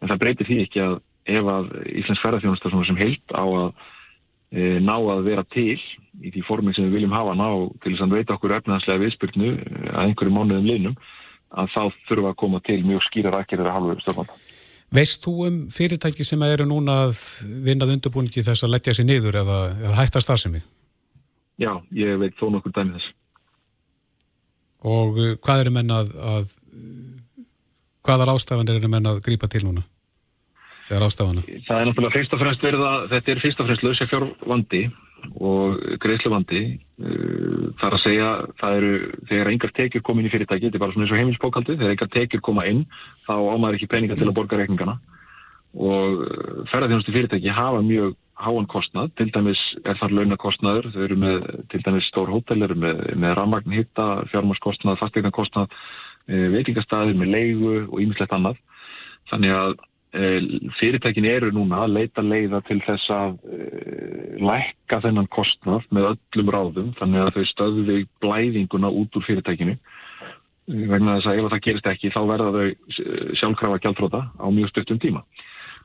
En 0.03 0.13
það 0.13 0.23
breytir 0.23 0.51
því 0.51 0.61
ekki 0.67 0.85
að 0.85 0.97
ef 1.35 1.51
að 1.51 1.75
Íslands 2.03 2.23
ferðarþjónusta 2.23 2.73
sem 2.75 3.01
heilt 3.01 3.35
á 3.35 3.45
að 3.45 3.69
e, 4.53 4.79
ná 4.85 4.95
að 4.99 5.27
vera 5.31 5.45
til 5.55 5.81
í 6.21 6.31
því 6.31 6.47
formin 6.47 6.77
sem 6.77 6.87
við 6.87 7.01
viljum 7.01 7.17
hafa 7.17 7.37
ná 7.39 7.49
til 7.83 7.95
þess 7.95 8.07
að 8.07 8.17
veita 8.19 8.37
okkur 8.37 8.59
efnaðslega 8.61 9.03
viðspyrnu 9.07 9.53
e, 9.55 9.85
að 9.91 10.03
einhverju 10.05 10.37
mánuðum 10.37 10.69
linnum 10.69 10.99
að 11.55 11.71
þá 11.75 11.83
þurfa 12.09 12.35
að 12.35 12.41
koma 12.43 12.61
til 12.67 12.83
mjög 12.87 13.07
skýra 13.09 13.33
rækjir 13.35 13.65
að 13.65 13.75
halva 13.79 13.97
stjórnanda. 14.03 14.44
Veist 14.95 15.25
þú 15.25 15.35
um 15.49 15.59
fyrirtæki 15.75 16.25
sem 16.27 16.43
eru 16.47 16.67
núna 16.69 17.05
að 17.07 17.19
vinnað 17.65 17.97
undirbúningi 17.97 18.45
þess 18.45 18.67
að 18.67 18.75
leggja 18.77 18.95
sér 18.95 19.09
niður 19.09 19.41
eða, 19.43 19.59
eða 19.81 19.99
hætta 19.99 20.23
starfsemi? 20.23 20.61
Já, 21.63 21.71
ég 21.95 22.19
veit 22.21 22.37
þó 22.39 22.51
nokkur 22.53 22.75
dæmi 22.75 22.99
þess. 22.99 23.15
Og 24.85 25.19
e, 25.19 25.27
hvað 25.41 25.65
eru 25.65 25.73
menn 25.75 25.91
að, 25.95 26.13
að 26.19 26.53
hvaðar 28.05 28.35
ástafanir 28.35 28.79
eru 28.79 28.91
menn 28.93 29.09
að 29.09 29.23
grípa 29.25 29.49
til 29.51 29.65
núna? 29.65 29.87
Það 30.89 30.99
er 31.01 31.87
náttúrulega 31.89 32.13
fyrst 32.13 32.35
og 32.37 32.43
fremst 32.43 32.65
verið 32.65 32.83
að 32.85 33.07
þetta 33.15 33.33
er 33.33 33.41
fyrst 33.41 33.63
og 33.63 33.69
fremst 33.71 33.87
lausa 33.87 34.09
fjárvandi 34.11 34.83
og 35.41 35.81
greiðsluvandi 36.03 36.63
uh, 36.75 37.71
þar 37.81 37.97
að 37.97 38.03
segja 38.03 38.31
það 38.61 38.79
eru 38.79 38.93
þegar 39.31 39.51
engar 39.53 39.75
tekjur 39.79 40.05
koma 40.07 40.23
inn 40.23 40.29
í 40.29 40.33
fyrirtæki 40.33 40.69
þetta 40.69 40.79
er 40.79 40.85
bara 40.85 40.95
svona 40.95 41.07
eins 41.07 41.15
og 41.15 41.21
heimilspókaldi 41.21 41.77
þegar 41.79 41.95
engar 41.95 42.13
tekjur 42.15 42.45
koma 42.45 42.67
inn 42.71 42.85
þá 43.27 43.35
ámaður 43.35 43.79
ekki 43.79 43.91
peninga 43.95 44.19
til 44.19 44.29
að 44.29 44.37
borga 44.39 44.61
reikningana. 44.61 44.99
Og 45.75 46.21
uh, 46.27 46.61
ferðarþjónustu 46.71 47.15
fyrirtæki 47.15 47.55
hafa 47.55 47.81
mjög 47.87 48.15
háan 48.45 48.67
kostnað, 48.67 49.13
til 49.15 49.29
dæmis 49.31 49.61
er 49.87 49.99
þar 50.01 50.15
launakostnaður, 50.19 50.89
þau 50.91 51.03
eru 51.07 51.17
með 51.23 51.45
til 51.71 51.81
dæmis 51.87 52.09
stór 52.11 52.33
hótel, 52.35 52.65
eru 52.67 52.75
með, 52.83 53.05
með 53.23 53.37
rammagn 53.39 53.77
hitta, 53.77 54.09
fjármarskostnað, 54.33 54.99
fastegnarkostnað 55.03 55.71
uh, 55.71 56.47
veitingastæðir 56.55 57.19
með 57.21 57.35
leigu 57.37 57.75
og 57.89 57.99
ímislegt 58.03 58.35
annað. 58.35 58.59
Þannig 59.31 59.55
að 59.57 59.77
Eh, 59.77 59.94
fyrirtækin 60.79 61.27
eru 61.27 61.51
núna 61.55 61.85
að 61.85 61.95
leita 61.97 62.23
leiða 62.23 62.61
til 62.69 62.79
þess 62.85 63.11
að 63.11 63.33
uh, 63.51 64.37
lækka 64.39 65.01
þennan 65.03 65.31
kostnað 65.35 65.89
með 65.95 66.11
öllum 66.13 66.53
ráðum 66.55 66.93
þannig 67.01 67.25
að 67.25 67.39
þau 67.39 67.49
stöðu 67.51 67.97
blæðinguna 68.23 68.93
út 68.95 69.19
úr 69.19 69.27
fyrirtækinu. 69.27 69.75
Vegna 70.65 71.19
þess 71.19 71.31
að 71.31 71.41
ef 71.41 71.51
það 71.53 71.65
gerist 71.67 71.89
ekki 71.91 72.13
þá 72.15 72.21
verða 72.31 72.53
þau 72.55 72.69
eh, 72.69 73.33
sjálfkrafa 73.37 73.81
gjaldróta 73.85 74.21
á 74.33 74.47
mjög 74.49 74.71
stöttum 74.71 75.01
tíma. 75.03 75.21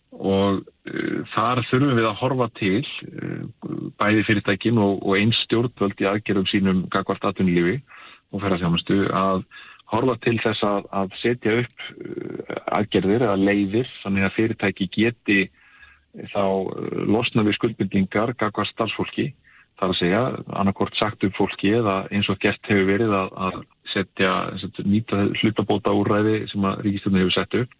Og 0.09 0.61
þar 1.33 1.59
þurfum 1.67 1.97
við 1.99 2.07
að 2.07 2.21
horfa 2.21 2.47
til 2.57 2.79
bæði 3.99 4.23
fyrirtækin 4.25 4.79
og, 4.81 5.03
og 5.03 5.17
einn 5.19 5.33
stjórnvöld 5.43 5.99
í 6.01 6.07
aðgerðum 6.09 6.47
sínum 6.49 6.79
gagvart 6.89 7.27
aðtunlífi 7.27 7.75
og 8.31 8.41
ferðarþjámastu 8.41 9.03
að 9.13 9.43
horfa 9.89 10.15
til 10.23 10.37
þess 10.43 10.63
að, 10.65 10.87
að 11.01 11.17
setja 11.21 11.57
upp 11.63 11.85
uh, 11.89 12.55
aðgerðir 12.79 13.25
eða 13.27 13.41
leiðir 13.41 13.91
þannig 14.03 14.27
að 14.27 14.35
fyrirtæki 14.37 14.89
geti 14.95 15.39
þá 16.33 16.43
uh, 16.45 17.03
losna 17.09 17.45
við 17.47 17.57
skuldbyrningar 17.59 18.35
gagvar 18.39 18.69
starfsfólki 18.69 19.31
þar 19.79 19.93
að 19.93 19.99
segja 20.01 20.21
annarkort 20.59 20.97
sagt 20.99 21.23
upp 21.23 21.37
fólki 21.37 21.71
eða 21.77 22.01
eins 22.11 22.29
og 22.31 22.39
gert 22.43 22.67
hefur 22.67 22.87
verið 22.89 23.15
að, 23.15 23.29
að 23.47 23.59
setja, 23.93 24.33
setja 24.59 24.85
nýta 24.85 25.23
hlutabóta 25.39 25.93
úrræði 25.95 26.43
sem 26.51 26.67
að 26.67 26.83
ríkistöndin 26.85 27.23
hefur 27.23 27.37
sett 27.37 27.57
upp. 27.61 27.75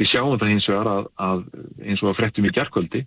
Við 0.00 0.10
sjáum 0.12 0.34
þetta 0.34 0.50
hins 0.50 0.68
vegar 0.68 0.90
að, 0.90 1.08
að 1.20 1.42
eins 1.86 2.02
og 2.04 2.12
að 2.12 2.18
frettum 2.20 2.48
í 2.48 2.52
gerðkvöldi 2.56 3.04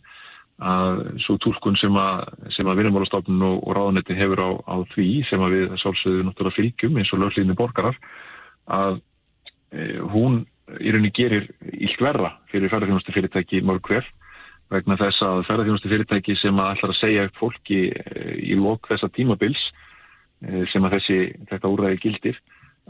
að 0.64 1.00
svo 1.26 1.38
tólkun 1.42 1.78
sem 1.82 1.96
að, 1.98 2.28
að 2.62 2.78
vinnumálastofnun 2.80 3.46
og, 3.48 3.56
og 3.66 3.78
ráðanetti 3.78 4.18
hefur 4.18 4.42
á, 4.42 4.50
á 4.70 4.76
því 4.94 5.08
sem 5.30 5.42
að 5.42 5.56
við 5.58 5.74
sálsögðu 5.82 6.28
náttúrulega 6.28 6.58
fylgjum 6.58 7.00
eins 7.00 7.14
og 7.14 7.24
löglíðinu 7.24 7.58
borgarar 7.58 7.98
að 8.72 9.00
e, 9.74 10.00
hún 10.14 10.44
í 10.80 10.92
rauninni 10.94 11.14
gerir 11.16 11.50
ílt 11.74 12.02
verra 12.02 12.38
fyrir 12.52 12.72
ferðarþjónustu 12.72 13.16
fyrirtæki 13.16 13.62
mörg 13.66 13.88
hver 13.90 14.08
vegna 14.74 14.98
þess 14.98 15.22
að 15.26 15.44
ferðarþjónustu 15.50 15.92
fyrirtæki 15.92 16.38
sem 16.40 16.60
að 16.60 16.76
ætlar 16.76 16.94
að 16.94 17.02
segja 17.02 17.30
fólki 17.40 17.80
e, 17.92 18.26
í 18.40 18.58
lok 18.60 18.90
þessa 18.92 19.12
tímabils 19.14 19.62
e, 20.44 20.66
sem 20.72 20.86
að 20.86 20.98
þessi, 20.98 21.20
þetta 21.52 21.74
úræði 21.74 22.02
gildir 22.06 22.42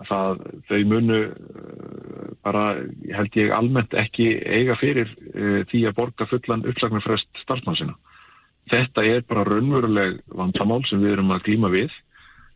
það 0.10 0.40
þau 0.70 0.80
munu 0.90 1.20
bara 2.44 2.64
held 3.14 3.36
ég 3.38 3.52
almennt 3.54 3.94
ekki 3.94 4.26
eiga 4.42 4.74
fyrir 4.80 5.12
því 5.70 5.84
að 5.86 5.98
borga 6.00 6.26
fullan 6.32 6.66
uppsagnarfrest 6.66 7.30
starfsmannsina. 7.44 7.94
Þetta 8.72 9.04
er 9.06 9.22
bara 9.28 9.46
raunveruleg 9.46 10.18
vandamál 10.34 10.82
sem 10.90 11.02
við 11.04 11.18
erum 11.18 11.34
að 11.36 11.46
glíma 11.46 11.70
við 11.70 11.94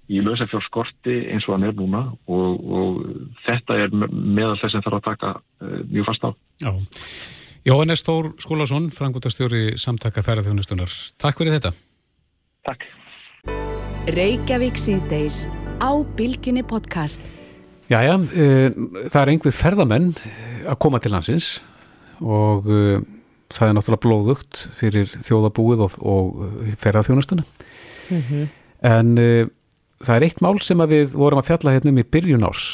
í 0.07 0.21
lausafjárskorti 0.23 1.15
eins 1.33 1.47
og 1.47 1.57
hann 1.57 1.67
er 1.67 1.75
núna 1.75 2.03
og, 2.31 2.67
og 2.79 2.99
þetta 3.43 3.79
er 3.83 3.95
meðal 3.95 4.55
þess 4.61 4.77
að 4.77 4.77
það 4.77 4.85
þarf 4.85 4.99
að 4.99 5.07
taka 5.07 5.31
uh, 5.35 5.79
mjög 5.91 6.07
fast 6.07 6.27
á. 6.27 6.29
Já. 6.63 6.71
Jóhannes 7.67 8.03
Þór 8.07 8.29
Skúlason, 8.39 8.87
frangútastjóri 8.95 9.63
samtaka 9.81 10.23
ferðarþjónustunar. 10.23 10.93
Takk 11.19 11.41
fyrir 11.41 11.57
þetta. 11.57 11.73
Takk. 12.67 12.87
Reykjavík 14.15 14.79
síðdeis 14.79 15.43
á 15.83 15.91
Bilginni 16.15 16.63
podcast. 16.63 17.27
Jæja, 17.91 18.15
uh, 18.15 18.79
það 19.11 19.19
er 19.21 19.33
einhver 19.33 19.55
ferðamenn 19.55 20.13
að 20.67 20.79
koma 20.83 21.03
til 21.03 21.11
landsins 21.15 21.57
og 22.23 22.71
uh, 22.71 23.03
það 23.51 23.73
er 23.73 23.75
náttúrulega 23.75 24.05
blóðugt 24.07 24.63
fyrir 24.79 25.11
þjóðabúið 25.19 25.83
og, 25.83 25.99
og 25.99 26.73
ferðarþjónustuna. 26.79 27.43
Mm 28.07 28.23
-hmm. 28.23 28.49
En 28.87 29.17
það 30.03 30.15
er 30.15 30.27
eitt 30.27 30.43
mál 30.45 30.57
sem 30.61 30.83
við 30.89 31.15
vorum 31.17 31.41
að 31.41 31.49
fjalla 31.51 31.75
hérna 31.77 31.93
um 31.93 32.01
í 32.01 32.07
byrjun 32.15 32.47
árs 32.47 32.67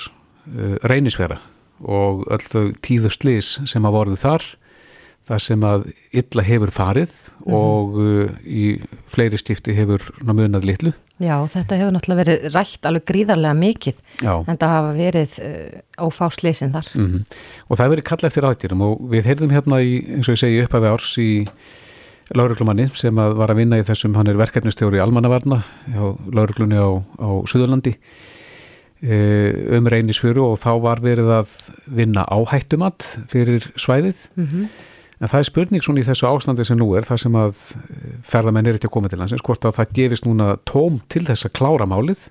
uh, 0.52 0.76
reynisvera 0.84 1.40
og 1.84 2.28
öll 2.32 2.44
þau 2.48 2.66
tíðu 2.86 3.12
slís 3.12 3.58
sem 3.70 3.86
að 3.86 3.98
voruð 3.98 4.22
þar 4.24 4.46
það 5.24 5.40
sem 5.46 5.64
að 5.68 5.86
illa 6.20 6.44
hefur 6.44 6.72
farið 6.76 7.12
mm 7.14 7.46
-hmm. 7.46 7.56
og 7.56 7.96
uh, 8.00 8.30
í 8.44 8.66
fleiri 9.08 9.40
stifti 9.40 9.76
hefur 9.76 10.04
námuðnað 10.24 10.68
litlu 10.68 10.94
Já, 11.22 11.38
þetta 11.48 11.78
hefur 11.78 11.94
náttúrulega 11.94 12.24
verið 12.24 12.48
rætt 12.56 12.88
alveg 12.90 13.06
gríðarlega 13.08 13.54
mikið 13.54 13.98
Já. 14.20 14.34
en 14.48 14.58
það 14.58 14.74
hafa 14.76 14.94
verið 14.98 15.38
uh, 15.40 16.08
ófáslísin 16.08 16.74
þar 16.74 16.88
mm 16.96 17.06
-hmm. 17.06 17.24
og 17.68 17.78
það 17.78 17.84
hefur 17.84 17.96
verið 17.96 18.10
kallað 18.10 18.30
eftir 18.32 18.48
aðtýrum 18.50 18.82
og 18.82 19.00
við 19.14 19.30
heyrðum 19.30 19.56
hérna 19.56 19.80
í, 19.82 19.94
eins 20.18 20.28
og 20.28 20.36
ég 20.36 20.44
segi 20.44 20.64
upp 20.64 20.74
af 20.74 20.84
árs 20.84 21.18
í 21.18 21.48
lauruglumanni 22.32 22.88
sem 22.96 23.18
að 23.20 23.36
var 23.40 23.52
að 23.52 23.60
vinna 23.60 23.80
í 23.82 23.86
þessum, 23.88 24.16
hann 24.16 24.30
er 24.32 24.40
verkefnistjóri 24.40 25.00
í 25.00 25.04
Almannavarna 25.04 25.60
á 25.92 26.04
lauruglunni 26.32 26.80
á, 26.80 26.90
á 27.20 27.30
Suðurlandi 27.50 27.94
e, 29.04 29.18
um 29.76 29.90
reynisfjöru 29.92 30.46
og 30.54 30.62
þá 30.62 30.72
var 30.86 31.04
verið 31.04 31.34
að 31.42 31.54
vinna 31.86 32.24
áhættumat 32.32 33.06
fyrir 33.32 33.68
svæðið. 33.76 34.28
Mm 34.36 34.48
-hmm. 34.48 34.70
en 35.20 35.32
það 35.32 35.40
er 35.40 35.50
spurning 35.50 35.84
svona 35.84 36.04
í 36.04 36.08
þessu 36.08 36.30
ástandi 36.30 36.64
sem 36.64 36.80
nú 36.80 36.94
er 36.96 37.04
það 37.08 37.24
sem 37.26 37.36
að 37.36 37.60
ferðamenn 38.24 38.68
er 38.68 38.80
ekki 38.80 38.88
að 38.88 38.96
koma 38.96 39.10
til 39.10 39.20
hans 39.20 39.36
hvort 39.44 39.66
að 39.66 39.76
það 39.80 39.94
gefist 39.94 40.26
núna 40.26 40.58
tóm 40.66 41.02
til 41.10 41.26
þess 41.26 41.46
að 41.46 41.56
klára 41.60 41.86
málið. 41.86 42.30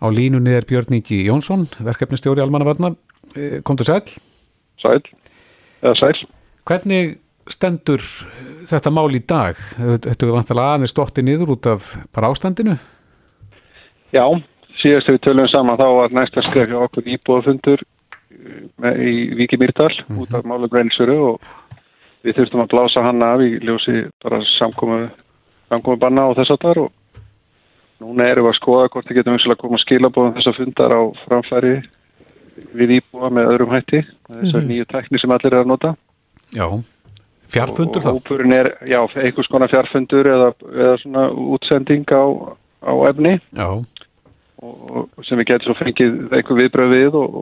Á 0.00 0.08
línunni 0.08 0.56
er 0.56 0.64
Björn 0.64 0.96
Íki 0.96 1.24
Jónsson 1.28 1.68
verkefnistjóri 1.78 2.40
Almannavarna. 2.40 2.96
E, 3.36 3.60
Komdu 3.62 3.84
sæl 3.84 4.02
Sæl, 4.80 5.04
eða 5.82 5.94
sæl 5.94 6.26
Hvernig 6.64 7.19
stendur 7.48 8.02
þetta 8.68 8.92
mál 8.92 9.08
í 9.14 9.22
dag? 9.22 9.58
Þetta 9.78 10.26
er 10.26 10.34
vantilega 10.34 10.74
aðeins 10.74 10.94
stótti 10.94 11.24
niður 11.24 11.54
út 11.56 11.68
af 11.70 11.88
bara 12.14 12.30
ástandinu? 12.32 12.76
Já, 14.10 14.24
síðast 14.80 15.10
við 15.10 15.22
tölum 15.24 15.48
saman 15.50 15.78
þá 15.78 15.86
var 15.96 16.14
næsta 16.14 16.44
skref 16.44 16.70
hjá 16.70 16.78
okkur 16.82 17.08
íbúafundur 17.14 17.82
eh, 17.82 18.96
í 18.98 19.14
Viki 19.38 19.58
Mýrdal 19.60 19.90
mm 19.92 20.04
-hmm. 20.06 20.22
út 20.22 20.34
af 20.34 20.44
málum 20.44 20.72
reynsuru 20.72 21.18
og 21.32 21.40
við 22.24 22.36
þurftum 22.36 22.64
að 22.64 22.72
blása 22.74 23.02
hann 23.02 23.22
af 23.22 23.40
í 23.40 23.58
ljósi 23.64 24.10
bara 24.22 24.42
samkomi, 24.58 25.08
banna 25.70 26.26
á 26.28 26.36
þess 26.36 26.50
að 26.50 26.62
þar 26.64 26.78
og 26.78 26.92
núna 28.00 28.28
erum 28.28 28.44
við 28.44 28.52
að 28.52 28.60
skoða 28.60 28.88
hvort 28.88 29.08
við 29.08 29.16
getum 29.16 29.34
að 29.34 29.60
koma 29.60 29.76
að 29.76 29.84
skila 29.84 30.08
bóðum 30.08 30.34
þess 30.34 30.50
að 30.50 30.58
fundar 30.60 30.92
á 30.96 31.02
framfæri 31.24 31.74
við 32.74 32.90
íbúa 33.00 33.30
með 33.30 33.50
öðrum 33.52 33.74
hætti 33.74 34.00
þessar 34.28 34.60
mm 34.60 34.60
-hmm. 34.60 34.68
nýju 34.68 34.84
tekni 34.84 35.18
sem 35.18 35.30
allir 35.30 35.54
er 35.54 35.60
að 35.60 35.70
nota 35.72 35.94
Já 36.52 36.66
Fjarfundur 37.50 38.04
þá? 38.04 38.10
Hópurinn 38.14 38.54
er, 38.54 38.70
já, 38.88 39.00
einhvers 39.22 39.50
konar 39.50 39.72
fjarfundur 39.72 40.28
eða, 40.30 40.50
eða 40.70 40.98
svona 41.02 41.24
útsending 41.56 42.06
á, 42.14 42.24
á 42.86 42.92
efni 43.10 43.34
og, 43.58 43.82
og 44.60 45.26
sem 45.26 45.40
við 45.40 45.52
getum 45.52 45.70
svo 45.70 45.78
fengið 45.80 46.18
eitthvað 46.36 46.62
viðbröð 46.62 46.94
við 46.94 47.18
og, 47.20 47.38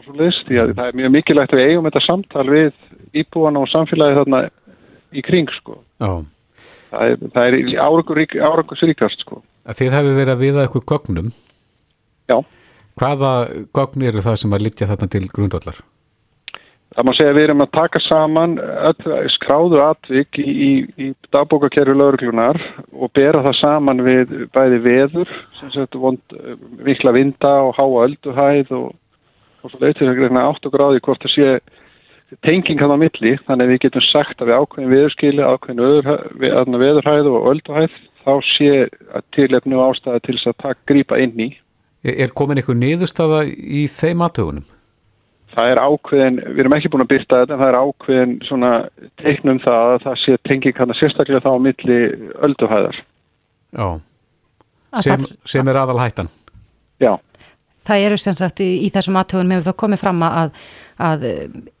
og 0.00 0.06
svo 0.06 0.16
list, 0.18 0.46
því 0.48 0.62
að 0.62 0.74
það 0.78 0.90
er 0.90 0.98
mjög 1.02 1.14
mikilvægt 1.16 1.54
að 1.54 1.62
við 1.62 1.70
eigum 1.70 1.88
þetta 1.90 2.04
samtal 2.06 2.46
við 2.48 2.72
íbúana 3.20 3.62
og 3.62 3.70
samfélagi 3.70 4.18
þarna 4.20 4.42
í 5.10 5.24
kring 5.26 5.50
sko. 5.58 5.78
Já. 6.00 6.12
Það 6.90 7.12
er, 7.12 7.28
það 7.34 7.46
er 7.46 7.58
árangursríkast 8.50 9.22
sko. 9.26 9.44
Þið 9.70 9.94
hefur 9.94 10.16
verið 10.16 10.34
að 10.34 10.42
viða 10.42 10.64
eitthvað 10.64 10.88
gögnum. 10.90 11.30
Já. 12.30 12.40
Hvaða 12.98 13.32
gögn 13.76 14.06
eru 14.10 14.22
það 14.24 14.38
sem 14.42 14.54
að 14.56 14.66
litja 14.66 14.88
þarna 14.90 15.10
til 15.12 15.26
grundvallar? 15.30 15.78
Það 16.90 17.06
má 17.06 17.10
segja 17.14 17.30
að 17.30 17.36
við 17.38 17.44
erum 17.46 17.62
að 17.62 17.74
taka 17.76 18.00
saman 18.02 18.54
skráður 19.36 19.82
atvik 19.84 20.38
í, 20.42 20.46
í, 20.50 20.70
í 20.98 21.10
dagbókakerfi 21.30 21.94
lauruglunar 21.94 22.58
og 22.90 23.12
bera 23.14 23.44
það 23.44 23.58
saman 23.60 24.02
við 24.02 24.32
bæði 24.50 24.80
veður, 24.86 25.30
sem 25.60 25.70
sagt 25.70 25.94
vond, 25.94 26.34
vikla 26.82 27.12
vinda 27.14 27.52
og 27.68 27.76
háa 27.78 28.06
ölduhæð 28.08 28.72
og, 28.74 28.88
og 29.62 29.70
svo 29.70 29.78
leitt 29.84 30.00
þess 30.00 30.10
að 30.10 30.18
greina 30.18 30.48
8 30.50 30.72
gráði 30.74 31.04
hvort 31.06 31.28
það 31.28 31.36
sé 31.36 31.52
tenging 32.46 32.82
hann 32.82 32.94
á 32.94 32.98
milli, 32.98 33.36
þannig 33.46 33.66
að 33.66 33.72
við 33.72 33.80
getum 33.86 34.06
sagt 34.08 34.42
að 34.42 34.50
við 34.50 34.58
ákveðin 34.58 34.92
veðurskili, 34.94 35.46
ákveðin 35.46 36.82
veðurhæð 36.82 37.30
og 37.30 37.48
ölduhæð, 37.54 37.96
þá 38.26 38.34
sé 38.50 38.74
tilefnu 39.38 39.80
ástæði 39.86 40.24
til 40.26 40.36
þess 40.40 40.52
að 40.52 40.60
taka 40.66 40.90
grípa 40.90 41.22
inn 41.22 41.38
í. 41.38 41.48
Er 42.02 42.34
komin 42.34 42.58
eitthvað 42.58 42.82
niðurstaða 42.82 43.46
í 43.46 43.86
þeim 43.90 44.26
aðtögunum? 44.26 44.68
Það 45.54 45.70
er 45.72 45.82
ákveðin, 45.82 46.42
við 46.46 46.60
erum 46.64 46.76
ekki 46.76 46.90
búin 46.92 47.04
að 47.04 47.12
byrta 47.14 47.40
þetta 47.42 47.56
en 47.56 47.62
það 47.62 47.72
er 47.72 47.80
ákveðin 47.84 48.36
svona 48.48 48.72
teiknum 49.22 49.62
það 49.64 49.94
að 49.94 50.04
það 50.04 50.20
sé 50.24 50.36
tenging 50.48 50.78
hann 50.78 50.94
að 50.94 51.00
sérstaklega 51.00 51.44
þá 51.46 51.50
á 51.54 51.64
milli 51.66 51.98
ölduhæðar 52.48 53.00
Já. 53.70 53.88
Sem, 55.00 55.26
sem 55.46 55.68
er 55.70 55.78
aðal 55.78 56.00
hættan 56.02 56.30
Já. 57.00 57.14
Það 57.88 58.06
eru 58.06 58.18
sem 58.20 58.36
sagt 58.38 58.60
í, 58.62 58.68
í 58.84 58.88
þessum 58.92 59.16
aðtögunum 59.20 59.56
hefur 59.56 59.70
það 59.70 59.78
komið 59.82 60.02
fram 60.02 60.24
að, 60.26 60.50
að 61.00 61.24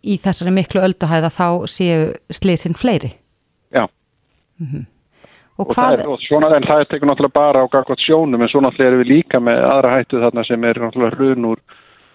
í 0.00 0.16
þessari 0.22 0.54
miklu 0.56 0.84
ölduhæða 0.86 1.30
þá 1.34 1.46
séu 1.70 2.06
slísinn 2.32 2.78
fleiri. 2.78 3.12
Já. 3.76 3.84
Mm 4.60 4.70
-hmm. 4.70 4.86
Og, 5.60 5.66
og 5.68 5.74
hvað... 5.74 6.00
það 6.00 6.14
er 6.14 6.24
svona 6.24 6.56
en 6.56 6.68
það 6.70 6.80
er 6.80 6.88
tekur 6.88 7.10
náttúrulega 7.10 7.38
bara 7.38 7.62
á 7.62 7.72
gagvat 7.72 8.00
sjónum 8.00 8.42
en 8.42 8.48
svo 8.48 8.62
náttúrulega 8.64 8.90
erum 8.90 9.02
við 9.02 9.12
líka 9.12 9.40
með 9.40 9.60
aðra 9.68 9.96
hættu 9.96 10.22
þarna 10.24 10.44
sem 10.48 10.64
er 10.64 10.80
náttúrulega 10.80 11.16
hrun 11.16 11.44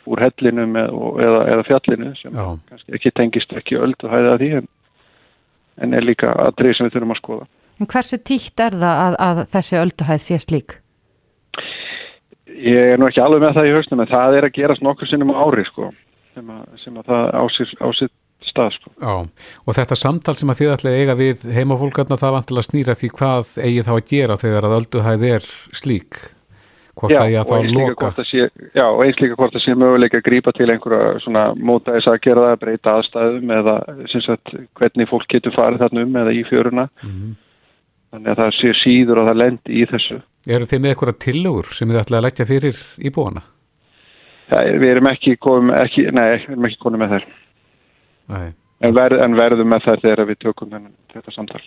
úr 0.06 0.16
úr 0.16 0.24
hellinum 0.24 0.78
eða, 0.80 1.41
eða 1.51 1.66
fjallinu 1.68 2.14
sem 2.20 2.34
Já. 2.34 2.45
kannski 2.70 2.97
ekki 2.97 3.12
tengist 3.18 3.53
ekki 3.58 3.78
öldu 3.82 4.10
hæða 4.12 4.38
því 4.41 4.49
en, 4.62 4.68
en 5.84 5.97
er 5.97 6.06
líka 6.06 6.34
aðrið 6.47 6.78
sem 6.78 6.88
við 6.88 6.97
þurfum 6.97 7.16
að 7.16 7.22
skoða. 7.22 7.47
En 7.76 7.91
hversu 7.91 8.20
tíkt 8.24 8.62
er 8.64 8.76
það 8.80 8.99
að, 9.06 9.16
að 9.28 9.41
þessi 9.56 9.80
ölduhæð 9.82 10.26
sé 10.26 10.41
slík? 10.43 10.78
Ég 12.56 12.93
er 12.93 13.01
nú 13.01 13.10
ekki 13.10 13.24
alveg 13.24 13.43
með 13.43 13.58
það 13.58 13.70
í 13.70 13.74
höstum 13.76 14.03
en 14.03 14.12
það 14.12 14.38
er 14.38 14.47
að 14.47 14.56
gerast 14.60 14.86
nokkur 14.86 15.10
sinnum 15.10 15.34
á 15.36 15.43
ári 15.43 15.66
sko 15.68 15.89
sem 16.36 16.53
að, 16.53 16.64
sem 16.84 17.01
að 17.01 17.10
það 17.12 17.28
ásýr 17.41 17.74
ásýr 17.82 18.14
stað 18.45 18.72
sko. 18.76 18.91
Já, 19.01 19.16
og 19.66 19.76
þetta 19.76 19.97
samtal 19.97 20.36
sem 20.38 20.51
að 20.51 20.62
þið 20.62 20.74
ætlaði 20.76 21.01
eiga 21.01 21.18
við 21.20 21.45
heimafólkarna 21.56 22.18
það 22.22 22.36
vantilega 22.38 22.68
snýra 22.70 22.95
því 22.99 23.12
hvað 23.18 23.53
eigi 23.66 23.86
þá 23.88 23.93
að 23.95 24.08
gera 24.12 24.39
þegar 24.39 24.68
að 24.68 24.76
ölduhæð 24.80 25.28
er 25.32 25.47
slík 25.76 26.20
hvort 26.95 27.13
já, 27.13 27.19
að 27.21 27.31
ég 27.33 27.41
að 27.41 27.49
þá 27.49 27.75
loka? 27.75 28.09
sé, 28.25 28.45
Já, 28.75 28.85
og 28.85 29.01
eins 29.05 29.17
líka 29.21 29.37
hvort 29.39 29.55
að 29.55 29.63
sé 29.63 29.75
möguleika 29.77 30.19
að 30.19 30.27
grípa 30.27 30.53
til 30.55 30.67
einhverja 30.71 31.15
svona 31.23 31.45
móta 31.55 31.95
þess 31.95 32.11
að 32.11 32.21
gera 32.25 32.45
það, 32.49 32.59
breyta 32.61 32.93
aðstæðum 32.99 33.55
eða 33.57 33.75
sagt, 34.13 34.53
hvernig 34.79 35.09
fólk 35.11 35.27
getur 35.31 35.55
farið 35.55 35.83
þarna 35.83 36.05
um 36.05 36.21
eða 36.21 36.35
í 36.35 36.43
fjöruna. 36.49 36.87
Mm 37.03 37.11
-hmm. 37.11 37.33
þannig 38.15 38.31
að 38.31 38.41
það 38.41 38.53
sé 38.59 38.73
síður 38.83 39.21
og 39.21 39.27
það 39.29 39.41
lendi 39.43 39.81
í 39.81 39.87
þessu. 39.91 40.21
Eru 40.47 40.69
þið 40.69 40.81
með 40.81 40.93
eitthvað 40.93 41.19
tillögur 41.25 41.73
sem 41.73 41.89
þið 41.89 42.01
ætlaði 42.01 42.19
að 42.19 42.27
leggja 42.27 42.45
fyrir 42.45 42.81
íbúana? 43.09 43.41
Já, 44.49 44.59
við 44.61 44.89
erum 44.91 45.09
ekki 45.09 45.35
komið 45.41 45.81
ekki, 45.81 46.07
nei, 46.13 46.25
við 46.45 46.53
erum 46.53 46.67
ekki 46.69 46.83
komið 46.83 47.01
með 47.01 47.15
þær. 47.15 47.25
En, 48.85 48.93
verð, 48.93 49.21
en 49.23 49.37
verðum 49.37 49.69
með 49.71 49.87
þær 49.87 50.01
þegar 50.03 50.27
við 50.29 50.41
tökum 50.43 50.73
þetta 51.13 51.31
samtal 51.33 51.61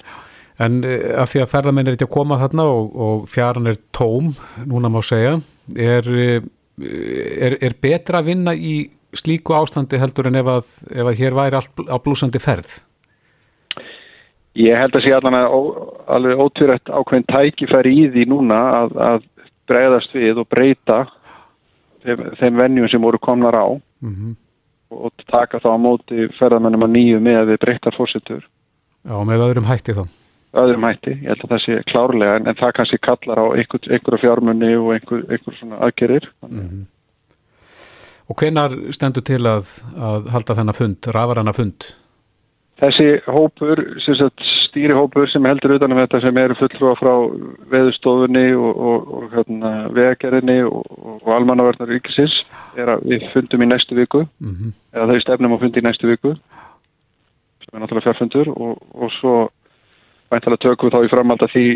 En 0.58 0.82
eh, 0.82 1.14
af 1.22 1.30
því 1.32 1.44
að 1.44 1.52
ferðamenn 1.52 1.88
er 1.88 1.96
ekki 1.96 2.08
að 2.08 2.14
koma 2.16 2.38
þarna 2.40 2.66
og, 2.72 2.88
og 2.98 3.26
fjaran 3.30 3.70
er 3.70 3.78
tóm, 3.94 4.32
núna 4.66 4.90
má 4.90 4.98
segja, 5.06 5.36
er, 5.78 6.10
eh, 6.10 6.48
er, 7.46 7.58
er 7.62 7.78
betra 7.78 8.22
að 8.22 8.32
vinna 8.32 8.54
í 8.54 8.80
slíku 9.16 9.54
ástandi 9.56 10.00
heldur 10.02 10.28
en 10.28 10.40
ef 10.40 10.50
að, 10.52 10.74
ef 10.90 11.10
að 11.12 11.22
hér 11.22 11.38
væri 11.38 11.60
all, 11.60 11.70
á 11.88 11.96
blúsandi 12.02 12.42
ferð? 12.42 12.80
Ég 14.58 14.74
held 14.74 14.98
að 14.98 15.04
sé 15.04 15.14
allan 15.14 15.38
að 15.38 15.56
alveg 16.16 16.42
ótvírætt 16.42 16.90
ákveðin 16.90 17.28
tækifæri 17.30 17.94
í 17.94 18.04
því 18.10 18.26
núna 18.32 18.58
að, 18.80 18.96
að 18.98 19.26
bregðast 19.70 20.14
við 20.16 20.42
og 20.42 20.48
breyta 20.50 21.04
þeim, 22.02 22.24
þeim 22.40 22.62
vennjum 22.64 22.90
sem 22.90 23.04
voru 23.04 23.20
komnar 23.22 23.54
á 23.54 23.68
mm 23.70 24.14
-hmm. 24.14 24.36
og 24.90 25.26
taka 25.30 25.62
þá 25.62 25.70
á 25.70 25.78
móti 25.78 26.26
ferðamennum 26.40 26.88
að 26.88 26.94
nýju 26.96 27.20
með 27.22 27.42
að 27.42 27.50
við 27.52 27.60
breytar 27.66 27.94
fórsettur. 27.94 28.42
Já, 29.06 29.14
með 29.22 29.44
öðrum 29.46 29.70
hætti 29.70 29.94
þá 29.94 30.08
öðrum 30.56 30.86
hætti, 30.88 31.10
ég 31.10 31.28
held 31.28 31.44
að 31.44 31.50
það 31.52 31.64
sé 31.64 31.80
klárlega 31.90 32.36
en, 32.38 32.46
en 32.48 32.56
það 32.56 32.76
kannski 32.78 32.98
kallar 33.04 33.42
á 33.42 33.46
einhver, 33.52 33.82
einhverja 33.88 34.22
fjármunni 34.22 34.70
og 34.76 34.92
einhver, 34.94 35.24
einhver 35.28 35.58
svona 35.58 35.82
aðgerir 35.84 36.30
mm 36.42 36.60
-hmm. 36.60 36.86
Og 38.28 38.36
hvenar 38.36 38.74
stendur 38.92 39.24
til 39.24 39.40
að, 39.46 39.70
að 39.96 40.28
halda 40.28 40.54
þennan 40.54 40.76
fund, 40.76 41.06
rafaranna 41.16 41.52
fund? 41.52 41.94
Þessi 42.78 43.06
hópur, 43.26 43.80
stýri 44.04 44.94
hópur 44.94 45.26
sem 45.32 45.44
heldur 45.48 45.74
utanum 45.74 45.98
þetta 45.98 46.20
sem 46.20 46.36
eru 46.38 46.54
fulltrúa 46.54 46.94
frá 46.94 47.14
veðustofunni 47.72 48.52
og, 48.54 48.76
og, 48.90 49.08
og 49.16 49.32
hérna, 49.32 49.72
vegagerðinni 49.96 50.60
og, 50.68 50.84
og 51.24 51.32
almannaverðnar 51.34 51.90
ríkisins 51.90 52.36
er 52.76 52.92
að 52.94 53.08
við 53.10 53.26
fundum 53.32 53.64
í 53.64 53.70
næstu 53.72 53.98
viku 53.98 54.26
mm 54.26 54.54
-hmm. 54.54 54.76
eða 54.94 55.08
þau 55.10 55.20
stefnum 55.20 55.56
að 55.56 55.60
fundi 55.64 55.80
í 55.80 55.86
næstu 55.88 56.06
viku 56.06 56.34
sem 57.64 57.72
er 57.74 57.80
náttúrulega 57.80 58.06
fjárfundur 58.06 58.48
og 58.54 59.10
svo 59.20 59.48
væntalega 60.32 60.64
tökum 60.64 60.88
við 60.88 60.96
þá 60.96 61.06
í 61.06 61.12
framhald 61.12 61.44
að 61.44 61.54
því 61.54 61.66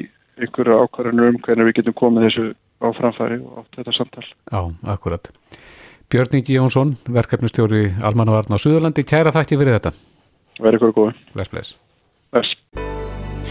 ykkur 0.46 0.72
ákvarðanur 0.72 1.32
um 1.32 1.40
hvernig 1.44 1.68
við 1.68 1.78
getum 1.80 1.98
komið 1.98 2.26
þessu 2.28 2.46
á 2.82 2.88
framfæri 2.98 3.38
og 3.42 3.62
átt 3.62 3.78
þetta 3.78 3.94
samtal. 3.96 4.24
Já, 4.26 4.60
akkurat. 4.94 5.30
Björn 6.12 6.38
Ingi 6.40 6.58
Jónsson, 6.58 6.96
verkefnustjóri 7.08 7.84
Almannavarn 8.04 8.52
á 8.52 8.58
Suðurlandi, 8.60 9.04
kæra 9.08 9.32
þætti 9.32 9.56
fyrir 9.60 9.78
þetta. 9.78 9.94
Verður 10.60 10.90
ykkur 10.90 10.96
góði. 10.98 11.14
Bless, 11.32 11.52
bless. 11.52 11.76
Bless. 12.34 12.56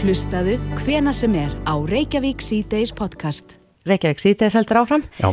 Hlustaðu 0.02 0.58
hvena 0.82 1.14
sem 1.14 1.34
er 1.38 1.56
á 1.66 1.74
Reykjavík 1.74 2.42
C-Days 2.42 2.94
podcast. 2.94 3.58
Reykjavík 3.88 4.22
C-Days 4.22 4.56
heldur 4.58 4.82
áfram. 4.82 5.06
Já. 5.18 5.32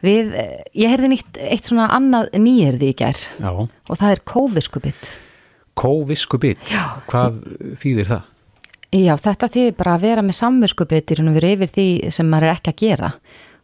Við, 0.00 0.32
eh, 0.32 0.62
ég 0.80 0.88
heyrði 0.88 1.12
nýtt 1.12 1.40
eitt 1.44 1.68
svona 1.68 1.90
annað 1.92 2.30
nýjörði 2.40 2.88
í 2.88 2.96
gerð 2.96 3.26
og 3.44 3.98
það 4.00 4.14
er 4.14 4.22
kóviskubitt. 4.24 5.10
Kóviskubitt? 5.76 6.64
Já. 6.72 7.02
Hvað 7.10 7.42
þýðir 7.76 8.08
það? 8.08 8.29
Já, 8.90 9.14
þetta 9.22 9.46
þýðir 9.54 9.76
bara 9.78 9.94
að 9.94 10.02
vera 10.08 10.22
með 10.26 10.36
samvinskubitir 10.40 11.20
og 11.22 11.34
vera 11.36 11.52
yfir 11.54 11.70
því 11.70 11.86
sem 12.10 12.26
maður 12.26 12.48
er 12.48 12.56
ekki 12.56 12.72
að 12.72 12.80
gera 12.80 13.10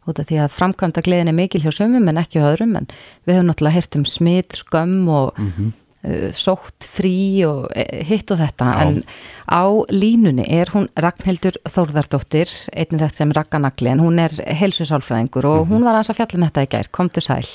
út 0.07 0.20
af 0.22 0.29
því 0.29 0.39
að 0.45 0.53
framkvæmda 0.55 1.03
gleðin 1.03 1.33
er 1.33 1.37
mikil 1.37 1.62
hjá 1.64 1.72
sömum 1.74 2.07
en 2.11 2.20
ekki 2.20 2.39
hjá 2.39 2.53
öðrum 2.53 2.77
en 2.79 2.87
við 3.27 3.39
höfum 3.39 3.51
náttúrulega 3.51 3.77
heyrt 3.77 3.99
um 3.99 4.07
smitt, 4.07 4.61
skömm 4.61 5.09
og 5.11 5.39
mm 5.39 5.49
-hmm. 5.57 5.72
uh, 6.07 6.29
sótt, 6.33 6.87
frí 6.87 7.43
og 7.47 7.66
uh, 7.66 8.05
hitt 8.07 8.31
og 8.31 8.39
þetta 8.39 8.68
Já. 8.70 8.83
en 8.87 9.03
á 9.51 9.64
línunni 9.91 10.47
er 10.47 10.70
hún 10.70 10.89
Ragnhildur 10.95 11.59
Þórðardóttir, 11.66 12.49
einnig 12.70 13.01
þetta 13.03 13.16
sem 13.16 13.33
Ragganagli 13.33 13.91
en 13.91 14.01
hún 14.01 14.18
er 14.22 14.31
helsusálfræðingur 14.31 15.45
og 15.45 15.59
mm 15.59 15.64
-hmm. 15.64 15.74
hún 15.74 15.85
var 15.85 15.95
aðeins 15.95 16.11
að 16.11 16.16
fjalla 16.16 16.39
með 16.39 16.43
um 16.43 16.49
þetta 16.49 16.62
í 16.62 16.70
gær, 16.70 16.89
komdu 16.91 17.20
sæl 17.20 17.49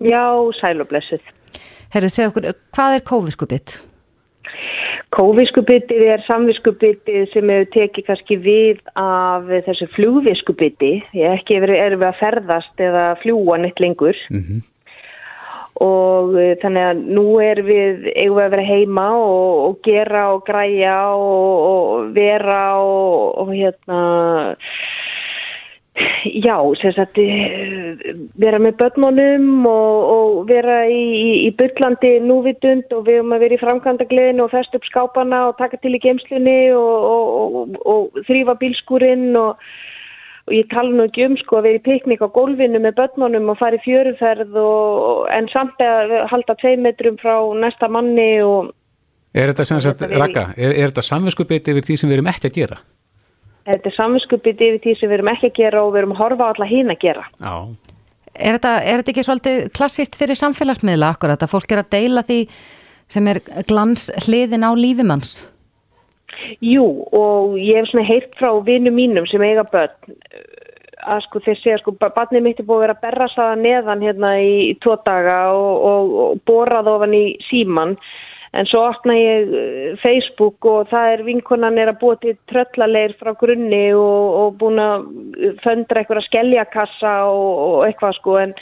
Já, 0.00 0.24
sæl 0.60 0.80
og 0.80 0.88
blessuð 0.88 1.20
Herru, 1.90 2.08
segja 2.08 2.28
okkur, 2.28 2.54
hvað 2.72 2.94
er 2.94 3.00
kóviskubitt? 3.00 3.82
Kóviskubitið 5.16 6.02
er 6.12 6.22
samviskubitið 6.26 7.30
sem 7.32 7.48
hefur 7.48 7.68
tekið 7.72 8.04
kannski 8.10 8.36
við 8.44 8.80
af 9.00 9.46
þessu 9.64 9.88
flugviskubiti. 9.94 10.90
Ég 11.16 11.38
ekki 11.38 11.56
er 11.56 11.96
við 11.96 12.08
að 12.10 12.18
ferðast 12.18 12.82
eða 12.84 13.04
fljúa 13.22 13.56
neitt 13.62 13.80
lengur. 13.80 14.18
Mm 14.28 14.42
-hmm. 14.42 14.64
Og 15.86 16.36
eh, 16.40 16.56
þannig 16.60 16.84
að 16.90 17.00
nú 17.16 17.26
er 17.40 17.62
við 17.64 18.06
eigum 18.16 18.36
við 18.36 18.44
að 18.44 18.52
vera 18.54 18.68
heima 18.68 19.08
og, 19.16 19.64
og 19.68 19.80
gera 19.84 20.22
og 20.34 20.44
græja 20.44 20.98
og, 21.12 21.56
og 21.70 22.14
vera 22.16 22.62
og, 22.80 23.38
og 23.40 23.52
hérna 23.52 24.56
Já, 26.44 26.58
sagt, 26.82 27.18
eh, 27.18 27.96
vera 28.36 28.58
með 28.60 28.76
börnunum 28.82 29.66
og, 29.70 30.10
og 30.12 30.48
vera 30.50 30.82
í, 30.90 31.02
í, 31.16 31.28
í 31.48 31.50
byllandi 31.56 32.16
núvitund 32.24 32.92
og 32.92 33.06
við 33.06 33.20
höfum 33.20 33.34
að 33.36 33.44
vera 33.44 33.56
í 33.56 33.60
framkvæmdagleðinu 33.62 34.44
og 34.44 34.52
fest 34.52 34.76
upp 34.76 34.88
skápana 34.88 35.46
og 35.48 35.58
taka 35.60 35.78
til 35.80 35.94
í 35.96 36.02
geimslunni 36.02 36.58
og, 36.76 37.06
og, 37.12 37.76
og 37.88 38.24
þrýfa 38.28 38.56
bílskúrin 38.60 39.30
og 39.40 39.62
ég 40.52 40.68
tala 40.70 40.92
nú 40.92 41.06
ekki 41.06 41.24
um 41.30 41.38
sko 41.40 41.60
að 41.60 41.70
vera 41.70 41.80
í 41.80 41.86
piknik 41.86 42.24
á 42.24 42.28
gólfinu 42.34 42.82
með 42.82 42.98
börnunum 43.00 43.54
og 43.54 43.60
fara 43.62 43.78
í 43.78 43.84
fjöruferð 43.86 44.58
en 45.32 45.48
samt 45.54 45.80
að 45.82 46.18
halda 46.32 46.58
tvei 46.60 46.76
metrum 46.76 47.16
frá 47.22 47.38
næsta 47.56 47.88
manni 47.88 48.28
Er 49.36 49.52
þetta, 49.52 49.80
þetta, 49.84 50.12
Raka, 50.16 50.44
er, 50.56 50.70
er 50.72 50.92
þetta 50.92 51.02
samvinskupið 51.04 51.72
yfir 51.74 51.84
því 51.84 51.96
sem 52.00 52.08
við 52.08 52.18
erum 52.18 52.30
ekki 52.32 52.48
að 52.48 52.60
gera? 52.60 52.78
Þetta 53.66 53.90
er 53.90 53.96
samvinskupið 53.96 54.62
yfir 54.68 54.80
því 54.84 54.94
sem 55.00 55.10
við 55.10 55.18
erum 55.18 55.32
ekki 55.32 55.50
að 55.50 55.58
gera 55.58 55.82
og 55.82 55.92
við 55.92 56.02
erum 56.02 56.14
að 56.14 56.22
horfa 56.22 56.46
á 56.46 56.50
alla 56.52 56.70
hín 56.70 56.92
að 56.92 57.02
gera. 57.02 57.26
Já. 57.40 57.54
er 58.36 58.58
þetta, 58.58 58.72
er 58.82 59.00
þetta 59.00 59.12
ekki 59.12 59.26
svolítið 59.26 59.60
klassíst 59.74 60.16
fyrir 60.18 60.38
samfélagsmiðla 60.38 61.12
akkurat 61.16 61.42
að 61.42 61.52
fólk 61.54 61.74
er 61.74 61.82
að 61.82 61.92
deila 61.96 62.22
því 62.26 62.40
sem 63.10 63.28
er 63.30 63.42
glans 63.66 64.08
hliðin 64.26 64.66
á 64.66 64.70
lífimanns? 64.78 65.34
Jú 66.62 66.84
og 67.16 67.56
ég 67.58 67.80
hef 67.80 67.90
svona 67.90 68.06
heilt 68.06 68.34
frá 68.38 68.50
vinnu 68.66 68.92
mínum 68.94 69.26
sem 69.30 69.42
eiga 69.42 69.64
börn 69.66 70.14
að 71.06 71.22
sko 71.26 71.42
þeir 71.44 71.58
segja 71.60 71.80
sko 71.80 71.94
barnið 72.00 72.44
mitt 72.44 72.60
er 72.60 72.66
búið 72.66 72.78
að 72.78 72.84
vera 72.84 72.96
að 72.96 73.02
berra 73.04 73.28
saða 73.32 73.58
neðan 73.60 74.04
hérna 74.04 74.32
í, 74.42 74.54
í 74.70 74.74
tvo 74.82 74.96
daga 75.06 75.36
og, 75.54 75.84
og, 75.90 76.14
og 76.22 76.40
borað 76.48 76.90
ofan 76.92 77.14
í 77.16 77.24
síman 77.48 77.94
en 78.56 78.68
svo 78.70 78.82
opna 78.88 79.16
ég 79.18 79.52
eh, 79.52 79.92
Facebook 80.02 80.66
og 80.68 80.90
það 80.92 81.12
er 81.12 81.24
vinkonan 81.26 81.78
er 81.80 81.92
að 81.92 82.00
búa 82.02 82.18
til 82.22 82.34
tröllaleir 82.50 83.16
frá 83.20 83.34
grunni 83.38 83.84
og, 83.96 84.40
og 84.40 84.58
búin 84.60 84.82
að 84.82 85.06
föndra 85.64 86.02
eitthvað 86.02 86.26
skelljakassa 86.30 87.14
og 87.30 87.86
eitthvað 87.86 88.18
sko 88.20 88.40
en 88.42 88.56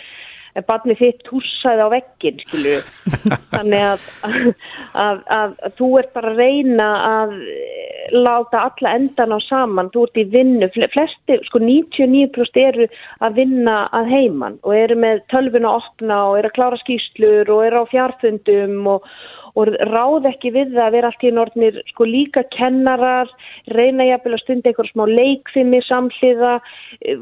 barnið 0.69 1.01
þitt 1.01 1.25
túsaði 1.27 1.83
á 1.83 1.89
veggin 1.91 2.43
skilju 2.45 2.77
þannig 3.55 3.87
að, 3.89 4.05
að, 4.29 5.25
að, 5.37 5.57
að 5.67 5.79
þú 5.81 5.89
ert 5.99 6.13
bara 6.15 6.31
að 6.31 6.43
reyna 6.45 6.91
að 7.09 7.35
láta 8.15 8.61
alla 8.69 8.95
endan 8.95 9.35
á 9.35 9.39
saman. 9.45 9.91
Þú 9.93 10.07
ert 10.07 10.21
í 10.21 10.25
vinnu, 10.33 10.69
flesti 10.93 11.39
sko 11.49 11.61
99% 11.63 12.61
eru 12.63 12.89
að 13.25 13.39
vinna 13.41 13.77
að 13.97 14.11
heiman 14.13 14.59
og 14.63 14.77
eru 14.77 14.99
með 15.01 15.25
tölvun 15.33 15.69
að 15.69 15.81
opna 15.81 16.21
og 16.29 16.39
eru 16.41 16.53
að 16.53 16.57
klára 16.59 16.81
skýslur 16.83 17.51
og 17.55 17.65
eru 17.69 17.85
á 17.85 17.93
fjarfundum 17.93 18.93
og 18.97 19.09
og 19.55 19.71
ráð 19.91 20.29
ekki 20.33 20.51
við 20.55 20.73
það 20.75 20.85
að 20.85 20.95
vera 20.97 21.11
allt 21.11 21.25
í 21.25 21.33
nortnir 21.35 21.77
sko 21.91 22.07
líka 22.09 22.43
kennarar, 22.55 23.31
reyna 23.71 24.07
jafnvel 24.09 24.35
að 24.35 24.43
stunda 24.43 24.71
einhver 24.71 24.89
smá 24.91 25.05
leikfimi 25.11 25.81
samhliða, 25.87 26.55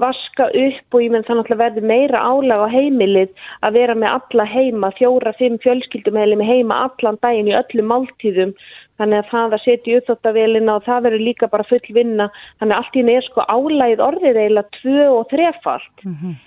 vaska 0.00 0.48
upp 0.48 0.96
og 0.96 1.04
ég 1.04 1.12
menn 1.12 1.26
þannig 1.28 1.52
að 1.52 1.64
verði 1.64 1.82
meira 1.92 2.22
álag 2.24 2.64
á 2.64 2.68
heimilið 2.72 3.34
að 3.60 3.76
vera 3.78 3.98
með 3.98 4.14
alla 4.16 4.46
heima, 4.48 4.92
fjóra, 5.00 5.34
fimm 5.40 5.58
fjölskyldum 5.64 6.16
með 6.16 6.46
heima 6.48 6.86
allan 6.86 7.20
daginn 7.24 7.50
í 7.52 7.58
öllum 7.58 7.92
máltíðum. 7.92 8.54
Þannig 9.00 9.18
að 9.18 9.30
það 9.32 9.54
að 9.56 9.64
setja 9.64 9.98
upp 9.98 10.08
þetta 10.08 10.32
velina 10.36 10.76
og 10.78 10.86
það 10.86 11.04
verður 11.08 11.26
líka 11.26 11.48
bara 11.52 11.66
full 11.66 11.96
vinna. 11.96 12.28
Þannig 12.60 12.76
að 12.76 12.80
allt 12.82 12.96
í 12.96 13.04
neð 13.08 13.20
sko 13.26 13.44
álægið 13.48 14.04
orðið 14.06 14.40
eiginlega 14.44 14.78
tvö 14.78 15.10
og 15.18 15.28
þrefalt. 15.32 15.94
Mm 16.06 16.16
-hmm 16.16 16.40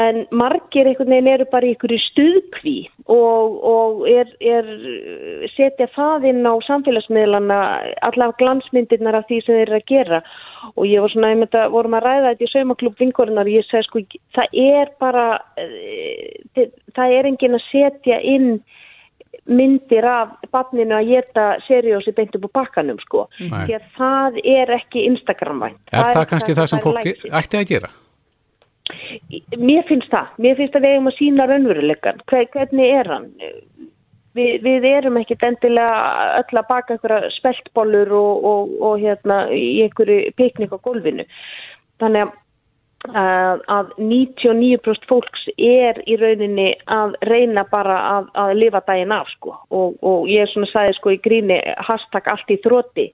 en 0.00 0.22
margir 0.32 0.88
einhvern 0.88 1.10
veginn 1.12 1.28
eru 1.34 1.44
bara 1.52 1.68
í 1.68 1.74
einhverju 1.74 1.98
stuðkví 2.00 2.76
og, 3.12 3.56
og 3.68 4.04
er, 4.08 4.30
er 4.40 4.68
setja 5.52 5.88
það 5.92 6.28
inn 6.30 6.46
á 6.48 6.54
samfélagsmiðlana 6.64 7.58
allavega 8.08 8.38
glansmyndirnar 8.40 9.18
af 9.20 9.26
því 9.28 9.40
sem 9.42 9.58
þeir 9.58 9.66
eru 9.66 9.80
að 9.80 9.90
gera 9.90 10.20
og 10.72 10.86
ég 10.88 11.04
var 11.04 11.12
svona, 11.12 11.32
ég 11.34 11.42
myndi 11.42 11.60
að 11.60 11.74
vorum 11.74 11.96
að 11.98 12.06
ræða 12.06 12.30
þetta 12.30 12.46
í 12.46 12.52
saumaklub 12.54 13.02
vinkorinnar 13.02 13.50
og 13.50 13.58
ég 13.58 13.68
segi 13.68 13.88
sko 13.88 14.04
það 14.38 14.56
er 14.62 14.94
bara 15.02 15.26
eh, 15.60 16.70
það 16.96 17.18
er 17.18 17.28
engin 17.28 17.58
að 17.58 17.66
setja 17.68 18.20
inn 18.32 18.54
myndir 19.50 20.06
af 20.06 20.38
barninu 20.54 20.94
að 20.96 21.10
geta 21.10 21.44
seriósi 21.66 22.14
beint 22.16 22.36
upp 22.38 22.46
á 22.48 22.50
bakkanum 22.62 23.00
sko 23.02 23.26
Nei. 23.40 23.66
því 23.66 23.76
að 23.76 23.86
það 23.98 24.40
er 24.54 24.72
ekki 24.78 25.04
Instagram-vænt. 25.10 25.80
Er 25.90 25.98
það, 25.98 26.12
það 26.14 26.26
kannski 26.32 26.54
það, 26.54 26.60
það 26.62 26.72
sem 26.72 26.82
fólki 26.86 27.14
ætti 27.40 27.60
að 27.60 27.68
gera? 27.72 27.92
Mér 29.58 29.86
finnst 29.88 30.12
það, 30.12 30.36
mér 30.44 30.58
finnst 30.58 30.76
að 30.76 30.86
við 30.86 30.94
hefum 30.96 31.10
að 31.10 31.18
sína 31.18 31.48
raunveruleikan, 31.50 32.22
hvernig 32.30 32.94
er 33.00 33.10
hann? 33.12 33.26
Við, 34.32 34.62
við 34.64 34.86
erum 34.88 35.18
ekkit 35.20 35.42
endilega 35.44 35.96
öll 36.40 36.60
að 36.60 36.68
baka 36.70 36.94
einhverja 36.94 37.32
speltbólur 37.34 38.14
og, 38.16 38.46
og, 38.48 38.70
og 38.80 39.02
hérna 39.02 39.42
í 39.52 39.82
einhverju 39.84 40.32
piknik 40.38 40.72
á 40.72 40.78
gólfinu. 40.80 41.26
Þannig 42.00 42.32
að, 43.10 43.62
að 43.66 43.92
99% 43.98 45.08
fólks 45.10 45.46
er 45.58 46.00
í 46.06 46.16
rauninni 46.20 46.70
að 46.86 47.16
reyna 47.28 47.64
bara 47.70 47.98
að, 48.16 48.28
að 48.38 48.52
lifa 48.60 48.82
daginn 48.86 49.14
af 49.14 49.30
sko 49.34 49.56
og, 49.70 49.96
og 50.00 50.28
ég 50.30 50.44
er 50.44 50.52
svona 50.52 50.68
að 50.70 50.74
sagði 50.76 50.98
sko 50.98 51.14
í 51.14 51.22
gríni 51.24 51.58
hashtag 51.88 52.30
allt 52.30 52.52
í 52.54 52.60
þrótti 52.62 53.08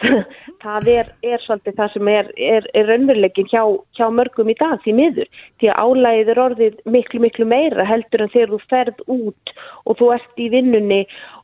það 0.64 0.88
er, 0.90 1.10
er 1.26 1.42
svolítið 1.44 1.76
það 1.76 1.92
sem 1.94 2.10
er, 2.12 2.30
er, 2.40 2.68
er 2.76 2.88
raunveruleikin 2.88 3.48
hjá, 3.50 3.62
hjá 3.98 4.06
mörgum 4.14 4.50
í 4.52 4.56
dag 4.60 4.80
því 4.84 4.94
miður, 4.96 5.28
því 5.60 5.70
að 5.72 5.82
álægið 5.84 6.30
er 6.32 6.40
orðið 6.44 6.78
miklu 6.94 7.20
miklu 7.24 7.48
meira 7.48 7.86
heldur 7.88 8.24
en 8.24 8.32
þegar 8.32 8.54
þú 8.54 8.60
ferð 8.70 9.02
út 9.16 9.54
og 9.84 9.98
þú 10.00 10.10
ert 10.16 10.40
í 10.40 10.48
vinnunni 10.54 11.00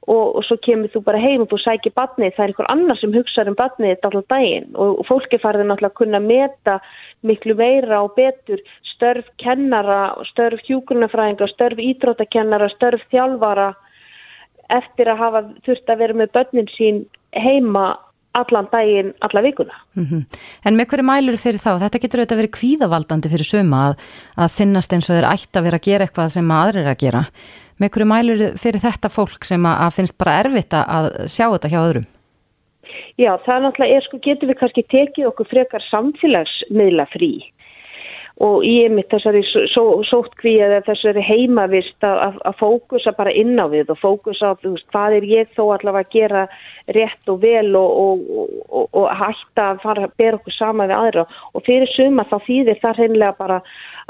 og, 0.06 0.38
og 0.38 0.46
svo 0.46 0.58
kemur 0.64 0.92
þú 0.94 1.02
bara 1.08 1.20
heim 1.20 1.44
og 1.44 1.50
þú 1.52 1.60
sækir 1.64 1.96
batnið, 1.98 2.32
það 2.36 2.44
er 2.44 2.54
einhver 2.54 2.70
annar 2.72 3.00
sem 3.00 3.14
hugsaður 3.16 3.52
um 3.52 3.58
batnið 3.60 3.92
þetta 3.92 4.10
alltaf 4.10 4.30
daginn 4.32 4.70
og, 4.74 4.92
og 5.02 5.08
fólki 5.10 5.40
farið 5.42 5.66
náttúrulega 5.66 5.92
að 5.92 6.00
kunna 6.00 6.22
meta 6.24 6.78
miklu 7.26 7.56
meira 7.58 8.00
og 8.06 8.14
betur 8.16 8.62
störf 8.96 9.28
kennara, 9.42 10.14
störf 10.30 10.62
hjúgrunafræðinga, 10.64 11.50
störf 11.52 11.82
ídróttakennara, 11.82 12.70
störf 12.72 13.04
þjálfara 13.12 13.74
eftir 14.72 15.10
að 15.12 15.20
hafa 15.20 15.42
þurft 15.66 15.92
að 15.92 16.02
vera 16.02 16.18
með 16.22 16.32
börnin 16.34 16.70
sín 16.74 17.04
heima 17.36 17.90
allan 18.38 18.68
daginn, 18.72 19.12
alla 19.26 19.42
vikuna. 19.42 19.76
Mm 19.96 20.06
-hmm. 20.06 20.40
En 20.64 20.76
með 20.76 20.88
hverju 20.90 21.06
mælur 21.10 21.36
fyrir 21.36 21.60
þá? 21.60 21.72
Þetta 21.82 22.02
getur 22.02 22.20
auðvitað 22.20 22.40
verið 22.40 22.56
kvíðavaldandi 22.58 23.32
fyrir 23.32 23.48
suma 23.50 23.78
að, 23.88 23.94
að 24.36 24.56
finnast 24.58 24.92
eins 24.92 25.10
og 25.10 25.16
þeir 25.16 25.30
ætti 25.34 25.58
að 25.58 25.66
vera 25.66 25.78
að 25.80 25.86
gera 25.88 26.04
eitthvað 26.04 26.34
sem 26.34 26.50
aðrir 26.50 26.84
er 26.84 26.92
að 26.94 27.02
gera. 27.04 27.22
Með 27.80 27.90
hverju 27.90 28.08
mælur 28.08 28.38
fyrir 28.56 28.80
þetta 28.80 29.08
fólk 29.08 29.44
sem 29.44 29.66
að, 29.66 29.76
að 29.84 29.96
finnst 29.96 30.18
bara 30.18 30.38
erfitt 30.40 30.72
að 30.72 31.10
sjá 31.28 31.46
þetta 31.50 31.72
hjá 31.72 31.80
öðrum? 31.80 32.06
Já, 33.16 33.32
það 33.46 33.62
náttúrulega 33.62 33.96
er 33.96 34.04
sko, 34.04 34.18
getur 34.22 34.48
við 34.48 34.58
kannski 34.60 34.82
tekið 34.92 35.28
okkur 35.30 35.48
frekar 35.50 35.82
samfélagsmiðla 35.90 37.06
frí 37.12 37.32
og 38.44 38.64
ég 38.68 38.92
mitt 38.92 39.08
þessari 39.08 39.40
sótkví 39.72 40.58
eða 40.60 40.82
þessari 40.84 41.22
heimavist 41.24 42.04
að, 42.04 42.36
að 42.44 42.58
fókusa 42.60 43.14
bara 43.16 43.32
inn 43.32 43.56
á 43.56 43.64
við 43.72 43.94
og 43.94 44.00
fókusa 44.02 44.52
á 44.52 44.60
veist, 44.60 44.84
hvað 44.92 45.16
er 45.16 45.26
ég 45.30 45.54
þó 45.56 45.62
allavega 45.72 46.04
að 46.04 46.12
gera 46.12 46.42
rétt 46.92 47.32
og 47.32 47.40
vel 47.40 47.70
og, 47.80 47.96
og, 48.02 48.50
og, 48.68 48.88
og 48.92 49.06
hætta 49.22 49.70
að 49.70 49.80
fara 49.86 50.04
að 50.04 50.16
bera 50.20 50.40
okkur 50.40 50.56
sama 50.56 50.88
við 50.90 50.98
aðra. 50.98 51.24
Og 51.56 51.64
fyrir 51.64 51.92
suma 51.94 52.26
þá 52.28 52.36
þýðir 52.44 52.82
það 52.84 53.00
hreinlega 53.00 53.38
bara 53.40 53.58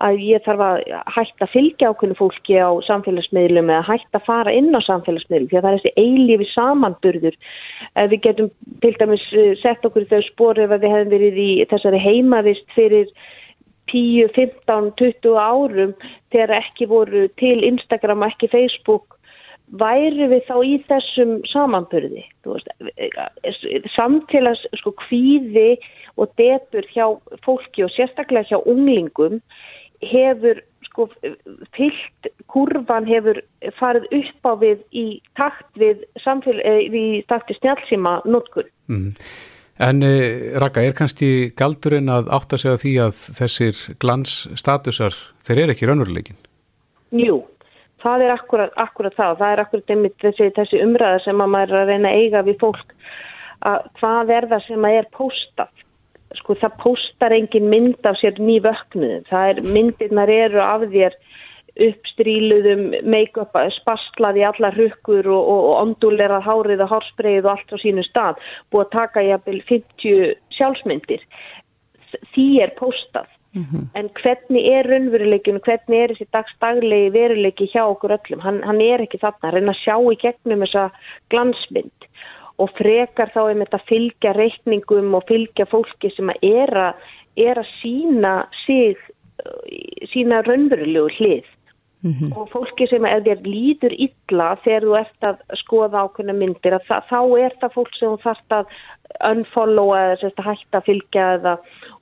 að 0.03 0.19
ég 0.27 0.45
þarf 0.45 0.67
að 0.67 0.83
hætta 1.15 1.47
að 1.47 1.55
fylgja 1.55 1.93
ákveðinu 1.93 2.19
fólki 2.19 2.59
á 2.59 2.71
samfélagsmiðlum 2.91 3.73
eða 3.73 3.87
hætta 3.93 4.19
að 4.19 4.27
fara 4.27 4.59
inn 4.59 4.75
á 4.75 4.81
samfélagsmiðlum 4.91 5.49
því 5.53 5.61
að 5.61 5.67
það 5.69 5.73
er 5.73 5.81
þessi 5.87 5.95
eilífi 6.03 6.51
samanburður. 6.51 7.41
Við 8.11 8.21
getum 8.27 8.53
til 8.83 8.95
dæmis 8.99 9.25
eh, 9.33 9.55
sett 9.63 9.87
okkur 9.87 10.05
í 10.05 10.11
þau 10.11 10.23
spóru 10.27 10.67
ef 10.67 10.75
við 10.77 10.93
hefum 10.93 11.15
verið 11.15 11.43
í 11.47 11.51
þessari 11.71 12.03
heimavist 12.03 12.67
fyrir 12.75 13.13
10, 13.93 14.33
15, 14.35 14.93
20 14.99 15.37
árum 15.39 15.93
þegar 16.35 16.57
ekki 16.61 16.89
voru 16.91 17.27
til 17.41 17.63
Instagram 17.67 18.25
og 18.25 18.35
ekki 18.35 18.51
Facebook 18.53 19.17
væri 19.67 20.29
við 20.31 20.45
þá 20.47 20.57
í 20.63 20.75
þessum 20.87 21.33
samanbyrði 21.51 22.23
samfélags 23.97 24.63
sko 24.79 24.93
kvíði 25.03 25.75
og 26.17 26.31
detur 26.39 26.87
hjá 26.95 27.07
fólki 27.45 27.85
og 27.85 27.91
sérstaklega 27.97 28.47
hjá 28.53 28.61
unglingum 28.63 29.41
hefur 30.07 30.63
sko 30.87 31.09
fyllt 31.75 32.31
kurvan 32.53 33.09
hefur 33.09 33.43
farið 33.81 34.07
upp 34.21 34.49
á 34.49 34.53
við 34.63 34.87
í 34.95 35.07
takt 35.39 35.69
við 35.75 36.07
eh, 36.23 36.87
við 36.93 37.27
snjálfsíma 37.59 38.21
notkunn 38.25 38.71
mm. 38.87 39.13
En 39.83 40.01
eh, 40.03 40.57
Raka, 40.57 40.81
er 40.81 40.95
kannski 40.97 41.51
galdurinn 41.57 42.09
að 42.09 42.31
átta 42.33 42.57
sig 42.57 42.73
á 42.73 42.81
því 42.81 42.93
að 43.05 43.19
þessir 43.37 43.81
glansstatusar, 44.01 45.17
þeir 45.45 45.63
eru 45.65 45.75
ekki 45.75 45.89
raunveruleikin? 45.91 46.39
Jú, 47.17 47.43
það 48.01 48.25
er 48.25 48.35
akkurat, 48.39 48.73
akkurat 48.81 49.17
það. 49.19 49.37
Það 49.43 49.53
er 49.53 49.63
akkurat 49.65 49.93
einmitt 49.93 50.17
þessi, 50.25 50.49
þessi 50.57 50.81
umræða 50.85 51.21
sem 51.27 51.45
að 51.45 51.53
maður 51.53 51.75
er 51.75 51.83
að 51.83 51.93
reyna 51.93 52.13
að 52.13 52.23
eiga 52.23 52.45
við 52.47 52.59
fólk. 52.65 52.97
Að 53.69 53.91
hvað 54.01 54.33
er 54.39 54.49
það 54.53 54.65
sem 54.71 54.89
að 54.89 54.97
er 55.01 55.11
póstað? 55.17 55.85
Sko 56.37 56.57
það 56.61 56.81
póstar 56.81 57.35
engin 57.37 57.69
mynd 57.71 58.09
af 58.09 58.17
sér 58.21 58.41
ný 58.43 58.57
vöknuð. 58.65 59.29
Það 59.29 59.51
er 59.51 59.61
myndirnar 59.77 60.33
eru 60.33 60.65
af 60.65 60.89
þér 60.93 61.21
uppstríluðum 61.77 62.89
make-up 63.05 63.57
spastlað 63.77 64.41
í 64.41 64.45
alla 64.49 64.73
rukkur 64.75 65.29
og, 65.29 65.43
og, 65.43 65.63
og 65.71 65.77
ondulerað 65.83 66.47
hárið 66.47 66.85
og 66.87 66.93
hárspreið 66.95 67.45
og 67.45 67.53
allt 67.53 67.75
á 67.75 67.77
sínu 67.83 68.05
stað. 68.07 68.43
Búið 68.73 68.87
að 68.87 68.95
taka 68.97 69.25
jafnvel 69.27 69.63
50 69.69 70.37
sjálfsmyndir. 70.57 71.25
Því 72.33 72.47
er 72.65 72.73
postað 72.79 73.29
mm 73.53 73.65
-hmm. 73.65 73.85
en 73.99 74.09
hvernig 74.23 74.65
er 74.73 74.89
raunveruleikin 74.89 75.61
hvernig 75.61 75.99
er 76.01 76.15
þessi 76.15 76.29
dagstaglegi 76.33 77.11
veruleiki 77.13 77.67
hjá 77.73 77.83
okkur 77.85 78.17
öllum, 78.19 78.41
hann, 78.41 78.63
hann 78.63 78.81
er 78.81 79.01
ekki 79.01 79.19
þarna. 79.19 79.53
Reyna 79.53 79.73
að 79.73 79.83
sjá 79.85 79.97
í 80.13 80.17
gegnum 80.25 80.65
þessa 80.65 80.91
glansmynd 81.31 82.01
og 82.59 82.71
frekar 82.71 83.29
þá 83.35 83.43
um 83.53 83.61
þetta 83.61 83.81
fylgja 83.89 84.33
reikningum 84.33 85.15
og 85.15 85.27
fylgja 85.29 85.67
fólki 85.67 86.11
sem 86.17 86.31
að 86.31 86.39
er 86.43 86.71
að, 86.87 86.95
er 87.37 87.59
að 87.59 87.69
sína 87.83 88.49
sig 88.67 88.97
sína 90.13 90.41
raunverulegu 90.47 91.11
hlið 91.19 91.45
Mm 92.07 92.15
-hmm. 92.15 92.37
og 92.39 92.51
fólki 92.55 92.87
sem 92.87 93.05
ef 93.05 93.23
þér 93.27 93.41
lítur 93.43 93.93
illa 94.07 94.49
þegar 94.65 94.85
þú 94.87 94.93
ert 94.99 95.23
að 95.31 95.37
skoða 95.63 96.03
ákveðna 96.05 96.35
myndir 96.39 96.77
að 96.77 96.85
þá 97.11 97.21
er 97.45 97.53
það 97.61 97.75
fólk 97.77 97.95
sem 97.99 98.13
þú 98.13 98.19
þarfst 98.27 98.53
að 98.59 98.67
unfollowa 99.25 100.03
eða 100.03 100.19
sérst 100.21 100.43
hætta 100.45 100.81
að 100.81 100.89
fylgja 100.91 101.29
eða 101.39 101.55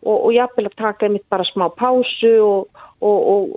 og, 0.05 0.17
og 0.17 0.33
jafnvel 0.35 0.69
að 0.69 0.81
taka 0.81 1.07
einmitt 1.07 1.27
bara 1.33 1.47
smá 1.49 1.67
pásu 1.79 2.33
og, 2.45 2.83
og, 3.05 3.55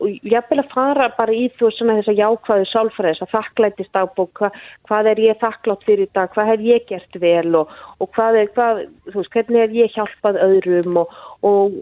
og 0.00 0.14
jafnvel 0.28 0.60
að 0.62 0.70
fara 0.72 1.08
bara 1.16 1.34
í 1.34 1.46
þú 1.58 1.70
svona 1.72 1.98
þess 1.98 2.12
að 2.12 2.20
jákvæðu 2.22 2.68
sálfræðis 2.70 3.24
að 3.24 3.32
þakklætist 3.34 3.98
ábúk 3.98 4.42
hva, 4.42 4.50
hvað 4.88 5.10
er 5.12 5.22
ég 5.24 5.40
þakklátt 5.42 5.86
fyrir 5.88 6.08
þetta, 6.08 6.26
hvað 6.34 6.50
hef 6.52 6.64
ég 6.68 6.86
gert 6.90 7.20
vel 7.22 7.60
og 7.60 8.08
hvað 8.16 8.40
er, 8.40 8.52
hvað, 8.56 8.82
þú 9.10 9.18
veist, 9.20 9.34
hvernig 9.36 9.64
hef 9.64 9.76
ég 9.80 9.98
hjálpað 9.98 10.40
öðrum 10.48 11.02
og 11.04 11.78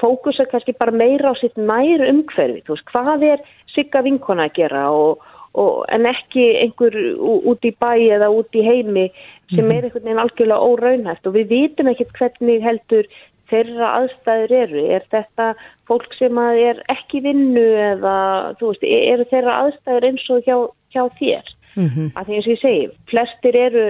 fókusa 0.00 0.48
kannski 0.48 0.76
bara 0.78 0.94
meira 0.94 1.32
á 1.32 1.40
sitt 1.40 1.58
nær 1.60 2.06
umhverfi, 2.08 2.64
þú 2.66 2.76
veist, 2.76 2.88
hvað 2.92 3.28
er 3.34 3.46
sigga 3.72 4.04
vinkona 4.04 4.48
að 4.48 4.58
gera 4.62 4.88
og 4.92 5.31
Og, 5.52 5.82
en 5.92 6.08
ekki 6.08 6.46
einhver 6.62 6.94
út 7.20 7.66
í 7.68 7.74
bæ 7.76 7.92
eða 8.16 8.30
út 8.32 8.56
í 8.56 8.64
heimi 8.64 9.10
sem 9.52 9.66
mhm. 9.66 9.72
er 9.74 9.84
einhvern 9.84 10.06
veginn 10.06 10.22
algjörlega 10.22 10.68
óraunhæft 10.70 11.28
og 11.28 11.36
við 11.36 11.50
vitum 11.52 11.90
ekkert 11.92 12.16
hvernig 12.16 12.64
heldur 12.64 13.10
þeirra 13.52 13.90
aðstæður 13.98 14.54
eru. 14.62 14.84
Er 14.96 15.04
þetta 15.12 15.50
fólk 15.90 16.14
sem 16.16 16.38
er 16.40 16.80
ekki 16.92 17.20
vinnu 17.26 17.66
eða 17.92 18.14
veist, 18.60 18.86
eru 18.86 19.26
þeirra 19.28 19.58
aðstæður 19.66 20.08
eins 20.08 20.30
og 20.32 20.48
hjá, 20.48 20.56
hjá 20.94 21.04
þér? 21.20 21.52
Mm 21.74 21.88
-hmm. 21.88 22.08
Að 22.16 22.26
því 22.26 22.34
eins 22.34 22.46
og 22.46 22.52
ég 22.52 22.60
segi, 22.60 22.88
flestir 23.08 23.56
eru 23.56 23.84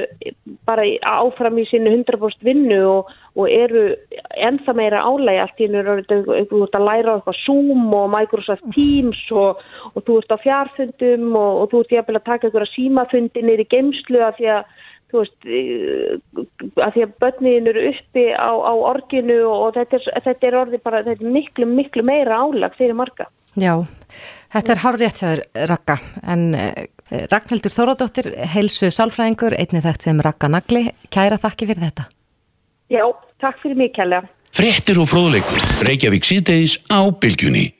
bara 0.67 0.83
áfram 1.03 1.59
í 1.59 1.67
sínu 1.67 1.91
100% 1.91 2.45
vinnu 2.47 2.81
og, 2.87 3.11
og 3.35 3.51
eru 3.51 3.97
ennþa 4.37 4.73
meira 4.73 5.03
álægi 5.03 5.43
allt 5.43 5.61
í 5.61 5.69
nú 5.69 5.83
þú 5.83 6.63
ert 6.63 6.79
að 6.79 6.89
læra 6.89 7.17
eitthvað 7.17 7.43
Zoom 7.45 7.95
og 7.95 8.11
Microsoft 8.11 8.63
Teams 8.75 9.23
og, 9.31 9.59
og 9.95 10.01
þú 10.07 10.19
ert 10.19 10.31
á 10.31 10.39
fjárfundum 10.47 11.37
og, 11.37 11.53
og 11.63 11.71
þú 11.71 11.81
ert 11.81 11.93
jæfnilega 11.97 12.23
að 12.23 12.31
taka 12.31 12.47
einhverja 12.47 12.75
símafundinir 12.77 13.61
í 13.61 13.71
geimslu 13.75 14.19
að 14.23 14.37
því 14.39 14.47
að 14.57 14.65
þú 15.13 15.21
veist 15.21 16.81
að 16.81 16.95
því 16.95 17.05
að 17.05 17.15
börnin 17.21 17.69
eru 17.69 17.85
uppi 17.91 18.25
á, 18.33 18.49
á 18.49 18.73
orginu 18.73 19.39
og 19.51 19.77
þetta 19.77 19.99
er, 19.99 20.09
þetta 20.25 20.49
er 20.49 20.59
orði 20.63 20.81
bara 20.83 21.03
þetta 21.05 21.27
er 21.27 21.37
miklu 21.37 21.69
miklu 21.69 22.05
meira 22.07 22.41
álag 22.41 22.77
fyrir 22.79 22.97
marga. 22.97 23.29
Já, 23.61 23.75
þetta 24.55 24.73
er 24.73 24.83
hárréttjaður 24.87 25.43
Raka 25.69 25.99
en 26.25 26.47
eh, 26.57 26.87
Ragnhildur 27.13 27.75
Þóradóttir, 27.75 28.31
heilsu 28.55 28.89
sálfræðingur, 28.95 29.57
einnig 29.61 29.85
þekkt 29.85 30.07
sem 30.07 30.23
Raka 30.25 30.49
Nagli, 30.49 30.87
kæra 31.13 31.37
þakki 31.41 31.69
fyrir 31.69 31.85
þetta. 31.91 32.07
Já, 32.93 33.05
takk 33.43 33.61
fyrir 33.61 33.93
kælega. 33.93 34.31
Frettir 34.53 35.01
og 35.01 35.09
fróðleikur, 35.09 35.69
Reykjavík 35.89 36.29
síðdeis 36.29 36.79
á 36.89 37.05
Bilgjunni. 37.13 37.71